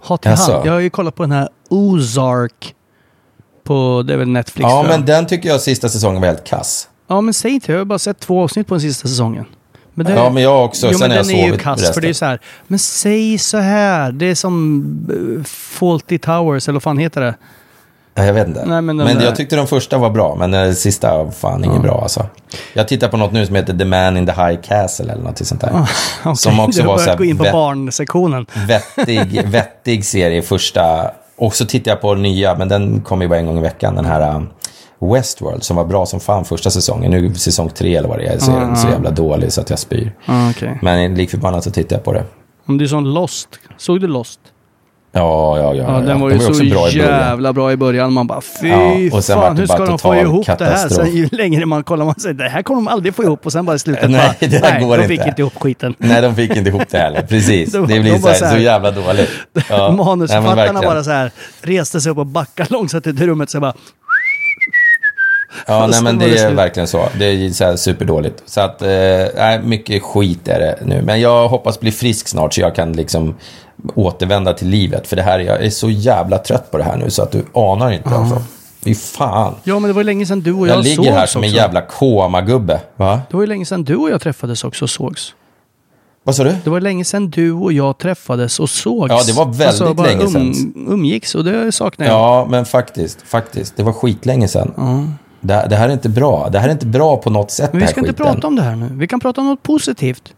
Ha 0.00 0.16
till 0.16 0.30
Jaså? 0.30 0.52
hand. 0.52 0.66
Jag 0.66 0.72
har 0.72 0.80
ju 0.80 0.90
kollat 0.90 1.14
på 1.14 1.22
den 1.22 1.32
här 1.32 1.48
Ozark. 1.68 2.74
På, 3.64 4.02
det 4.06 4.12
är 4.12 4.16
väl 4.16 4.28
Netflix 4.28 4.62
Ja, 4.62 4.68
tror 4.80 4.90
jag. 4.92 4.98
men 4.98 5.06
den 5.06 5.26
tycker 5.26 5.48
jag 5.48 5.60
sista 5.60 5.88
säsongen 5.88 6.20
var 6.20 6.28
helt 6.28 6.44
kass. 6.46 6.88
Ja, 7.08 7.20
men 7.20 7.34
säg 7.34 7.50
inte. 7.50 7.72
Jag 7.72 7.78
har 7.78 7.84
bara 7.84 7.98
sett 7.98 8.20
två 8.20 8.42
avsnitt 8.42 8.66
på 8.66 8.74
den 8.74 8.80
sista 8.80 9.08
säsongen. 9.08 9.44
Men 9.94 10.06
det, 10.06 10.12
Ja, 10.12 10.30
men 10.30 10.42
jag 10.42 10.64
också. 10.64 10.86
Jo, 10.86 10.98
Sen 10.98 11.00
men 11.00 11.10
har 11.10 11.16
jag 11.16 11.26
den 11.26 11.34
är 11.34 11.42
ju 11.42 11.48
sovit 11.48 11.62
kass. 11.62 11.78
resten. 11.80 11.94
För 11.94 12.00
det 12.00 12.06
är 12.06 12.08
ju 12.08 12.14
så 12.14 12.24
här. 12.24 12.40
Men 12.66 12.78
säg 12.78 13.38
så 13.38 13.56
här. 13.58 14.12
Det 14.12 14.26
är 14.26 14.34
som 14.34 14.82
uh, 15.10 15.44
Faulty 15.44 16.18
Towers, 16.18 16.68
eller 16.68 16.74
vad 16.74 16.82
fan 16.82 16.98
heter 16.98 17.20
det? 17.20 17.34
Ja, 18.18 18.24
jag 18.26 18.32
vet 18.34 18.48
inte. 18.48 18.64
Nej, 18.66 18.82
men 18.82 18.96
men 18.96 19.06
där- 19.18 19.24
jag 19.24 19.36
tyckte 19.36 19.56
de 19.56 19.66
första 19.66 19.98
var 19.98 20.10
bra, 20.10 20.34
men 20.38 20.50
den 20.50 20.74
sista 20.74 21.16
var 21.24 21.30
fan 21.30 21.64
inget 21.64 21.82
bra 21.82 22.00
alltså. 22.02 22.26
Jag 22.72 22.88
tittar 22.88 23.08
på 23.08 23.16
något 23.16 23.32
nu 23.32 23.46
som 23.46 23.54
heter 23.54 23.78
The 23.78 23.84
Man 23.84 24.16
in 24.16 24.26
the 24.26 24.32
High 24.32 24.60
Castle 24.62 25.12
eller 25.12 25.22
något 25.22 25.46
sånt 25.46 25.60
där. 25.60 25.70
Okej, 26.24 26.36
Som 26.36 26.60
också 26.60 26.82
var 26.84 26.98
så 26.98 27.10
här 27.10 27.16
gå 27.16 27.24
in 27.24 27.36
på 27.38 27.44
vett- 27.44 27.52
barnsektionen. 27.52 28.46
vettig, 28.68 29.42
vettig 29.46 30.04
serie 30.04 30.42
första. 30.42 31.10
Och 31.38 31.54
så 31.54 31.66
tittar 31.66 31.90
jag 31.90 32.00
på 32.00 32.14
nya, 32.14 32.54
men 32.54 32.68
den 32.68 33.00
kommer 33.00 33.24
ju 33.24 33.28
bara 33.28 33.38
en 33.38 33.46
gång 33.46 33.58
i 33.58 33.62
veckan. 33.62 33.94
Den 33.94 34.04
här 34.04 34.34
um, 34.36 34.48
Westworld 35.12 35.62
som 35.64 35.76
var 35.76 35.84
bra 35.84 36.06
som 36.06 36.20
fan 36.20 36.44
första 36.44 36.70
säsongen. 36.70 37.10
Nu 37.10 37.34
säsong 37.34 37.68
tre 37.70 37.96
eller 37.96 38.08
vad 38.08 38.18
det 38.18 38.26
är, 38.26 38.38
så 38.38 38.56
är 38.56 38.60
den 38.60 38.76
så 38.76 38.88
jävla 38.88 39.10
dålig 39.10 39.52
så 39.52 39.60
att 39.60 39.70
jag 39.70 39.78
spyr. 39.78 40.12
Ah, 40.26 40.50
okej. 40.50 40.78
Men 40.82 41.14
lik 41.14 41.30
förbannat 41.30 41.64
så 41.64 41.70
tittar 41.70 41.96
jag 41.96 42.04
på 42.04 42.12
det. 42.12 42.24
Om 42.66 42.78
du 42.78 42.84
är 42.84 42.88
som 42.88 43.06
Lost. 43.06 43.48
Såg 43.76 44.00
du 44.00 44.06
Lost? 44.06 44.40
Ja, 45.18 45.58
ja, 45.58 45.74
ja. 45.74 45.84
Ja, 45.94 46.00
den 46.06 46.20
var 46.20 46.30
ju 46.30 46.38
De 46.38 46.54
så 46.54 46.64
bra 46.64 46.88
jävla 46.90 47.52
bra 47.52 47.72
i 47.72 47.76
början. 47.76 48.12
Man 48.12 48.26
bara 48.26 48.40
fy 48.60 48.68
Ja, 48.68 49.16
och 49.16 49.24
sen 49.24 49.36
fan, 49.38 49.56
hur 49.58 49.66
ska 49.66 49.86
de 49.86 49.98
få 49.98 50.14
ihop 50.14 50.46
det 50.46 50.52
här? 50.52 50.58
katastrof. 50.58 51.06
Sen 51.06 51.16
ju 51.16 51.28
längre 51.32 51.66
man 51.66 51.82
kollar, 51.84 52.04
man 52.04 52.14
säger 52.20 52.34
det 52.34 52.48
här 52.48 52.62
kommer 52.62 52.80
de 52.82 52.88
aldrig 52.88 53.14
få 53.14 53.22
ihop. 53.22 53.46
Och 53.46 53.52
sen 53.52 53.66
bara 53.66 53.76
i 53.76 53.78
slutet 53.78 54.10
Nej, 54.10 54.20
bara, 54.40 54.48
det 54.48 54.60
nej, 54.62 54.84
går 54.84 54.96
de 54.96 55.02
inte. 55.02 55.16
fick 55.16 55.26
inte 55.26 55.42
ihop 55.42 55.52
skiten. 55.62 55.94
Nej, 55.98 56.22
de 56.22 56.34
fick 56.34 56.56
inte 56.56 56.70
ihop 56.70 56.82
det 56.90 56.98
heller. 56.98 57.22
Precis. 57.22 57.72
De- 57.72 57.86
det 57.86 58.00
blir 58.00 58.12
de 58.12 58.18
så, 58.18 58.28
här, 58.28 58.34
så 58.34 58.44
här- 58.44 58.52
så 58.56 58.58
jävla 58.62 58.90
dåligt. 58.90 59.30
Ja. 59.70 59.90
Manusförfattarna 59.92 60.80
bara 60.82 61.04
så 61.04 61.10
här 61.10 61.30
reste 61.62 62.00
sig 62.00 62.12
upp 62.12 62.18
och 62.18 62.26
backade 62.26 62.68
långsamt 62.72 63.06
ut 63.06 63.20
i 63.20 63.26
rummet. 63.26 63.50
Så 63.50 63.60
bara, 63.60 63.72
Ja, 65.66 65.86
nej 65.86 66.02
men 66.02 66.18
det 66.18 66.38
är 66.38 66.54
verkligen 66.54 66.86
så. 66.88 67.08
Det 67.18 67.24
är 67.24 67.50
så 67.50 67.76
superdåligt. 67.76 68.42
Så 68.46 68.60
att, 68.60 68.82
eh, 68.82 69.60
mycket 69.64 70.02
skit 70.02 70.48
är 70.48 70.58
det 70.60 70.78
nu. 70.86 71.02
Men 71.02 71.20
jag 71.20 71.48
hoppas 71.48 71.80
bli 71.80 71.92
frisk 71.92 72.28
snart 72.28 72.54
så 72.54 72.60
jag 72.60 72.74
kan 72.74 72.92
liksom 72.92 73.34
återvända 73.94 74.52
till 74.54 74.68
livet. 74.68 75.06
För 75.06 75.16
det 75.16 75.22
här, 75.22 75.38
jag 75.38 75.64
är 75.64 75.70
så 75.70 75.90
jävla 75.90 76.38
trött 76.38 76.70
på 76.70 76.78
det 76.78 76.84
här 76.84 76.96
nu 76.96 77.10
så 77.10 77.22
att 77.22 77.32
du 77.32 77.44
anar 77.54 77.90
inte 77.90 78.08
alltså. 78.08 78.42
Fy 78.84 78.94
fan. 78.94 79.54
ja 79.64 79.78
men 79.78 79.88
det 79.88 79.92
var 79.92 80.00
ju 80.00 80.04
länge 80.04 80.26
sedan 80.26 80.40
du 80.40 80.52
och 80.52 80.68
jag, 80.68 80.76
Jag 80.76 80.84
ligger 80.84 80.96
sågs 80.96 81.08
här 81.08 81.26
som 81.26 81.42
en 81.42 81.48
också. 81.48 81.56
jävla 81.56 81.80
komagubbe. 81.80 82.80
Va? 82.96 83.20
Det 83.30 83.36
var 83.36 83.42
ju 83.42 83.46
länge 83.46 83.64
sedan 83.66 83.84
du 83.84 83.96
och 83.96 84.10
jag 84.10 84.20
träffades 84.20 84.64
också 84.64 84.84
och 84.84 84.90
sågs. 84.90 85.34
Vad 86.24 86.34
sa 86.34 86.44
du? 86.44 86.56
Det 86.64 86.70
var 86.70 86.80
länge 86.80 87.04
sedan 87.04 87.30
du 87.30 87.52
och 87.52 87.72
jag 87.72 87.98
träffades 87.98 88.60
och 88.60 88.70
sågs. 88.70 89.10
Ja, 89.10 89.22
det 89.26 89.32
var 89.32 89.44
väldigt 89.44 89.66
alltså, 89.66 89.94
bara 89.94 90.06
länge 90.06 90.26
sedan. 90.26 90.42
Um, 90.76 90.86
umgicks 90.92 91.34
och 91.34 91.44
det 91.44 91.72
saknar 91.72 92.06
jag. 92.06 92.14
Ja, 92.14 92.46
men 92.50 92.64
faktiskt. 92.64 93.22
Faktiskt. 93.22 93.76
Det 93.76 93.82
var 93.82 93.92
skitlänge 93.92 94.48
sedan. 94.48 95.14
Det, 95.40 95.66
det 95.70 95.76
här 95.76 95.88
är 95.88 95.92
inte 95.92 96.08
bra. 96.08 96.48
Det 96.48 96.58
här 96.58 96.68
är 96.68 96.72
inte 96.72 96.86
bra 96.86 97.16
på 97.16 97.30
något 97.30 97.50
sätt. 97.50 97.72
Men 97.72 97.82
vi 97.82 97.88
ska 97.88 98.00
inte 98.00 98.12
skiten. 98.12 98.26
prata 98.26 98.46
om 98.46 98.56
det 98.56 98.62
här 98.62 98.76
nu. 98.76 98.88
Vi 98.92 99.06
kan 99.06 99.20
prata 99.20 99.40
om 99.40 99.46
något 99.46 99.62
positivt. 99.62 100.34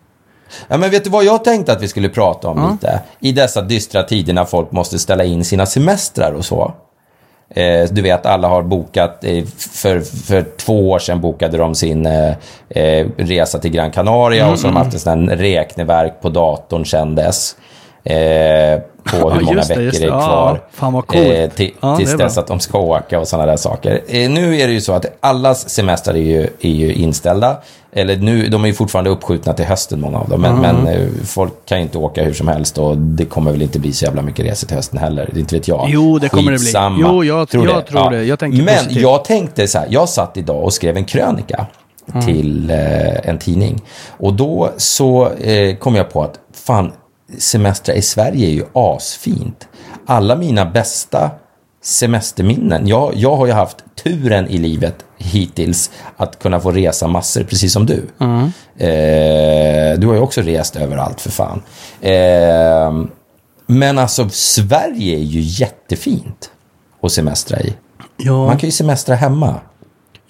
Ja, 0.68 0.76
men 0.76 0.90
vet 0.90 1.04
du 1.04 1.10
vad 1.10 1.24
jag 1.24 1.44
tänkte 1.44 1.72
att 1.72 1.82
vi 1.82 1.88
skulle 1.88 2.08
prata 2.08 2.48
om 2.48 2.70
lite? 2.72 3.00
I 3.20 3.32
dessa 3.32 3.62
dystra 3.62 4.02
tider 4.02 4.32
när 4.32 4.44
folk 4.44 4.72
måste 4.72 4.98
ställa 4.98 5.24
in 5.24 5.44
sina 5.44 5.66
semestrar 5.66 6.32
och 6.32 6.44
så. 6.44 6.74
Eh, 7.54 7.88
du 7.90 8.02
vet, 8.02 8.26
alla 8.26 8.48
har 8.48 8.62
bokat, 8.62 9.24
eh, 9.24 9.44
för, 9.58 10.00
för 10.00 10.46
två 10.56 10.90
år 10.90 10.98
sedan 10.98 11.20
bokade 11.20 11.58
de 11.58 11.74
sin 11.74 12.06
eh, 12.06 12.34
eh, 12.68 13.06
resa 13.16 13.58
till 13.58 13.70
Gran 13.70 13.90
Canaria 13.90 14.50
och 14.50 14.58
så 14.58 14.66
har 14.66 14.72
de 14.72 14.78
haft 14.78 14.94
en 14.94 15.00
sån 15.00 15.28
här 15.28 15.36
räkneverk 15.36 16.20
på 16.20 16.28
datorn 16.28 16.86
sedan 16.86 17.14
dess. 17.14 17.56
Eh, 18.04 18.80
på 19.04 19.30
hur 19.30 19.40
Ja, 19.40 19.46
många 19.46 19.62
det, 19.62 19.68
veckor 19.68 19.80
det 19.82 19.88
är 19.96 20.00
det. 20.00 20.06
Ja, 20.06 20.58
kvar. 20.76 21.02
coolt. 21.02 21.14
Eh, 21.28 21.50
till, 21.50 21.70
Ja, 21.80 21.96
tills 21.96 22.10
det 22.10 22.16
bra. 22.16 22.26
dess 22.26 22.38
att 22.38 22.46
de 22.46 22.60
ska 22.60 22.78
åka 22.78 23.20
och 23.20 23.28
sådana 23.28 23.46
där 23.46 23.56
saker. 23.56 24.00
Eh, 24.08 24.30
nu 24.30 24.60
är 24.60 24.66
det 24.66 24.72
ju 24.72 24.80
så 24.80 24.92
att 24.92 25.06
allas 25.20 25.68
semester 25.70 26.14
är 26.14 26.18
ju, 26.18 26.42
är 26.60 26.70
ju 26.70 26.92
inställda. 26.94 27.56
Eller 27.92 28.16
nu, 28.16 28.48
de 28.48 28.62
är 28.64 28.68
ju 28.68 28.74
fortfarande 28.74 29.10
uppskjutna 29.10 29.52
till 29.52 29.64
hösten 29.64 30.00
många 30.00 30.18
av 30.18 30.28
dem. 30.28 30.40
Men, 30.40 30.56
men 30.60 30.86
eh, 30.86 31.08
folk 31.24 31.52
kan 31.66 31.78
ju 31.78 31.82
inte 31.84 31.98
åka 31.98 32.22
hur 32.24 32.32
som 32.32 32.48
helst 32.48 32.78
och 32.78 32.96
det 32.98 33.24
kommer 33.24 33.50
väl 33.52 33.62
inte 33.62 33.78
bli 33.78 33.92
så 33.92 34.04
jävla 34.04 34.22
mycket 34.22 34.44
resor 34.46 34.66
till 34.66 34.76
hösten 34.76 34.98
heller. 34.98 35.30
Det 35.34 35.40
inte 35.40 35.54
vet 35.54 35.68
jag. 35.68 35.86
Jo, 35.88 36.18
det 36.18 36.28
kommer 36.28 36.52
det 36.52 36.58
bli. 36.58 36.66
Skitsamma. 36.66 36.98
Jo, 37.00 37.24
jag- 37.24 37.38
jag 37.40 37.48
tror 37.86 38.10
det. 38.10 38.24
Jag 38.24 38.38
tänker 38.38 38.62
Men 38.62 38.76
positivt. 38.76 39.02
jag 39.02 39.24
tänkte 39.24 39.68
så 39.68 39.78
här, 39.78 39.86
jag 39.90 40.08
satt 40.08 40.36
idag 40.36 40.64
och 40.64 40.72
skrev 40.72 40.96
en 40.96 41.04
krönika 41.04 41.66
till 42.26 42.70
eh, 42.70 43.28
en 43.28 43.38
tidning. 43.38 43.82
Och 44.18 44.32
då 44.34 44.70
så 44.76 45.28
eh, 45.32 45.76
kom 45.76 45.94
jag 45.94 46.12
på 46.12 46.22
att 46.22 46.34
fan, 46.66 46.92
semestrar 47.38 47.94
i 47.94 48.02
Sverige 48.02 48.46
är 48.48 48.52
ju 48.52 48.64
asfint. 48.72 49.68
Alla 50.06 50.36
mina 50.36 50.64
bästa 50.66 51.30
semesterminnen. 51.82 52.86
Jag, 52.88 53.12
jag 53.16 53.36
har 53.36 53.46
ju 53.46 53.52
haft 53.52 53.76
turen 54.04 54.48
i 54.48 54.58
livet 54.58 54.96
hittills 55.18 55.90
att 56.16 56.38
kunna 56.38 56.60
få 56.60 56.70
resa 56.70 57.06
massor, 57.06 57.42
precis 57.44 57.72
som 57.72 57.86
du. 57.86 58.06
Eh, 58.76 59.98
du 59.98 60.06
har 60.06 60.14
ju 60.14 60.20
också 60.20 60.40
rest 60.40 60.76
överallt 60.76 61.20
för 61.20 61.30
fan. 61.30 61.62
Eh, 62.00 63.04
men 63.66 63.98
alltså, 63.98 64.28
Sverige 64.28 65.16
är 65.18 65.22
ju 65.22 65.40
jättefint 65.40 66.50
att 67.02 67.12
semestra 67.12 67.60
i. 67.60 67.74
Ja, 68.16 68.46
Man 68.46 68.58
kan 68.58 68.68
ju 68.68 68.72
semestra 68.72 69.14
hemma. 69.14 69.54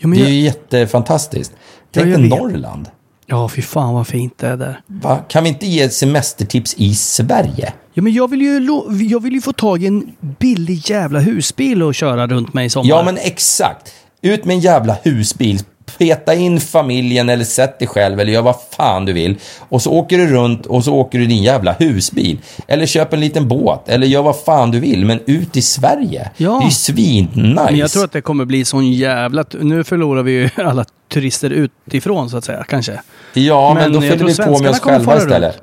men 0.02 0.10
Det 0.10 0.16
är 0.24 0.28
ju 0.28 0.34
jag, 0.34 0.44
jättefantastiskt. 0.44 1.52
Tänk 1.92 2.06
Ja, 2.06 2.16
dig. 2.18 2.28
Norrland. 2.28 2.88
Ja, 3.30 3.48
fy 3.48 3.62
fan 3.62 3.94
vad 3.94 4.06
fint 4.06 4.38
det 4.38 4.46
är 4.46 4.56
där. 4.56 4.80
Va? 4.86 5.18
Kan 5.28 5.44
vi 5.44 5.48
inte 5.48 5.66
ge 5.66 5.88
semestertips 5.88 6.74
i 6.74 6.94
Sverige? 6.94 7.72
Ja, 7.94 8.02
men 8.02 8.12
jag 8.12 8.30
vill, 8.30 8.42
ju, 8.42 8.66
jag 9.10 9.22
vill 9.22 9.32
ju 9.32 9.40
få 9.40 9.52
tag 9.52 9.82
i 9.82 9.86
en 9.86 10.16
billig 10.38 10.90
jävla 10.90 11.20
husbil 11.20 11.82
och 11.82 11.94
köra 11.94 12.26
runt 12.26 12.54
mig 12.54 12.66
i 12.66 12.70
sommar. 12.70 12.88
Ja, 12.88 13.02
men 13.02 13.16
exakt. 13.16 13.92
Ut 14.22 14.44
med 14.44 14.54
en 14.54 14.60
jävla 14.60 14.96
husbil. 15.02 15.60
Peta 15.98 16.34
in 16.34 16.60
familjen 16.60 17.28
eller 17.28 17.44
sätt 17.44 17.78
dig 17.78 17.88
själv 17.88 18.20
eller 18.20 18.32
gör 18.32 18.42
vad 18.42 18.56
fan 18.76 19.04
du 19.04 19.12
vill. 19.12 19.36
Och 19.68 19.82
så 19.82 19.90
åker 19.92 20.18
du 20.18 20.26
runt 20.26 20.66
och 20.66 20.84
så 20.84 20.94
åker 20.94 21.18
du 21.18 21.26
din 21.26 21.42
jävla 21.42 21.72
husbil. 21.72 22.38
Eller 22.66 22.86
köp 22.86 23.12
en 23.12 23.20
liten 23.20 23.48
båt. 23.48 23.88
Eller 23.88 24.06
gör 24.06 24.22
vad 24.22 24.36
fan 24.40 24.70
du 24.70 24.80
vill. 24.80 25.04
Men 25.06 25.20
ut 25.26 25.56
i 25.56 25.62
Sverige. 25.62 26.30
Ja. 26.36 26.50
Det 26.50 26.64
är 26.64 26.64
ju 26.64 26.70
svinnice. 26.70 27.62
Men 27.64 27.76
jag 27.76 27.90
tror 27.90 28.04
att 28.04 28.12
det 28.12 28.20
kommer 28.20 28.44
bli 28.44 28.64
sån 28.64 28.92
jävla... 28.92 29.44
Nu 29.60 29.84
förlorar 29.84 30.22
vi 30.22 30.32
ju 30.32 30.50
alla 30.64 30.84
turister 31.12 31.50
utifrån 31.50 32.30
så 32.30 32.36
att 32.36 32.44
säga, 32.44 32.64
kanske. 32.68 33.00
Ja, 33.34 33.74
men, 33.74 33.82
Men 33.82 33.92
då 33.92 34.00
fyller 34.00 34.24
vi 34.26 34.36
på 34.36 34.58
med 34.62 34.70
oss 34.70 34.80
själva 34.80 35.16
istället. 35.16 35.58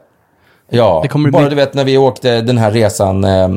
Ja, 0.69 0.99
Det 1.03 1.07
kommer 1.07 1.31
bara 1.31 1.41
bli- 1.41 1.49
du 1.49 1.55
vet 1.55 1.73
när 1.73 1.83
vi 1.83 1.97
åkte 1.97 2.41
den 2.41 2.57
här 2.57 2.71
resan, 2.71 3.23
eh, 3.23 3.49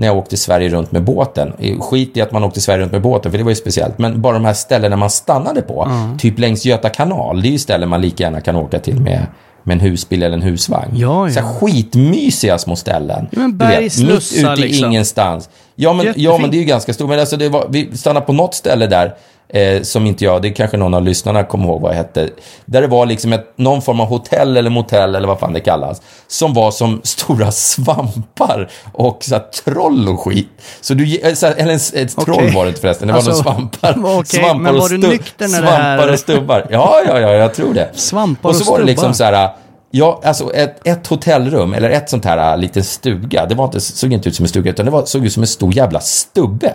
när 0.00 0.06
jag 0.06 0.16
åkte 0.16 0.36
Sverige 0.36 0.68
runt 0.68 0.92
med 0.92 1.04
båten. 1.04 1.52
Skit 1.80 2.16
i 2.16 2.20
att 2.20 2.32
man 2.32 2.44
åkte 2.44 2.60
Sverige 2.60 2.82
runt 2.82 2.92
med 2.92 3.02
båten, 3.02 3.30
för 3.30 3.38
det 3.38 3.44
var 3.44 3.50
ju 3.50 3.56
speciellt. 3.56 3.98
Men 3.98 4.20
bara 4.22 4.34
de 4.34 4.44
här 4.44 4.52
ställena 4.52 4.96
man 4.96 5.10
stannade 5.10 5.62
på, 5.62 5.90
typ 6.18 6.38
längs 6.38 6.64
Göta 6.64 6.88
kanal, 6.88 7.42
det 7.42 7.48
är 7.48 7.50
ju 7.50 7.58
ställen 7.58 7.88
man 7.88 8.00
lika 8.00 8.24
gärna 8.24 8.40
kan 8.40 8.56
åka 8.56 8.78
till 8.78 9.00
med, 9.00 9.26
med 9.62 9.74
en 9.74 9.80
husbil 9.80 10.22
eller 10.22 10.36
en 10.36 10.42
husvagn. 10.42 10.90
Ja, 10.96 11.28
ja. 11.28 11.34
Så 11.34 11.40
skitmysiga 11.40 12.58
små 12.58 12.76
ställen. 12.76 13.28
Ja, 13.30 13.38
men 13.38 13.58
Du 13.58 13.66
vet, 13.66 13.98
mitt 13.98 14.32
ute 14.38 14.52
i 14.52 14.56
liksom. 14.56 14.88
ingenstans. 14.88 15.50
Ja 15.74 15.92
men, 15.92 16.14
ja, 16.16 16.38
men 16.38 16.50
det 16.50 16.56
är 16.56 16.58
ju 16.60 16.64
ganska 16.64 16.92
stort. 16.92 17.08
Men 17.08 17.20
alltså, 17.20 17.36
det 17.36 17.48
var, 17.48 17.66
vi 17.70 17.96
stannade 17.96 18.26
på 18.26 18.32
något 18.32 18.54
ställe 18.54 18.86
där, 18.86 19.14
eh, 19.52 19.82
som 19.82 20.06
inte 20.06 20.24
jag, 20.24 20.42
det 20.42 20.50
kanske 20.50 20.76
någon 20.76 20.94
av 20.94 21.02
lyssnarna 21.02 21.44
kommer 21.44 21.64
ihåg 21.64 21.80
vad 21.80 21.90
det 21.90 21.96
hette. 21.96 22.28
Där 22.64 22.80
det 22.82 22.86
var 22.88 23.06
liksom 23.06 23.32
ett, 23.32 23.52
någon 23.56 23.82
form 23.82 24.00
av 24.00 24.06
hotell 24.06 24.56
eller 24.56 24.70
motell 24.70 25.14
eller 25.14 25.28
vad 25.28 25.38
fan 25.38 25.52
det 25.52 25.60
kallas. 25.60 26.02
Som 26.26 26.54
var 26.54 26.70
som 26.70 27.00
stora 27.04 27.50
svampar 27.52 28.70
och 28.92 29.18
så 29.24 29.34
här, 29.34 29.42
troll 29.64 30.08
och 30.08 30.20
skit. 30.20 30.48
Så 30.80 30.94
du, 30.94 31.16
eh, 31.18 31.34
så 31.34 31.46
här, 31.46 31.54
eller 31.58 31.74
ett 31.74 32.16
troll 32.16 32.36
Okej. 32.38 32.54
var 32.54 32.64
det 32.64 32.68
inte 32.68 32.80
förresten, 32.80 33.08
det 33.08 33.12
var 33.14 33.20
Alltså, 33.20 33.42
svampar. 33.42 33.96
okej, 34.04 34.40
svampar 34.40 34.72
men 34.72 34.80
och 34.80 34.88
du 34.88 34.96
stu- 34.96 35.08
nykter 35.08 35.48
när 35.48 35.62
det 35.62 35.68
här- 35.68 35.96
Svampar 35.98 36.12
och 36.12 36.18
stubbar. 36.18 36.66
Ja, 36.70 37.00
ja, 37.06 37.20
ja, 37.20 37.30
jag 37.32 37.54
tror 37.54 37.74
det. 37.74 37.90
Svampar 37.94 38.48
och 38.48 38.56
så 38.56 38.62
och 38.64 38.70
var 38.70 38.78
det 38.78 38.84
liksom 38.84 39.14
stubbar. 39.14 39.30
så 39.32 39.36
här, 39.38 39.50
Ja, 39.92 40.20
alltså 40.24 40.52
ett, 40.54 40.86
ett 40.86 41.06
hotellrum, 41.06 41.74
eller 41.74 41.90
ett 41.90 42.10
sånt 42.10 42.24
här 42.24 42.52
äh, 42.52 42.58
liten 42.58 42.84
stuga, 42.84 43.46
det 43.46 43.54
var 43.54 43.64
inte, 43.64 43.80
såg 43.80 44.12
inte 44.12 44.28
ut 44.28 44.34
som 44.34 44.44
en 44.44 44.48
stuga, 44.48 44.70
utan 44.70 44.84
det 44.86 44.90
var, 44.92 45.04
såg 45.04 45.24
ut 45.26 45.32
som 45.32 45.42
en 45.42 45.46
stor 45.46 45.76
jävla 45.76 46.00
stubbe. 46.00 46.74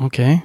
Okej. 0.00 0.40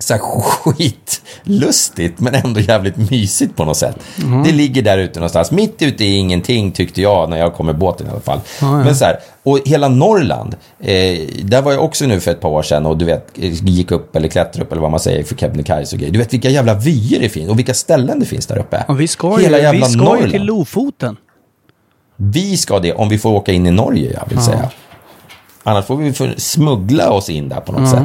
Så 0.00 0.14
här 0.14 0.20
skitlustigt, 0.20 2.20
men 2.20 2.34
ändå 2.34 2.60
jävligt 2.60 3.10
mysigt 3.10 3.56
på 3.56 3.64
något 3.64 3.76
sätt. 3.76 3.96
Mhm. 4.16 4.42
Det 4.42 4.52
ligger 4.52 4.82
där 4.82 4.98
ute 4.98 5.18
någonstans, 5.20 5.50
mitt 5.50 5.82
ute 5.82 6.04
i 6.04 6.16
ingenting 6.16 6.72
tyckte 6.72 7.02
jag 7.02 7.30
när 7.30 7.36
jag 7.38 7.54
kom 7.54 7.66
med 7.66 7.78
båten 7.78 8.06
i 8.06 8.10
alla 8.10 8.20
fall. 8.20 8.40
ja. 8.60 8.84
Men 8.84 8.96
så 8.96 9.04
här, 9.04 9.16
och 9.42 9.60
hela 9.64 9.88
Norrland, 9.88 10.56
eh, 10.80 11.18
där 11.42 11.62
var 11.62 11.72
jag 11.72 11.84
också 11.84 12.06
nu 12.06 12.20
för 12.20 12.30
ett 12.30 12.40
par 12.40 12.48
år 12.48 12.62
sedan 12.62 12.86
och 12.86 12.98
du 12.98 13.04
vet, 13.04 13.28
gick 13.34 13.90
upp 13.90 14.16
eller 14.16 14.28
klättrade 14.28 14.64
upp 14.64 14.72
eller 14.72 14.82
vad 14.82 14.90
man 14.90 15.00
säger 15.00 15.24
för 15.24 15.34
Kebnekaise 15.36 15.96
och 15.96 16.00
grejer. 16.00 16.12
Du 16.12 16.18
vet 16.18 16.32
vilka 16.32 16.50
jävla 16.50 16.74
vyer 16.74 17.20
det 17.20 17.28
finns 17.28 17.50
och 17.50 17.58
vilka 17.58 17.74
ställen 17.74 18.20
det 18.20 18.26
finns 18.26 18.46
där 18.46 18.58
uppe. 18.58 18.84
Ja, 18.88 18.94
vi 18.94 19.08
ska, 19.08 19.36
Hela 19.36 19.56
ju, 19.56 19.62
jävla 19.62 19.86
vi 19.86 19.92
ska 19.92 20.02
Norrland. 20.02 20.30
till 20.32 20.44
Lofoten. 20.44 21.16
Vi 22.16 22.56
ska 22.56 22.78
det 22.78 22.92
om 22.92 23.08
vi 23.08 23.18
får 23.18 23.30
åka 23.30 23.52
in 23.52 23.66
i 23.66 23.70
Norge, 23.70 24.12
jag 24.12 24.28
vill 24.28 24.44
säga. 24.44 24.70
Annars 25.62 25.84
får 25.84 25.96
vi 25.96 26.14
smuggla 26.36 27.10
oss 27.10 27.30
in 27.30 27.48
där 27.48 27.60
på 27.60 27.72
något 27.72 27.90
sätt. 27.90 28.04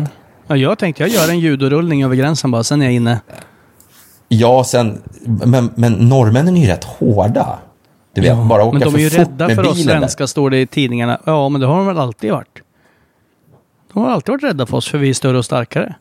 Ja, 0.54 0.58
jag 0.58 0.80
tänkte 0.80 1.04
jag 1.04 1.10
gör 1.10 1.30
en 1.30 1.40
judorullning 1.40 2.04
över 2.04 2.16
gränsen 2.16 2.52
bara, 2.52 2.64
sen 2.64 2.82
är 2.82 2.86
jag 2.86 2.94
inne. 2.94 3.22
Ja, 4.28 4.64
sen, 4.64 5.02
men, 5.26 5.70
men 5.76 5.94
norrmännen 5.94 6.58
är 6.58 6.62
ju 6.62 6.68
rätt 6.68 6.84
hårda. 6.84 7.60
Du 8.14 8.22
vet, 8.22 8.38
bara 8.38 8.64
åka 8.64 8.78
Men 8.78 8.92
de 8.92 8.96
är 8.96 9.00
ju 9.00 9.10
rädda 9.10 9.50
för 9.50 9.68
oss 9.68 9.84
svenskar, 9.84 10.26
står 10.26 10.50
det 10.50 10.62
i 10.62 10.68
tidningarna. 10.68 11.20
Ja, 11.26 11.50
men 11.50 11.62
det 11.62 11.68
har 11.68 11.78
de 11.78 11.88
väl 11.88 11.98
alltid 11.98 12.32
varit. 12.32 12.62
De 13.94 14.04
har 14.04 14.12
alltid 14.12 14.34
varit 14.34 14.44
rädda 14.44 14.66
för 14.66 14.78
oss, 14.78 14.88
för 14.88 14.98
vi 14.98 15.10
är 15.10 15.14
större 15.14 15.38
och 15.38 15.46
starkare. 15.46 15.96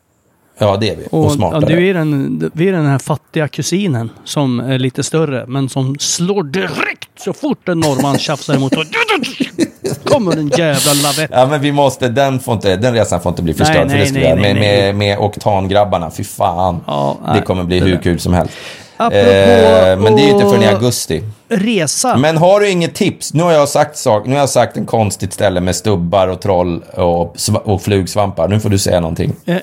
Ja, 0.63 0.77
det 0.77 0.91
är 0.91 0.97
vi. 0.97 1.07
Och, 1.11 1.25
Och, 1.25 1.33
smartare. 1.33 1.61
ja, 1.61 1.77
du 1.77 1.89
är 1.89 1.95
den, 1.95 2.51
vi 2.55 2.69
är 2.69 2.73
den 2.73 2.87
här 2.87 2.99
fattiga 2.99 3.49
kusinen 3.49 4.11
som 4.25 4.61
är 4.61 4.79
lite 4.79 5.03
större, 5.03 5.45
men 5.47 5.69
som 5.69 5.97
slår 5.99 6.43
direkt 6.43 7.09
så 7.19 7.33
fort 7.33 7.69
en 7.69 7.81
norrman 7.81 8.19
tjafsar 8.19 8.55
emot. 8.55 8.73
kommer 10.05 10.37
en 10.37 10.49
jävla 10.49 10.93
lavett. 10.93 11.31
Ja, 11.33 11.47
men 11.47 11.61
vi 11.61 11.73
måste, 11.73 12.09
den, 12.09 12.41
får 12.41 12.55
inte, 12.55 12.77
den 12.77 12.95
resan 12.95 13.21
får 13.21 13.31
inte 13.31 13.43
bli 13.43 13.55
förstörd. 13.55 13.87
Nej, 13.87 13.89
för 13.89 13.97
nej, 13.97 14.01
det 14.01 14.07
ska 14.07 14.19
nej, 14.19 14.35
nej, 14.35 14.55
med, 14.55 14.63
nej. 14.63 14.93
med, 14.93 14.95
med 14.95 15.19
oktangrabbarna, 15.19 16.11
fy 16.11 16.25
fan. 16.25 16.81
Ja, 16.87 17.19
det 17.35 17.41
kommer 17.41 17.65
bli 17.65 17.81
det 17.81 17.87
hur 17.87 17.97
kul 17.97 18.21
som 18.21 18.33
helst. 18.33 18.55
Apropå 18.97 19.73
Eh, 19.93 19.99
men 19.99 20.17
det 20.17 20.23
är 20.23 20.25
ju 20.25 20.31
inte 20.31 20.45
förrän 20.45 20.63
i 20.63 20.67
augusti. 20.67 21.23
Resa. 21.49 22.17
Men 22.17 22.37
har 22.37 22.61
du 22.61 22.71
inget 22.71 22.95
tips? 22.95 23.35
Nu 23.35 23.43
har 23.43 23.53
jag 23.53 23.69
sagt 23.69 23.97
sak, 23.97 24.27
nu 24.27 24.33
har 24.33 24.41
jag 24.41 24.49
sagt 24.49 24.77
en 24.77 24.87
konstigt 24.87 25.33
ställe 25.33 25.61
med 25.61 25.77
stubbar 25.77 26.29
och 26.29 26.41
troll 26.41 26.83
och, 26.95 27.37
och 27.65 27.83
flugsvampar. 27.83 28.49
Nu 28.49 28.61
får 28.61 28.71
du 28.71 28.79
säga 28.79 29.01
någonting. 29.01 29.33
Eh, 29.45 29.57
eh, 29.57 29.63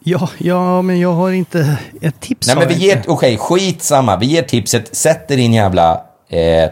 ja, 0.00 0.28
ja, 0.38 0.82
men 0.82 1.00
jag 1.00 1.12
har 1.12 1.30
inte 1.30 1.76
ett 2.00 2.20
tips. 2.20 2.46
Nej 2.46 2.56
men 2.56 2.68
vi 2.68 2.74
ger, 2.74 3.02
okej 3.06 3.36
skitsamma. 3.36 4.16
Vi 4.16 4.26
ger 4.26 4.42
tipset, 4.42 4.96
sätt 4.96 5.28
dig 5.28 5.38
i 5.38 5.40
din 5.40 5.52
jävla, 5.52 6.00
eh, 6.28 6.70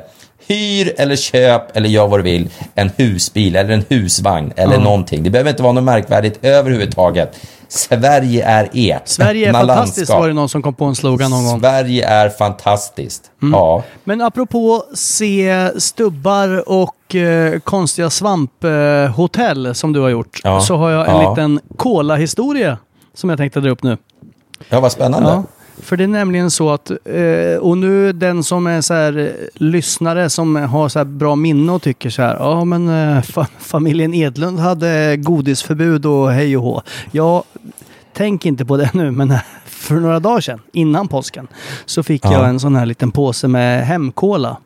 hyr 0.51 0.94
eller 0.98 1.16
köp 1.16 1.76
eller 1.76 1.88
gör 1.88 2.09
vad 2.09 2.18
du 2.18 2.22
vill, 2.22 2.48
en 2.74 2.90
husbil 2.96 3.57
eller 3.57 3.74
en 3.74 3.84
husvagn 3.88 4.53
eller 4.57 4.78
någonting. 4.78 5.22
Det 5.22 5.30
behöver 5.30 5.51
inte 5.51 5.62
vara 5.62 5.72
något 5.72 5.84
märkvärdigt 5.84 6.38
överhuvudtaget. 6.44 7.36
Sverige 7.68 8.44
är 8.44 8.68
ert. 8.72 9.09
Sverige 9.09 9.48
är 9.48 9.53
fantastiskt 9.53 9.96
landskap. 9.96 10.20
var 10.20 10.28
det 10.28 10.34
någon 10.34 10.48
som 10.48 10.62
kom 10.62 10.74
på 10.74 10.84
en 10.84 10.94
slogan 10.94 11.30
någon 11.30 11.44
gång. 11.44 11.59
Mm. 11.59 11.61
Sverige 11.61 12.09
är 12.09 12.28
fantastiskt. 12.28 13.30
Ja. 13.53 13.82
Men 14.05 14.20
apropå 14.20 14.84
se 14.94 15.70
stubbar 15.80 16.68
och 16.68 17.14
eh, 17.14 17.59
konstiga 17.61 18.11
svamphotell 18.11 19.66
eh, 19.66 19.72
som 19.72 19.92
du 19.92 20.01
har 20.01 20.09
gjort. 20.09 20.40
Ja, 20.44 20.61
Så 20.61 20.76
har 20.76 20.90
jag 20.90 21.09
en 21.09 21.16
ja. 21.16 21.30
liten 21.30 21.61
cola-historia 21.76 22.78
som 23.14 23.30
jag 23.30 23.38
tänkte 23.38 23.61
dra 23.61 23.70
upp 23.70 23.82
nu. 23.82 23.96
ja, 24.68 24.80
vad 24.80 24.92
spännande. 24.92 25.28
Ja, 25.30 25.44
för 25.83 25.97
det 25.97 26.05
är 26.05 26.09
nämligen 26.09 26.51
så 26.51 26.70
att, 26.70 26.91
eh, 26.91 27.59
och 27.61 27.78
nu 27.78 28.12
den 28.12 28.45
som 28.45 28.66
är 28.66 28.81
så 28.81 28.95
här 28.95 29.18
eh, 29.18 29.31
lyssnare 29.55 30.31
som 30.31 30.57
har 30.57 30.89
så 30.89 30.99
här 30.99 31.05
bra 31.05 31.37
minne 31.37 31.72
och 31.72 31.83
tycker 31.83 32.11
så 32.11 32.22
här, 32.22 32.37
ja 32.39 32.64
men 32.64 32.89
eh, 32.89 33.22
fa 33.22 33.47
familjen 33.59 34.14
Edlund 34.14 34.59
hade 34.59 35.16
godisförbud 35.16 36.07
och 36.07 36.33
hej 36.33 36.57
och 36.57 36.62
hå. 36.62 36.83
Ja, 37.11 37.45
tänk 38.12 38.47
inte 38.47 38.64
på 38.64 38.76
det 38.76 38.91
nu, 38.95 39.11
men 39.11 39.35
för 39.66 39.95
några 39.95 40.20
dagar 40.20 40.41
sedan, 40.41 40.61
innan 40.72 41.09
påsken, 41.09 41.49
så 41.85 42.03
fick 42.03 42.24
Ja. 42.24 42.33
jag 42.33 42.49
en 42.49 42.61
sån 42.61 42.76
här 42.76 42.87
liten 42.87 43.11
påse 43.11 43.49
med 43.49 43.87
hemkola. 43.87 44.57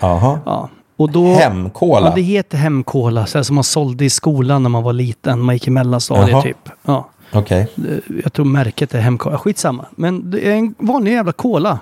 Jaha. 0.00 0.38
Ja. 0.46 0.68
Och 0.96 1.10
då, 1.10 1.34
Hemkola? 1.34 2.08
Ja, 2.08 2.12
det 2.14 2.20
heter 2.20 2.58
hemkola, 2.58 3.26
så 3.26 3.38
här 3.38 3.42
som 3.42 3.54
man 3.54 3.64
sålde 3.64 4.04
i 4.04 4.10
skolan 4.10 4.62
när 4.62 4.70
man 4.70 4.82
var 4.82 4.92
liten, 4.92 5.40
man 5.40 5.54
gick 5.54 5.66
i 5.66 5.70
mellanstadiet 5.70 6.42
typ. 6.42 6.68
Ja. 6.82 7.08
Okej. 7.34 7.66
Eh, 7.88 8.14
Jag 8.24 8.32
tror 8.32 8.44
märket 8.44 8.94
är 8.94 9.00
hemkola. 9.00 9.38
Skitsamma. 9.38 9.86
Men 9.96 10.30
det 10.30 10.48
är 10.48 10.52
en 10.56 10.74
vanlig 10.78 11.12
jävla 11.12 11.32
cola. 11.32 11.78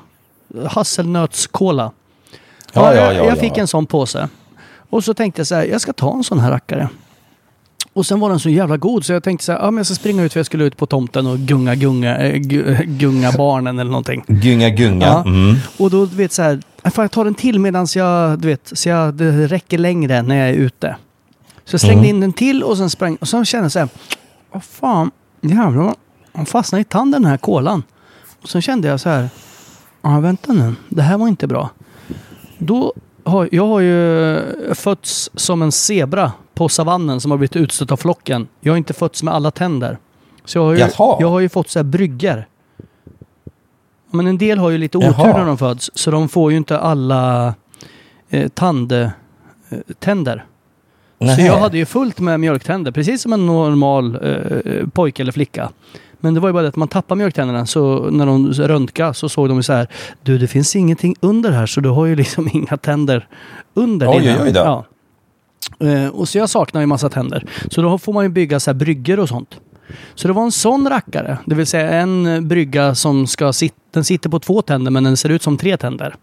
Hasselnötskola. 0.66 1.90
Ja, 2.72 2.94
ja, 2.94 2.94
jag, 2.94 3.06
ja, 3.06 3.12
jag 3.12 3.26
ja. 3.26 3.40
fick 3.40 3.58
en 3.58 3.66
sån 3.66 3.86
påse. 3.86 4.28
Och 4.90 5.04
så 5.04 5.14
tänkte 5.14 5.40
jag 5.40 5.46
så 5.46 5.54
här, 5.54 5.64
jag 5.64 5.80
ska 5.80 5.92
ta 5.92 6.14
en 6.14 6.24
sån 6.24 6.38
här 6.40 6.50
rackare. 6.50 6.88
Och 7.92 8.06
sen 8.06 8.20
var 8.20 8.30
den 8.30 8.40
så 8.40 8.48
jävla 8.48 8.76
god 8.76 9.04
så 9.04 9.12
jag 9.12 9.22
tänkte 9.22 9.44
så 9.46 9.52
här, 9.52 9.58
ja 9.58 9.70
men 9.70 9.76
jag 9.76 9.86
ska 9.86 9.94
springa 9.94 10.22
ut 10.22 10.32
för 10.32 10.38
jag 10.40 10.46
skulle 10.46 10.64
ut 10.64 10.76
på 10.76 10.86
tomten 10.86 11.26
och 11.26 11.38
gunga, 11.38 11.74
gunga, 11.74 12.18
äh, 12.18 12.38
gunga 12.86 13.32
barnen 13.32 13.78
eller 13.78 13.90
någonting. 13.90 14.24
Gunga, 14.26 14.68
gunga. 14.70 15.06
Ja. 15.06 15.24
Mm. 15.26 15.56
Och 15.78 15.90
då, 15.90 16.06
du 16.06 16.16
vet 16.16 16.32
så 16.32 16.42
här, 16.42 16.60
får 16.90 17.04
jag 17.04 17.10
ta 17.10 17.24
den 17.24 17.34
till 17.34 17.58
medan 17.58 17.86
jag, 17.94 18.38
du 18.38 18.48
vet, 18.48 18.70
så 18.78 18.88
jag, 18.88 19.14
det 19.14 19.46
räcker 19.46 19.78
längre 19.78 20.22
när 20.22 20.36
jag 20.36 20.48
är 20.48 20.52
ute. 20.54 20.96
Så 21.64 21.74
jag 21.74 21.80
slängde 21.80 21.98
Mm. 22.08 22.16
in 22.16 22.20
den 22.20 22.32
till 22.32 22.62
och 22.62 22.76
sen 22.76 22.90
sprang, 22.90 23.16
och 23.16 23.28
sen 23.28 23.44
kände 23.44 23.64
jag 23.64 23.72
så 23.72 23.78
här, 23.78 23.88
vad 24.52 24.64
fan, 24.64 25.10
jävlar, 25.50 25.94
han 26.32 26.46
fastnade 26.46 26.80
i 26.80 26.84
tanden 26.84 27.22
den 27.22 27.30
här 27.30 27.38
kolan. 27.38 27.82
Och 28.42 28.48
sen 28.48 28.62
kände 28.62 28.88
jag 28.88 29.00
så 29.00 29.08
här, 29.08 29.28
ja 30.02 30.20
vänta 30.20 30.52
nu, 30.52 30.74
det 30.88 31.02
här 31.02 31.18
var 31.18 31.28
inte 31.28 31.46
bra. 31.46 31.70
Då 32.58 32.92
har, 33.24 33.48
jag 33.52 33.66
har 33.66 33.80
ju 33.80 34.40
fötts 34.74 35.30
som 35.34 35.62
en 35.62 35.72
zebra 35.72 36.32
på 36.54 36.68
savannen 36.68 37.20
som 37.20 37.30
har 37.30 37.38
blivit 37.38 37.56
utstött 37.56 37.90
av 37.92 37.96
flocken. 37.96 38.48
Jag 38.60 38.72
har 38.72 38.76
inte 38.76 38.94
fötts 38.94 39.22
med 39.22 39.34
alla 39.34 39.50
tänder. 39.50 39.98
Så 40.44 40.58
jag 40.58 40.64
har 40.64 40.72
ju, 40.72 40.78
Jaha. 40.78 41.16
jag 41.20 41.28
har 41.28 41.40
ju 41.40 41.48
fått 41.48 41.68
så 41.68 41.78
här 41.78 41.84
brygger. 41.84 42.46
Men 44.10 44.26
en 44.26 44.38
del 44.38 44.58
har 44.58 44.70
ju 44.70 44.78
lite 44.78 44.98
Jaha. 44.98 45.10
otur 45.10 45.38
när 45.38 45.46
de 45.46 45.58
föds, 45.58 45.90
så 45.94 46.10
de 46.10 46.28
får 46.28 46.50
ju 46.50 46.56
inte 46.56 46.78
alla 46.78 47.54
eh, 48.30 48.48
tand, 48.48 48.92
eh, 48.92 49.08
tänder. 49.98 50.44
Så 51.22 51.36
Nähä. 51.36 51.46
jag 51.46 51.58
hade 51.58 51.78
ju 51.78 51.86
fullt 51.86 52.20
med 52.20 52.40
mjölktänder, 52.40 52.92
precis 52.92 53.22
som 53.22 53.32
en 53.32 53.46
normal 53.46 54.18
eh, 54.22 54.86
pojke 54.92 55.22
eller 55.22 55.32
flicka. 55.32 55.70
Men 56.20 56.34
det 56.34 56.40
var 56.40 56.48
ju 56.48 56.52
bara 56.52 56.62
det 56.62 56.68
att 56.68 56.76
man 56.76 56.88
tappade 56.88 57.18
mjölktänderna, 57.18 57.66
så 57.66 58.10
när 58.10 58.26
de 58.26 58.52
röntgade 58.52 59.14
så 59.14 59.28
såg 59.28 59.48
de 59.48 59.62
så 59.62 59.72
här, 59.72 59.86
du 60.22 60.38
det 60.38 60.48
finns 60.48 60.76
ingenting 60.76 61.14
under 61.20 61.50
här, 61.50 61.66
så 61.66 61.80
du 61.80 61.88
har 61.88 62.06
ju 62.06 62.16
liksom 62.16 62.48
inga 62.52 62.76
tänder 62.76 63.28
under 63.74 64.08
Oj, 64.10 64.20
dina. 64.20 64.34
oj, 64.34 64.40
oj 64.42 64.52
då. 64.52 64.60
Ja. 64.60 64.84
Eh, 65.88 66.06
och 66.08 66.28
så 66.28 66.38
jag 66.38 66.50
saknar 66.50 66.80
ju 66.80 66.86
massa 66.86 67.08
tänder. 67.08 67.44
Så 67.70 67.82
då 67.82 67.98
får 67.98 68.12
man 68.12 68.24
ju 68.24 68.28
bygga 68.28 68.60
så 68.60 68.70
här 68.70 68.74
brygger 68.78 69.20
och 69.20 69.28
sånt. 69.28 69.60
Så 70.14 70.28
det 70.28 70.34
var 70.34 70.42
en 70.42 70.52
sån 70.52 70.88
rackare, 70.88 71.38
det 71.46 71.54
vill 71.54 71.66
säga 71.66 71.90
en 71.90 72.26
eh, 72.26 72.40
brygga 72.40 72.94
som 72.94 73.26
ska 73.26 73.52
sitta, 73.52 73.76
den 73.90 74.04
sitter 74.04 74.30
på 74.30 74.38
två 74.40 74.62
tänder 74.62 74.90
men 74.90 75.04
den 75.04 75.16
ser 75.16 75.28
ut 75.28 75.42
som 75.42 75.56
tre 75.56 75.76
tänder. 75.76 76.14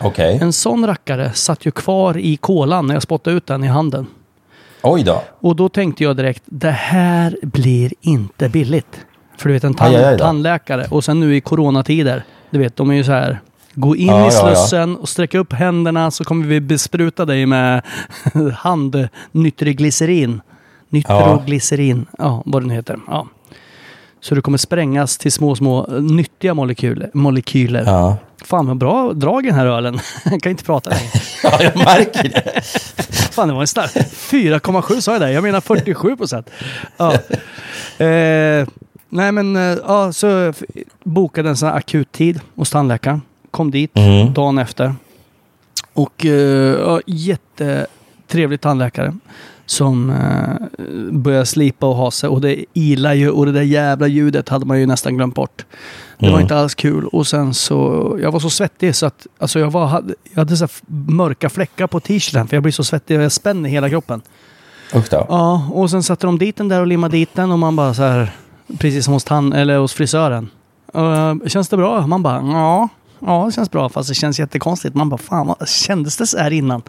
Okej. 0.00 0.38
En 0.42 0.52
sån 0.52 0.86
rackare 0.86 1.32
satt 1.32 1.66
ju 1.66 1.70
kvar 1.70 2.16
i 2.18 2.36
kolan 2.36 2.86
när 2.86 2.94
jag 2.94 3.02
spottade 3.02 3.36
ut 3.36 3.46
den 3.46 3.64
i 3.64 3.66
handen. 3.66 4.06
Oj 4.82 5.02
då. 5.02 5.22
Och 5.40 5.56
då 5.56 5.68
tänkte 5.68 6.04
jag 6.04 6.16
direkt, 6.16 6.42
det 6.46 6.70
här 6.70 7.36
blir 7.42 7.92
inte 8.00 8.48
billigt. 8.48 9.06
För 9.38 9.48
du 9.48 9.52
vet 9.52 9.64
en 9.64 9.74
tand, 9.74 9.96
Aj, 9.96 10.04
aj, 10.04 10.12
aj 10.12 10.18
tandläkare 10.18 10.86
och 10.90 11.04
sen 11.04 11.20
nu 11.20 11.36
i 11.36 11.40
coronatider, 11.40 12.24
du 12.50 12.58
vet 12.58 12.76
de 12.76 12.90
är 12.90 12.94
ju 12.94 13.04
så 13.04 13.12
här, 13.12 13.40
gå 13.74 13.96
in 13.96 14.06
Ja, 14.06 14.18
i 14.20 14.34
ja, 14.34 14.48
ja. 14.48 14.54
slussen 14.54 14.96
och 14.96 15.08
sträcka 15.08 15.38
upp 15.38 15.52
händerna 15.52 16.10
så 16.10 16.24
kommer 16.24 16.46
vi 16.46 16.60
bespruta 16.60 17.24
dig 17.24 17.46
med 17.46 17.82
handnitroglycerin. 18.54 20.40
Nitroglycerin, 20.88 22.06
ja. 22.18 22.42
vad 22.46 22.62
den 22.62 22.70
heter. 22.70 22.98
Ja. 23.06 23.26
Så 24.20 24.34
du 24.34 24.42
kommer 24.42 24.58
sprängas 24.58 25.18
till 25.18 25.32
små, 25.32 25.56
små 25.56 25.86
eh, 25.86 26.02
nyttiga 26.02 26.54
molekyler. 26.54 27.10
molekyler. 27.14 27.82
Ja. 27.86 28.16
Fan 28.44 28.66
vad 28.66 28.76
bra 28.76 29.12
drag 29.12 29.44
den 29.44 29.54
här 29.54 29.66
ölen. 29.66 30.00
Jag 30.30 30.42
kan 30.42 30.50
inte 30.50 30.64
prata 30.64 30.90
längre. 30.90 31.10
ja, 31.42 31.62
jag 31.62 31.76
märker 31.76 32.22
det. 32.28 32.60
Fan, 33.32 33.48
det 33.48 33.54
var 33.54 33.60
en 33.60 33.66
stark. 33.66 33.90
4,7 33.94 35.00
sa 35.00 35.12
jag 35.12 35.20
där. 35.20 35.28
Jag 35.28 35.42
menar 35.42 35.60
47 35.60 36.16
procent. 36.16 36.50
Ja. 36.96 37.12
Eh, 38.04 38.66
nej, 39.08 39.32
men 39.32 39.56
eh, 39.56 39.78
ja, 39.86 40.12
så 40.12 40.52
bokade 41.04 41.48
en 41.48 41.56
sån 41.56 41.68
här 41.68 41.76
akuttid 41.76 42.40
hos 42.54 42.70
tandläkaren. 42.70 43.22
Kom 43.50 43.70
dit 43.70 43.90
Mm. 43.94 44.32
dagen 44.32 44.58
efter. 44.58 44.94
Och 45.92 46.26
eh, 46.26 46.32
ja, 46.80 47.00
jättetrevlig 47.06 48.60
tandläkare. 48.60 49.14
Som 49.70 50.10
eh, 50.10 50.66
började 51.12 51.46
slipa 51.46 51.86
och 51.86 51.94
ha 51.94 52.10
sig. 52.10 52.28
Och 52.28 52.40
det 52.40 52.64
ilar 52.74 53.14
ju 53.14 53.30
och 53.30 53.46
det 53.46 53.52
där 53.52 53.62
jävla 53.62 54.06
ljudet 54.06 54.48
hade 54.48 54.66
man 54.66 54.80
ju 54.80 54.86
nästan 54.86 55.16
glömt 55.16 55.34
bort. 55.34 55.64
Det 56.18 56.26
var 56.26 56.32
Mm. 56.32 56.40
inte 56.42 56.56
alls 56.56 56.74
kul. 56.74 57.06
Och 57.06 57.26
sen 57.26 57.54
så, 57.54 58.16
jag 58.22 58.32
var 58.32 58.40
så 58.40 58.50
svettig 58.50 58.94
så 58.94 59.06
att 59.06 59.26
alltså 59.38 59.58
jag, 59.60 59.70
var, 59.70 59.86
hade, 59.86 60.14
jag 60.30 60.38
hade 60.38 60.56
så 60.56 60.68
mörka 61.08 61.48
fläckar 61.48 61.86
på 61.86 62.00
t-shirten 62.00 62.46
för 62.48 62.56
jag 62.56 62.62
blir 62.62 62.72
så 62.72 62.84
svettig 62.84 63.18
och 63.18 63.24
jag 63.24 63.32
spänner 63.32 63.68
hela 63.70 63.88
kroppen. 63.90 64.22
Usch 64.94 65.06
då. 65.10 65.26
Ja, 65.28 65.68
och 65.72 65.90
sen 65.90 66.02
satte 66.02 66.26
de 66.26 66.38
dit 66.38 66.56
den 66.56 66.68
där 66.68 66.80
och 66.80 66.86
limmade 66.86 67.16
dit 67.16 67.30
den 67.34 67.50
och 67.52 67.58
man 67.58 67.76
bara 67.76 67.94
så 67.94 68.02
här, 68.02 68.30
precis 68.78 69.04
som 69.04 69.14
hos, 69.14 69.24
tan- 69.26 69.54
eller 69.56 69.78
hos 69.78 69.92
frisören. 69.92 70.50
Uh, 70.96 71.34
känns 71.46 71.68
det 71.68 71.76
bra? 71.76 72.06
Man 72.06 72.22
bara, 72.22 72.42
ja, 72.52 72.88
ja 73.20 73.44
det 73.46 73.52
känns 73.52 73.70
bra 73.70 73.88
fast 73.88 74.08
det 74.08 74.14
känns 74.14 74.38
jättekonstigt. 74.40 74.94
Man 74.94 75.08
bara, 75.08 75.18
fan 75.18 75.46
vad 75.46 75.68
kändes 75.68 76.16
det 76.16 76.26
så 76.26 76.38
här 76.38 76.50
innan? 76.50 76.82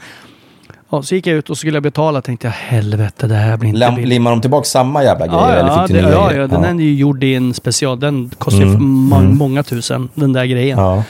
Ja, 0.92 1.02
så 1.02 1.16
gick 1.16 1.28
jag 1.28 1.38
ut 1.38 1.50
och 1.50 1.58
skulle 1.58 1.76
jag 1.76 1.84
betala 1.84 2.22
tänkte 2.22 2.48
jag, 2.48 2.52
helvete 2.52 3.28
det 3.28 3.36
här 3.36 3.58
blir 3.58 3.70
inte 3.70 3.80
Lam- 3.80 3.96
billigt. 3.96 4.10
limmar 4.10 4.32
de 4.32 4.42
tillbaka 4.42 4.64
samma 4.66 5.04
jävla 5.04 5.28
grejer 5.28 5.40
Ja, 5.42 5.52
eller 5.54 5.70
ja, 5.70 5.88
fick 5.88 5.96
det, 5.96 6.02
du 6.02 6.08
nya 6.08 6.16
ja, 6.16 6.34
ja, 6.34 6.48
den 6.48 6.80
är 6.80 6.84
ju 6.84 6.94
gjord 6.94 7.24
i 7.24 7.36
en 7.36 7.54
special. 7.54 8.00
Den 8.00 8.30
kostar 8.38 8.60
ju 8.60 8.66
Mm, 8.66 9.14
mm. 9.14 9.38
många 9.38 9.64
tusen, 9.64 10.10
den 10.14 10.34
där 10.34 10.46
grejen. 10.46 10.80
Ja. 10.80 11.04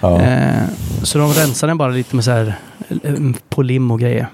Ja. 0.00 0.20
Eh, 0.20 0.64
så 1.02 1.18
de 1.18 1.32
rensar 1.32 1.66
den 1.68 1.78
bara 1.78 1.88
lite 1.90 2.16
med 2.16 2.24
så 2.24 2.30
här 2.30 2.54
eh, 3.02 3.14
på 3.48 3.62
lim 3.62 3.90
och 3.90 4.00
grejer. 4.00 4.26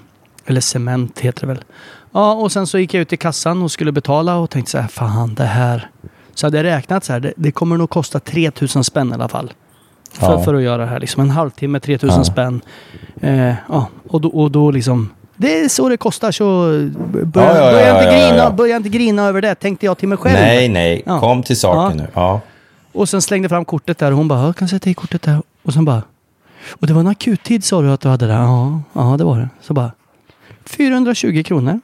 Eller 0.45 0.61
cement 0.61 1.19
heter 1.19 1.41
det 1.41 1.47
väl. 1.47 1.63
Ja, 2.11 2.33
och 2.33 2.51
sen 2.51 2.67
så 2.67 2.79
gick 2.79 2.93
jag 2.93 3.01
ut 3.01 3.13
i 3.13 3.17
kassan 3.17 3.61
och 3.61 3.71
skulle 3.71 3.91
betala 3.91 4.35
och 4.35 4.49
tänkte 4.49 4.71
så 4.71 4.77
här, 4.77 4.87
fan 4.87 5.35
det 5.35 5.43
här. 5.45 5.89
Så 6.35 6.45
hade 6.45 6.57
jag 6.57 6.63
räknat 6.63 7.03
så 7.05 7.13
här, 7.13 7.19
det, 7.19 7.33
det 7.37 7.51
kommer 7.51 7.77
nog 7.77 7.89
kosta 7.89 8.19
3000 8.19 8.83
spänn 8.83 9.11
i 9.11 9.13
alla 9.13 9.27
fall. 9.29 9.51
För, 10.11 10.31
Ja. 10.31 10.43
för 10.43 10.53
att 10.53 10.61
göra 10.61 10.77
det 10.77 10.85
här. 10.89 10.99
Liksom 10.99 11.21
en 11.21 11.29
halvtimme, 11.29 11.79
3000 11.79 12.17
Ja. 12.17 12.23
spänn. 12.23 12.61
Eh, 13.21 13.53
ja, 13.69 13.87
och 14.09 14.21
då, 14.21 14.29
och 14.29 14.51
då 14.51 14.71
liksom. 14.71 15.09
Det 15.35 15.59
är 15.59 15.69
så 15.69 15.89
det 15.89 15.97
kostar 15.97 16.31
så 16.31 16.45
börja, 17.23 17.47
Ja, 17.47 17.55
ja, 17.57 17.65
ja, 17.65 17.71
börja, 17.71 17.91
inte 18.01 18.11
grina, 18.15 18.37
ja. 18.43 18.51
börja 18.51 18.75
inte 18.77 18.89
grina 18.89 19.23
över 19.25 19.41
det 19.41 19.55
tänkte 19.55 19.85
jag 19.85 19.97
till 19.97 20.07
mig 20.07 20.17
själv. 20.17 20.33
Nej, 20.33 20.69
nej. 20.69 21.03
Kom 21.19 21.43
till 21.43 21.59
saken 21.59 21.97
nu. 21.97 22.07
Ja. 22.13 22.41
Och 22.93 23.09
sen 23.09 23.21
slängde 23.21 23.49
fram 23.49 23.65
kortet 23.65 23.97
där 23.97 24.11
och 24.11 24.17
hon 24.17 24.27
bara, 24.27 24.39
"Ja, 24.47 24.53
kan 24.53 24.65
jag 24.65 24.69
sätta 24.69 24.89
i 24.89 24.93
kortet 24.93 25.21
där? 25.21 25.41
Och 25.63 25.73
sen 25.73 25.85
bara, 25.85 26.01
och 26.71 26.87
det 26.87 26.93
var 26.93 26.99
en 27.01 27.07
akuttid 27.07 27.63
sa 27.63 27.81
du 27.81 27.91
att 27.91 28.01
du 28.01 28.09
hade 28.09 28.27
där? 28.27 28.33
Ja, 28.41 28.81
ja 28.93 29.15
det 29.17 29.23
var 29.23 29.37
det. 29.39 29.49
Så 29.61 29.73
bara, 29.73 29.91
420 30.65 31.43
kronor. 31.45 31.79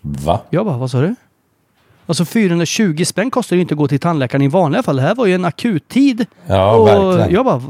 Va? 0.00 0.40
Jag 0.50 0.66
bara, 0.66 0.76
vad 0.76 0.90
sa 0.90 1.00
du? 1.00 1.14
Alltså 2.08 2.24
420 2.24 3.04
spänn 3.04 3.30
kostar 3.30 3.56
ju 3.56 3.62
inte 3.62 3.74
att 3.74 3.78
gå 3.78 3.88
till 3.88 4.00
tandläkaren 4.00 4.42
i 4.42 4.48
vanliga 4.48 4.82
fall. 4.82 4.96
Det 4.96 5.02
här 5.02 5.14
var 5.14 5.26
ju 5.26 5.34
en 5.34 5.44
akuttid. 5.44 6.26
Ja, 6.46 6.74
och 6.76 6.86
verkligen. 6.88 7.32
jag 7.32 7.44
bara, 7.44 7.62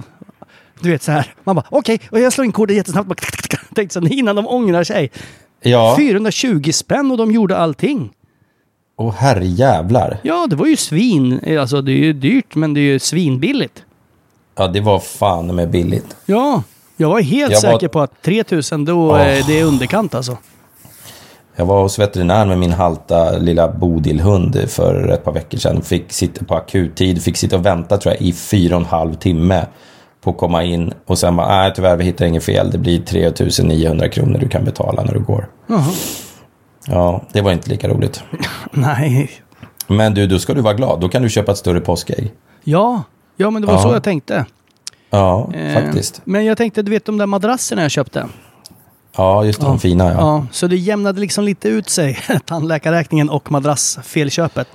du 0.80 0.91
vet 0.91 1.03
så 1.03 1.12
här. 1.12 1.34
Man 1.45 1.57
bara, 1.57 1.64
okej, 1.70 2.01
och 2.11 2.20
jag 2.20 2.32
slår 2.32 2.45
in 2.45 2.53
kortet 2.53 2.76
jättesnabbt. 2.76 3.09
Bara, 3.09 3.16
Tänkte 3.74 4.01
så 4.01 4.07
innan 4.07 4.36
de 4.36 4.47
ångrar 4.49 4.84
sig. 4.84 5.11
Ja. 5.62 5.95
420 5.99 6.70
spänn 6.72 7.11
och 7.11 7.16
de 7.16 7.32
gjorde 7.32 7.57
allting. 7.57 8.11
Åh 8.97 9.14
herrejävlar. 9.14 10.18
Ja, 10.22 10.47
det 10.51 10.57
var 10.57 10.66
ju 10.66 10.76
svin. 10.76 11.41
Alltså 11.61 11.82
det 11.82 11.93
är 11.93 11.97
ju 12.05 12.12
dyrt, 12.12 12.55
men 12.55 12.74
det 12.74 12.80
är 12.80 12.93
ju 12.93 12.99
svinbilligt. 12.99 13.82
Ja, 14.57 14.68
det 14.68 14.80
var 14.80 14.99
fan 14.99 15.55
med 15.55 15.70
billigt. 15.70 16.16
Ja, 16.26 16.62
jag 16.97 17.09
var 17.09 17.20
helt 17.20 17.53
Jag 17.53 17.62
var- 17.62 17.72
säker 17.72 17.89
på 17.89 18.01
att 18.01 18.22
3000 18.22 18.84
då, 18.84 19.16
eh, 19.16 19.47
det 19.47 19.61
är 19.61 19.64
underkant 19.64 20.14
alltså. 20.14 20.36
Jag 21.61 21.66
var 21.66 21.82
hos 21.82 21.98
veterinären 21.98 22.48
med 22.48 22.59
min 22.59 22.72
halta 22.72 23.38
lilla 23.38 23.68
bodilhund 23.72 24.56
för 24.70 25.09
ett 25.09 25.24
par 25.24 25.32
veckor 25.32 25.59
sedan. 25.59 25.82
Fick 25.82 26.12
sitta 26.12 26.44
på 26.44 26.54
akuttid, 26.54 27.22
fick 27.22 27.36
sitta 27.36 27.56
och 27.56 27.66
vänta 27.66 27.96
tror 27.96 28.14
jag 28.14 28.22
i 28.22 28.32
fyra 28.32 28.74
och 28.76 28.80
en 28.82 28.86
halv 28.88 29.14
timme 29.14 29.66
på 30.20 30.30
att 30.30 30.36
komma 30.38 30.64
in. 30.64 30.92
Och 31.06 31.18
sen 31.18 31.36
bara, 31.36 31.48
nej 31.48 31.72
tyvärr 31.76 31.96
vi 31.96 32.04
hittar 32.04 32.24
inget 32.26 32.44
fel. 32.44 32.70
Det 32.70 32.78
blir 32.78 32.98
3900 33.00 34.09
kronor 34.09 34.38
du 34.38 34.48
kan 34.48 34.64
betala 34.64 35.02
när 35.04 35.12
du 35.14 35.20
går. 35.20 35.48
Jaha. 35.66 35.90
Ja, 36.86 37.22
det 37.32 37.40
var 37.40 37.52
inte 37.52 37.70
lika 37.70 37.88
roligt. 37.88 38.22
Nej. 38.72 39.30
Men 39.86 40.14
du, 40.14 40.26
då 40.26 40.38
ska 40.38 40.54
du 40.54 40.61
vara 40.61 40.74
glad. 40.74 41.00
Då 41.00 41.09
kan 41.09 41.22
du 41.22 41.28
köpa 41.28 41.52
ett 41.52 41.59
större 41.59 41.80
påskägg. 41.80 42.32
Ja, 42.64 43.02
ja 43.36 43.50
men 43.50 43.62
det 43.62 43.68
var 43.68 43.74
Ja. 43.74 43.82
så 43.82 43.92
jag 43.92 44.02
tänkte. 44.02 44.44
Ja, 45.11 45.50
Eh, 45.54 45.74
faktiskt. 45.82 46.20
Men 46.24 46.44
jag 46.44 46.56
tänkte, 46.59 46.82
du 46.82 46.90
vet 46.90 47.04
de 47.04 47.18
där 47.18 47.26
madrasserna 47.26 47.82
jag 47.82 47.90
köpte? 47.90 48.26
Ja, 49.18 49.44
just 49.44 49.60
det. 49.60 49.66
De 49.66 49.78
fina 49.78 50.04
ja. 50.04 50.12
ja. 50.18 50.46
Så 50.52 50.66
det 50.66 50.76
jämnade 50.76 51.20
liksom 51.20 51.44
lite 51.44 51.68
ut 51.68 51.90
sig, 51.90 52.18
tandläkarräkningen 52.46 53.30
och 53.30 53.52
madrassfelköpet. 53.52 54.68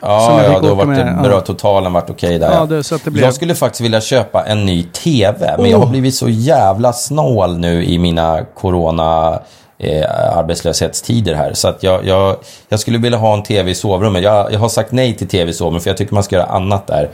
Ja, 0.00 0.42
ja 0.42 0.60
då 0.60 0.74
var 0.74 0.86
det 0.86 1.16
bra. 1.22 1.30
ja. 1.32 1.40
Totalen 1.40 1.92
vart 1.92 2.10
okej 2.10 2.38
där. 2.38 2.52
Ja, 2.52 2.66
det- 2.66 2.84
så 2.84 2.94
att 2.94 3.04
det 3.04 3.10
blev- 3.10 3.24
Jag 3.24 3.34
skulle 3.34 3.54
faktiskt 3.54 3.80
vilja 3.80 4.00
köpa 4.00 4.44
en 4.44 4.66
ny 4.66 4.82
TV. 4.82 5.54
Men 5.58 5.70
jag 5.70 5.78
har 5.78 5.86
Oh. 5.86 5.90
blivit 5.90 6.14
så 6.14 6.28
jävla 6.28 6.92
snål 6.92 7.58
nu 7.58 7.84
i 7.84 7.98
mina 7.98 8.44
corona 8.54 9.40
eh, 9.78 10.36
arbetslöshetstider 10.38 11.34
här. 11.34 11.52
Så 11.54 11.68
att 11.68 11.82
jag, 11.82 12.06
jag, 12.06 12.36
jag 12.68 12.80
skulle 12.80 12.98
vilja 12.98 13.18
ha 13.18 13.34
en 13.34 13.42
TV 13.42 13.70
i 13.70 13.74
sovrummet. 13.74 14.22
Jag, 14.22 14.52
jag 14.52 14.58
har 14.58 14.68
sagt 14.68 14.92
nej 14.92 15.14
till 15.16 15.28
TV 15.28 15.50
i 15.50 15.54
sovrummet 15.54 15.82
för 15.82 15.90
jag 15.90 15.96
tycker 15.96 16.14
man 16.14 16.22
ska 16.24 16.36
göra 16.36 16.46
annat 16.46 16.86
där. 16.86 17.10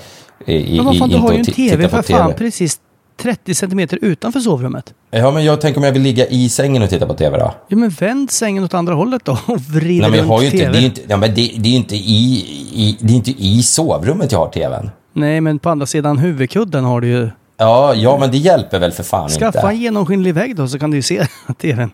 I, 0.46 0.76
Men 0.76 0.86
vad 0.86 0.98
fan, 0.98 1.10
i- 1.10 1.14
du 1.14 1.18
har 1.20 1.32
ju 1.32 1.38
en 1.38 1.44
TV 1.44 1.88
för 1.88 2.02
fan 2.02 2.34
precis 2.38 2.78
30 3.22 3.54
centimeter 3.54 3.98
utanför 4.02 4.40
sovrummet. 4.40 4.94
Ja, 5.10 5.30
men 5.30 5.44
jag 5.44 5.60
tänker 5.60 5.80
om 5.80 5.84
jag 5.84 5.92
vill 5.92 6.02
ligga 6.02 6.26
i 6.26 6.48
sängen 6.48 6.82
och 6.82 6.90
titta 6.90 7.06
på 7.06 7.14
TV 7.14 7.38
då? 7.38 7.54
Ja 7.68 7.76
men 7.76 7.90
vänd 7.90 8.30
sängen 8.30 8.64
åt 8.64 8.74
andra 8.74 8.94
hållet 8.94 9.24
då 9.24 9.38
och 9.46 9.60
vrid 9.60 10.00
Nej, 10.00 10.10
men 10.10 10.18
jag 10.18 10.22
runt 10.22 10.28
har 10.30 10.40
ju 10.40 10.46
inte, 10.46 10.58
TV. 10.58 10.72
det 10.72 10.78
är 10.78 10.80
ju 10.80 10.86
inte, 10.86 11.00
ja, 11.08 11.16
men 11.16 11.34
det, 11.34 11.52
det 11.56 11.68
är 11.68 11.70
ju 11.70 11.76
inte 11.76 11.96
i, 11.96 12.44
i, 12.74 12.96
det 13.00 13.12
är 13.12 13.16
inte 13.16 13.30
i 13.30 13.62
sovrummet 13.62 14.32
jag 14.32 14.38
har 14.38 14.48
TVn. 14.48 14.90
Nej 15.12 15.40
men 15.40 15.58
på 15.58 15.70
andra 15.70 15.86
sidan 15.86 16.18
huvudkudden 16.18 16.84
har 16.84 17.00
du 17.00 17.08
ju... 17.08 17.30
Ja, 17.56 17.94
ja, 17.94 18.18
men 18.20 18.30
det 18.30 18.38
hjälper 18.38 18.78
väl 18.78 18.92
för 18.92 19.02
fan 19.02 19.28
Skaffa 19.28 19.58
inte. 19.58 19.68
en 19.68 19.76
genomskinlig 19.80 20.34
vägg 20.34 20.56
då 20.56 20.68
så 20.68 20.78
kan 20.78 20.90
du 20.90 20.96
ju 20.96 21.02
se 21.02 21.26
TVn. 21.60 21.90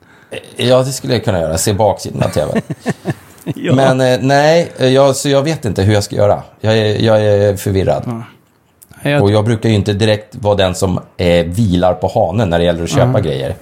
Ja, 0.56 0.78
det 0.82 0.92
skulle 0.92 1.12
jag 1.12 1.24
kunna 1.24 1.40
göra. 1.40 1.58
Se 1.58 1.72
baksidan 1.74 2.22
av 2.22 2.28
TVn. 2.28 2.62
Ja. 3.54 3.74
Men 3.74 4.00
eh, 4.00 4.18
nej, 4.20 4.72
eh, 4.78 4.88
jag, 4.88 5.16
så 5.16 5.28
jag 5.28 5.42
vet 5.42 5.64
inte 5.64 5.82
hur 5.82 5.94
jag 5.94 6.04
ska 6.04 6.16
göra. 6.16 6.42
Jag 6.60 6.78
är, 6.78 7.04
jag 7.04 7.24
är 7.24 7.56
förvirrad. 7.56 8.22
Jag, 9.02 9.22
Och 9.22 9.30
jag 9.30 9.44
brukar 9.44 9.68
ju 9.68 9.74
inte 9.74 9.92
direkt 9.92 10.36
vara 10.36 10.54
den 10.54 10.74
som 10.74 11.00
eh, 11.16 11.46
vilar 11.46 11.94
på 11.94 12.08
hanen 12.14 12.50
när 12.50 12.58
det 12.58 12.64
gäller 12.64 12.82
att 12.82 12.90
köpa 12.90 13.20
grejer. 13.20 13.54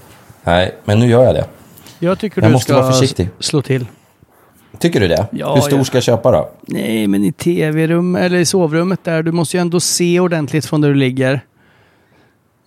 Nej, 0.44 0.74
men 0.84 0.98
nu 0.98 1.06
gör 1.06 1.24
jag 1.24 1.34
det. 1.34 1.44
jag 1.98 2.18
tycker 2.18 2.42
jag 2.42 2.50
du 2.50 2.52
måste 2.52 2.72
ska 2.72 2.82
vara 2.82 2.92
försiktig. 2.92 3.28
slå 3.40 3.62
till. 3.62 3.86
Tycker 4.78 5.00
du 5.00 5.08
det? 5.08 5.26
Ja, 5.30 5.54
hur 5.54 5.60
stor 5.60 5.78
ja. 5.78 5.84
ska 5.84 5.96
jag 5.96 6.04
köpa 6.04 6.30
då? 6.32 6.48
Nej, 6.60 7.06
men 7.06 7.24
i 7.24 7.32
tv-rum 7.32 8.16
eller 8.16 8.38
i 8.38 8.44
sovrummet 8.46 9.04
där, 9.04 9.22
du 9.22 9.32
måste 9.32 9.56
ju 9.56 9.60
ändå 9.60 9.80
se 9.80 10.20
ordentligt 10.20 10.66
från 10.66 10.80
där 10.80 10.88
du 10.88 10.94
ligger. 10.94 11.40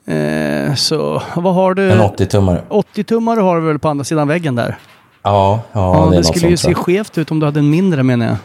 Eh, 0.07 0.73
så 0.75 1.21
vad 1.35 1.53
har 1.53 1.73
du? 1.73 1.91
En 1.91 1.99
80-tummare? 1.99 2.61
80 2.69 3.03
tummar 3.03 3.37
har 3.37 3.61
du 3.61 3.67
väl 3.67 3.79
på 3.79 3.89
andra 3.89 4.03
sidan 4.03 4.27
väggen 4.27 4.55
där? 4.55 4.77
Ja, 5.23 5.59
ja, 5.71 6.05
Ja, 6.05 6.09
det 6.11 6.17
det 6.17 6.23
skulle 6.23 6.49
ju 6.49 6.57
se 6.57 6.73
skevt 6.73 7.17
ut 7.17 7.31
om 7.31 7.39
du 7.39 7.45
hade 7.45 7.59
en 7.59 7.69
mindre 7.69 8.03
menar 8.03 8.25
jag. 8.25 8.35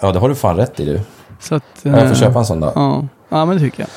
Ja, 0.00 0.12
det 0.12 0.18
har 0.18 0.28
du 0.28 0.34
fan 0.34 0.56
rätt 0.56 0.80
i 0.80 0.84
du. 0.84 1.00
Så 1.40 1.54
att, 1.54 1.62
Ja, 1.82 1.90
jag 1.90 2.00
får 2.00 2.06
eh, 2.08 2.14
köpa 2.14 2.38
en 2.38 2.44
sån 2.46 2.60
då. 2.60 2.72
Ja. 2.74 3.04
Ja, 3.28 3.44
men 3.44 3.56
det 3.56 3.62
tycker 3.62 3.80
jag. 3.80 3.88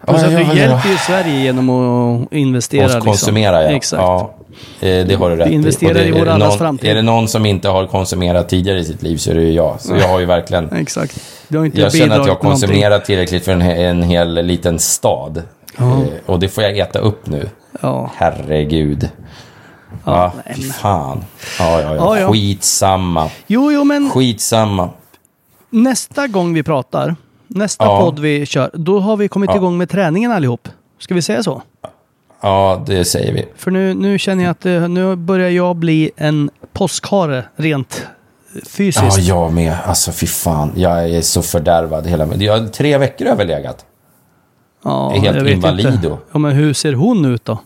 Och 0.00 0.14
Ja, 0.14 0.22
ja, 0.22 0.28
du 0.28 0.34
ja. 0.44 0.54
hjälper 0.54 0.88
ju 0.88 0.96
Sverige 0.96 1.40
genom 1.42 1.70
att 1.70 2.32
investera. 2.32 2.96
Och 2.98 3.04
konsumera, 3.04 3.62
ja. 3.62 3.68
Exakt. 3.70 4.02
ja. 4.02 4.34
eh, 4.80 5.06
Det 5.06 5.14
har 5.18 5.30
du 5.30 5.36
rätt 5.36 5.48
Vi 5.48 5.52
investerar 5.54 5.94
det, 5.94 6.04
i 6.04 6.10
vår 6.10 6.28
allas 6.28 6.48
någon, 6.48 6.58
framtid. 6.58 6.90
Är 6.90 6.94
det 6.94 7.02
någon 7.02 7.28
som 7.28 7.46
inte 7.46 7.68
har 7.68 7.86
konsumerat 7.86 8.48
tidigare 8.48 8.78
i 8.78 8.84
sitt 8.84 9.02
liv 9.02 9.16
så 9.16 9.30
är 9.30 9.34
det 9.34 9.42
ju 9.42 9.52
jag. 9.52 9.80
Så 9.80 9.96
jag 9.96 10.08
har 10.08 10.20
ju 10.20 10.26
verkligen... 10.26 10.72
Exakt. 10.72 11.20
Du 11.48 11.58
har 11.58 11.64
inte 11.64 11.80
Jag 11.80 11.92
känner 11.92 12.04
att 12.06 12.10
jag 12.12 12.26
någonting. 12.26 12.50
konsumerat 12.50 13.04
tillräckligt 13.04 13.44
för 13.44 13.52
en, 13.52 13.62
en 13.62 14.02
hel 14.02 14.46
liten 14.46 14.78
stad. 14.78 15.42
Eh, 15.78 16.02
Och 16.26 16.38
det 16.38 16.48
får 16.48 16.64
jag 16.64 16.78
äta 16.78 16.98
upp 16.98 17.26
nu. 17.26 17.48
Ja. 17.80 18.10
Herregud. 18.16 19.08
Ja, 20.04 20.32
fy 20.56 20.62
fan. 20.62 21.24
Ja, 21.58 21.80
ja, 21.80 21.94
Ja, 21.94 21.94
ja. 21.96 22.18
ja. 22.20 22.32
Skitsamma. 22.32 23.30
Jo, 23.46 23.72
jo, 23.72 23.84
men 23.84 24.10
Skitsamma. 24.10 24.90
nästa 25.70 26.26
gång 26.26 26.54
vi 26.54 26.62
pratar, 26.62 27.16
nästa 27.48 27.84
Ja. 27.84 28.00
podd 28.00 28.18
vi 28.18 28.46
kör, 28.46 28.70
då 28.74 29.00
har 29.00 29.16
vi 29.16 29.28
kommit 29.28 29.50
Ja. 29.50 29.56
igång 29.56 29.78
med 29.78 29.88
träningen 29.90 30.32
allihop. 30.32 30.68
Ska 30.98 31.14
vi 31.14 31.22
säga 31.22 31.42
så? 31.42 31.62
Ja, 32.40 32.82
det 32.86 33.04
säger 33.04 33.32
vi. 33.32 33.44
För 33.56 33.70
nu, 33.70 33.94
nu 33.94 34.18
känner 34.18 34.44
jag 34.44 34.50
att 34.50 34.60
det, 34.60 34.88
nu 34.88 35.16
börjar 35.16 35.50
jag 35.50 35.76
bli 35.76 36.10
en 36.16 36.50
påskhare 36.72 37.44
rent 37.56 38.06
fysiskt. 38.66 39.18
Ja, 39.18 39.22
jag 39.22 39.52
med. 39.52 39.76
Alltså 39.86 40.12
fy 40.12 40.26
fan. 40.26 40.72
Jag 40.76 41.10
är 41.10 41.20
så 41.20 41.42
fördärvad 41.42 42.06
hela 42.06 42.26
med. 42.26 42.42
Jag 42.42 42.58
har 42.60 42.66
tre 42.68 42.98
veckor 42.98 43.26
överlegat. 43.26 43.84
Ja, 44.84 45.14
är 45.14 45.18
helt 45.20 45.36
jag 45.36 45.48
invalido. 45.50 46.18
Ja, 46.32 46.38
men 46.38 46.52
hur 46.52 46.72
ser 46.72 46.92
hon 46.92 47.24
ut 47.24 47.44
då? 47.44 47.58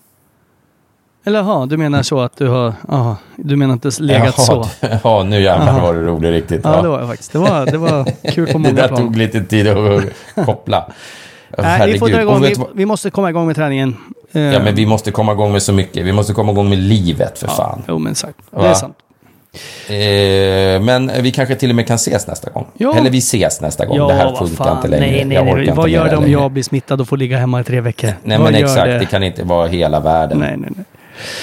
Eller 1.24 1.38
ja, 1.38 1.66
du 1.70 1.76
menar 1.76 2.02
så 2.02 2.20
att 2.20 2.36
du 2.36 2.48
har... 2.48 2.74
Aha, 2.88 3.16
du 3.36 3.56
menar 3.56 3.72
inte 3.72 3.90
legat 3.98 4.40
så? 4.40 4.68
Ja, 5.04 5.22
nu 5.22 5.42
jävlar 5.42 5.80
var 5.80 5.94
det 5.94 6.00
roligt 6.02 6.30
riktigt. 6.30 6.60
Ja, 6.64 6.82
det 6.82 6.88
var 6.88 6.98
jag 6.98 7.08
faktiskt. 7.08 7.32
Det 7.32 7.38
var, 7.38 7.66
det 7.66 7.78
var 7.78 8.04
kul 8.32 8.46
på 8.46 8.52
det 8.58 8.58
många 8.58 8.74
där 8.74 8.88
plan. 8.88 9.00
tog 9.00 9.16
lite 9.16 9.44
tid 9.44 9.68
att 9.68 10.02
koppla. 10.46 10.86
Nej, 11.58 11.92
vi, 11.92 11.98
får 11.98 12.08
dra 12.08 12.22
igång, 12.22 12.40
vi, 12.42 12.54
vi 12.74 12.86
måste 12.86 13.10
komma 13.10 13.30
igång 13.30 13.46
med 13.46 13.56
träningen. 13.56 13.96
Eh, 14.32 14.42
Ja, 14.42 14.58
men 14.64 14.74
vi 14.74 14.86
måste 14.86 15.10
komma 15.10 15.32
igång 15.32 15.52
med 15.52 15.62
så 15.62 15.72
mycket. 15.72 16.06
Vi 16.06 16.12
måste 16.12 16.32
komma 16.32 16.52
igång 16.52 16.68
med 16.68 16.78
livet, 16.78 17.38
för 17.38 17.48
fan. 17.48 17.82
Jo, 17.88 17.98
men 17.98 18.14
sagt. 18.14 18.38
Det 18.50 18.56
Va? 18.56 18.68
är 18.68 18.74
sant. 18.74 18.96
Eh, 19.88 20.82
men 20.84 21.10
vi 21.22 21.30
kanske 21.30 21.54
till 21.54 21.70
och 21.70 21.76
med 21.76 21.86
kan 21.86 21.94
ses 21.94 22.26
nästa 22.26 22.50
gång. 22.50 22.66
Ja. 22.74 22.94
Eller 22.96 23.10
vi 23.10 23.18
ses 23.18 23.60
nästa 23.60 23.86
gång. 23.86 23.96
Ja, 23.96 24.06
det 24.06 24.14
här 24.14 24.34
funkar 24.36 24.64
fan. 24.64 24.76
inte 24.76 24.88
längre. 24.88 25.06
Nej, 25.06 25.24
nej, 25.24 25.54
nej. 25.54 25.72
Vad 25.74 25.88
gör 25.88 26.08
det 26.08 26.16
om 26.16 26.22
längre. 26.24 26.40
jag 26.40 26.50
blir 26.50 26.62
smittad 26.62 27.00
och 27.00 27.08
får 27.08 27.16
ligga 27.16 27.38
hemma 27.38 27.60
i 27.60 27.64
tre 27.64 27.80
veckor? 27.80 28.10
Nej, 28.22 28.38
Vad 28.38 28.52
men 28.52 28.62
exakt. 28.62 28.84
det? 28.86 28.98
Det 28.98 29.06
kan 29.06 29.22
inte 29.22 29.44
vara 29.44 29.66
hela 29.68 30.00
världen. 30.00 30.38
Nej, 30.38 30.56
nej, 30.56 30.70
nej. 30.76 30.84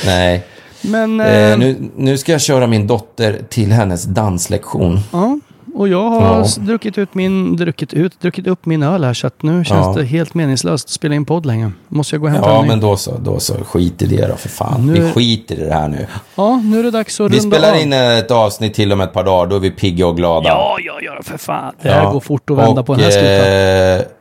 Nej. 0.05 0.43
Men... 0.82 1.20
Eh, 1.20 1.28
Eh, 1.51 1.57
nu, 1.57 1.76
nu 1.95 2.17
ska 2.17 2.32
jag 2.32 2.41
köra 2.41 2.67
min 2.67 2.88
dotter 2.88 3.39
till 3.49 3.72
hennes 3.72 4.03
danslektion. 4.03 4.99
Ja, 5.11 5.39
och 5.76 5.88
jag 5.88 6.09
har 6.09 6.38
Ja. 6.38 6.45
druckit, 6.59 6.97
ut 6.97 7.13
min, 7.13 7.55
druckit, 7.55 7.93
ut, 7.93 8.22
druckit 8.22 8.47
upp 8.47 8.65
min 8.65 8.84
öl 8.84 9.03
här 9.03 9.13
så 9.13 9.28
att 9.28 9.43
nu 9.43 9.65
känns 9.65 9.86
Ja. 9.88 9.93
det 10.01 10.03
helt 10.05 10.34
meningslöst 10.34 10.86
att 10.86 10.89
spela 10.89 11.15
in 11.15 11.26
podd 11.26 11.45
längre. 11.45 11.72
Måste 11.88 12.15
jag 12.15 12.22
gå 12.22 12.28
och 12.28 12.34
hämta 12.34 12.49
Ja, 12.49 12.55
en 12.55 12.61
ny? 12.61 12.67
men 12.67 12.80
då 12.80 12.97
så, 12.97 13.17
då 13.17 13.39
så. 13.39 13.53
Skit 13.53 14.01
i 14.01 14.05
det 14.05 14.28
då, 14.28 14.36
för 14.36 14.49
fan. 14.49 14.86
Nu- 14.88 14.93
Vi 14.93 15.11
skiter 15.11 15.55
i 15.55 15.63
det 15.65 15.74
här 15.74 15.88
nu. 15.88 16.07
Ja, 16.36 16.61
nu 16.63 16.80
är 16.80 16.84
det 16.84 16.91
dags 16.91 17.20
att 17.20 17.32
Vi 17.32 17.39
runda 17.39 17.57
spelar 17.57 17.74
av. 17.76 17.82
in 17.82 17.93
ett 17.93 18.32
avsnitt 18.32 18.74
till 18.74 18.93
om 18.93 19.01
ett 19.01 19.13
par 19.13 19.24
dagar. 19.24 19.49
Då 19.49 19.55
är 19.55 19.59
vi 19.59 19.72
pigga 19.72 20.07
och 20.07 20.17
glada. 20.17 20.47
Ja, 20.49 20.78
ja, 20.86 20.93
ja, 21.01 21.20
för 21.24 21.38
fan. 21.38 21.74
Det 21.82 21.89
här 21.89 22.11
går 22.11 22.20
fort 22.20 22.49
att 22.49 22.57
vända 22.57 22.82
och, 22.82 22.88
på 22.88 22.93
den 22.95 23.03
här 23.03 23.11
skutan. 23.11 23.99
eh, 23.99 24.13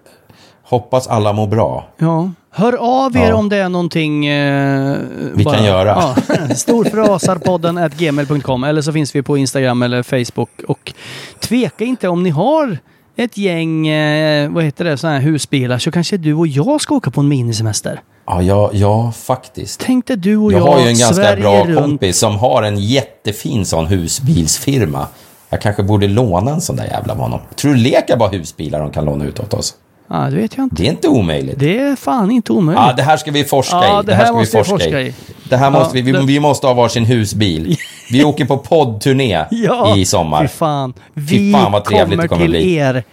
Hoppas 0.62 1.07
alla 1.09 1.32
mår 1.32 1.46
bra. 1.46 1.88
Ja. 1.99 2.30
Hör 2.51 2.72
av 3.05 3.16
er 3.16 3.28
Ja. 3.28 3.34
om 3.34 3.49
det 3.49 3.57
är 3.57 3.68
någonting... 3.68 4.26
Eh, 4.26 4.96
Vi 5.34 5.44
kan 5.44 5.64
göra. 5.64 6.14
Ja. 6.28 6.55
Storfrasarpodden 6.55 7.78
at 7.78 7.94
gmail.com 7.99 8.64
eller 8.64 8.82
så 8.82 8.92
finns 8.92 9.14
vi 9.14 9.22
på 9.22 9.36
Instagram 9.36 9.82
eller 9.82 10.03
Facebook. 10.03 10.51
Och 10.68 10.92
tveka 11.40 11.84
inte 11.84 12.09
om 12.09 12.22
ni 12.22 12.30
har 12.30 12.78
ett 13.16 13.36
gäng, 13.38 13.88
eh, 13.88 14.51
vad 14.51 14.64
heter 14.64 14.84
det, 14.84 14.96
sådana 14.96 15.18
här 15.18 15.24
husbilar 15.24 15.78
så 15.78 15.90
kanske 15.90 16.16
du 16.16 16.34
och 16.34 16.46
jag 16.46 16.80
ska 16.80 16.94
åka 16.94 17.11
på 17.11 17.20
en 17.20 17.28
minisemester. 17.28 18.01
Ja, 18.26 18.42
ja, 18.42 18.70
ja 18.72 19.12
faktiskt. 19.12 19.80
Tänk 19.80 20.07
dig 20.07 20.16
du 20.16 20.36
och 20.36 20.53
Jag 20.53 20.61
jag, 20.61 20.66
har 20.66 20.80
ju 20.80 20.88
en 20.88 20.94
ganska 20.99 21.14
Sverige 21.14 21.40
bra 21.42 21.64
runt. 21.64 21.78
kompis 21.78 22.18
som 22.18 22.36
har 22.36 22.62
en 22.62 22.78
jättefin 22.78 23.64
sån 23.66 23.86
husbilsfirma. 23.86 25.07
Jag 25.51 25.61
kanske 25.61 25.82
borde 25.82 26.07
låna 26.09 26.51
en 26.51 26.61
sån 26.61 26.76
där 26.76 26.84
jävla 26.84 27.12
av 27.12 27.18
honom. 27.18 27.40
Tror 27.57 27.72
du 27.74 27.78
Leka 27.80 28.16
bara 28.16 28.28
husbilar 28.28 28.80
de 28.80 28.90
kan 28.90 29.05
låna 29.05 29.24
ut 29.24 29.40
åt 29.40 29.55
oss? 29.55 29.74
Ja, 30.11 30.17
det 30.17 30.37
vet 30.37 30.57
jag 30.57 30.65
inte. 30.65 30.77
Det 30.83 30.87
är 30.87 30.91
inte 30.91 31.09
omöjligt. 31.09 31.59
Det 31.59 31.79
är 31.79 31.97
fan 31.97 32.31
inte 32.31 32.53
omöjligt. 32.53 32.85
Ja, 32.87 32.93
det 32.93 33.03
här 33.03 33.17
ska 33.17 33.31
vi 33.31 33.45
forska 33.45 33.77
Ja, 33.77 34.03
i. 34.03 34.07
det 34.07 34.15
här 34.15 34.25
ska 34.25 34.35
måste 34.35 34.57
vi 34.57 34.63
vi 34.63 34.69
forska 34.69 35.01
i. 35.01 35.15
Det 35.49 35.57
här 35.57 35.71
måste 35.71 35.99
Ja, 35.99 36.03
vi, 36.05 36.13
vi, 36.13 36.19
det- 36.19 36.25
vi 36.27 36.41
måste 36.41 36.67
ha 36.67 36.75
varsin 36.75 37.05
husbil. 37.05 37.77
Vi 38.11 38.25
åker 38.25 38.45
på 38.45 38.57
poddturné 38.59 39.45
Ja, 39.51 39.97
i 39.97 40.05
sommar. 40.05 40.43
Fy 40.43 40.49
fan. 40.49 40.93
Fy 41.15 41.21
Vi 41.21 41.53
fan 41.53 41.73
vad 41.73 41.85
trevligt 41.85 42.09
kommer 42.11 42.23
det 42.23 42.29
kommer 42.29 42.43
till 42.43 42.51
bli. 42.51 42.75
er. 42.75 43.05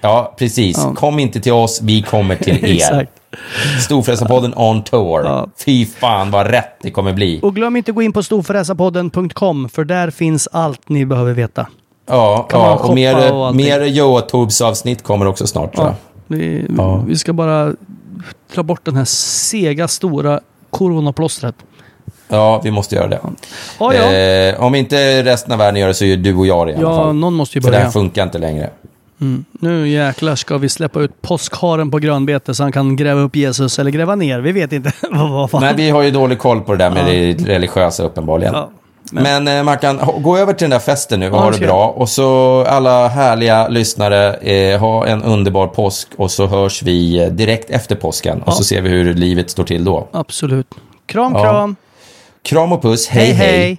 Ja, 0.00 0.34
precis. 0.38 0.76
Ja. 0.78 0.94
Kom 0.94 1.18
inte 1.18 1.40
till 1.40 1.52
oss, 1.52 1.80
vi 1.82 2.02
kommer 2.02 2.36
till 2.36 2.64
er. 2.64 2.74
Exakt. 2.74 3.12
Storfräsarpodden 3.80 4.54
on 4.56 4.82
tour. 4.84 5.24
Ja. 5.24 5.46
Fy 5.64 5.86
fan 5.86 6.30
vad 6.30 6.46
rätt 6.50 6.76
det 6.82 6.90
kommer 6.90 7.12
bli. 7.12 7.40
Och 7.42 7.54
glöm 7.54 7.76
inte 7.76 7.90
att 7.90 7.94
gå 7.94 8.02
in 8.02 8.12
på 8.12 8.22
storfräsarpodden.com 8.22 9.68
för 9.68 9.84
där 9.84 10.10
finns 10.10 10.48
allt 10.52 10.88
ni 10.88 11.06
behöver 11.06 11.32
veta. 11.32 11.66
Ja, 12.08 12.48
ja 12.52 12.74
och 12.76 12.94
mer, 12.94 13.32
och 13.32 13.54
mer 13.56 13.80
Youtubes-avsnitt 13.80 15.02
kommer 15.02 15.26
också 15.26 15.46
snart 15.46 15.70
Ja. 15.76 15.94
Vi, 16.30 16.66
Ja. 16.78 17.04
vi 17.06 17.16
ska 17.16 17.32
bara 17.32 17.72
ta 18.54 18.62
bort 18.62 18.84
den 18.84 18.96
här 18.96 19.04
sega 19.04 19.88
stora 19.88 20.40
coronaplåstret. 20.70 21.54
Ja, 22.28 22.60
vi 22.64 22.70
måste 22.70 22.94
göra 22.94 23.06
det. 23.08 23.20
Ja, 23.80 23.94
ja. 23.94 24.12
Eh, 24.14 24.62
om 24.62 24.74
inte 24.74 25.22
resten 25.22 25.52
av 25.52 25.58
världen 25.58 25.80
gör 25.80 25.88
det 25.88 25.94
så 25.94 26.04
gör 26.04 26.16
du 26.16 26.34
och 26.36 26.46
jag 26.46 26.66
det 26.66 26.72
i 26.72 26.76
alla 26.76 26.82
Ja, 26.82 26.96
fall. 27.04 27.14
någon 27.14 27.34
måste 27.34 27.58
ju 27.58 27.62
För 27.62 27.70
det 27.70 27.76
här 27.76 27.84
börja. 27.84 27.92
funkar 27.92 28.22
inte 28.22 28.38
längre. 28.38 28.70
Nu 29.52 29.88
jäklar 29.88 30.34
ska 30.36 30.58
vi 30.58 30.68
släppa 30.68 31.00
ut 31.00 31.22
påskharen 31.22 31.90
på 31.90 31.98
grönbete 31.98 32.54
så 32.54 32.62
han 32.62 32.72
kan 32.72 32.96
gräva 32.96 33.20
upp 33.20 33.36
Jesus 33.36 33.78
eller 33.78 33.90
gräva 33.90 34.14
ner. 34.14 34.40
Vi 34.40 34.52
vet 34.52 34.72
inte. 34.72 34.92
vad, 35.10 35.50
fan. 35.50 35.60
Nej, 35.62 35.74
vi 35.76 35.90
har 35.90 36.02
ju 36.02 36.10
dålig 36.10 36.38
koll 36.38 36.60
på 36.60 36.72
det 36.72 36.78
där 36.78 36.90
med 36.90 37.06
det 37.06 37.32
religiösa 37.54 38.02
uppenbarligen. 38.02 38.54
Ja, 38.54 38.70
men 39.12 39.44
men 39.44 39.64
man 39.64 39.78
kan 39.78 39.98
ha- 39.98 40.18
gå 40.18 40.36
över 40.38 40.52
till 40.52 40.64
den 40.64 40.70
där 40.70 40.78
festen 40.78 41.20
nu 41.20 41.30
och 41.30 41.36
Ja, 41.36 41.40
ha 41.40 41.50
det 41.50 41.58
bra. 41.58 41.88
Och 41.88 42.08
så 42.08 42.64
alla 42.68 43.08
härliga 43.08 43.68
lyssnare, 43.68 44.34
eh, 44.34 44.80
ha 44.80 45.06
en 45.06 45.22
underbar 45.22 45.66
påsk 45.66 46.08
och 46.16 46.30
så 46.30 46.46
hörs 46.46 46.82
vi 46.82 47.22
eh, 47.22 47.28
direkt 47.28 47.70
efter 47.70 47.96
påsken. 47.96 48.42
Och 48.42 48.54
så 48.54 48.64
ser 48.64 48.80
vi 48.80 48.88
hur 48.88 49.14
livet 49.14 49.50
står 49.50 49.64
till 49.64 49.84
då. 49.84 50.08
Absolut. 50.12 50.66
Kram, 51.06 51.32
Ja. 51.34 51.42
kram. 51.42 51.76
Kram 52.42 52.72
och 52.72 52.82
puss, 52.82 53.08
hej 53.08 53.32
hej! 53.32 53.58
hej. 53.58 53.78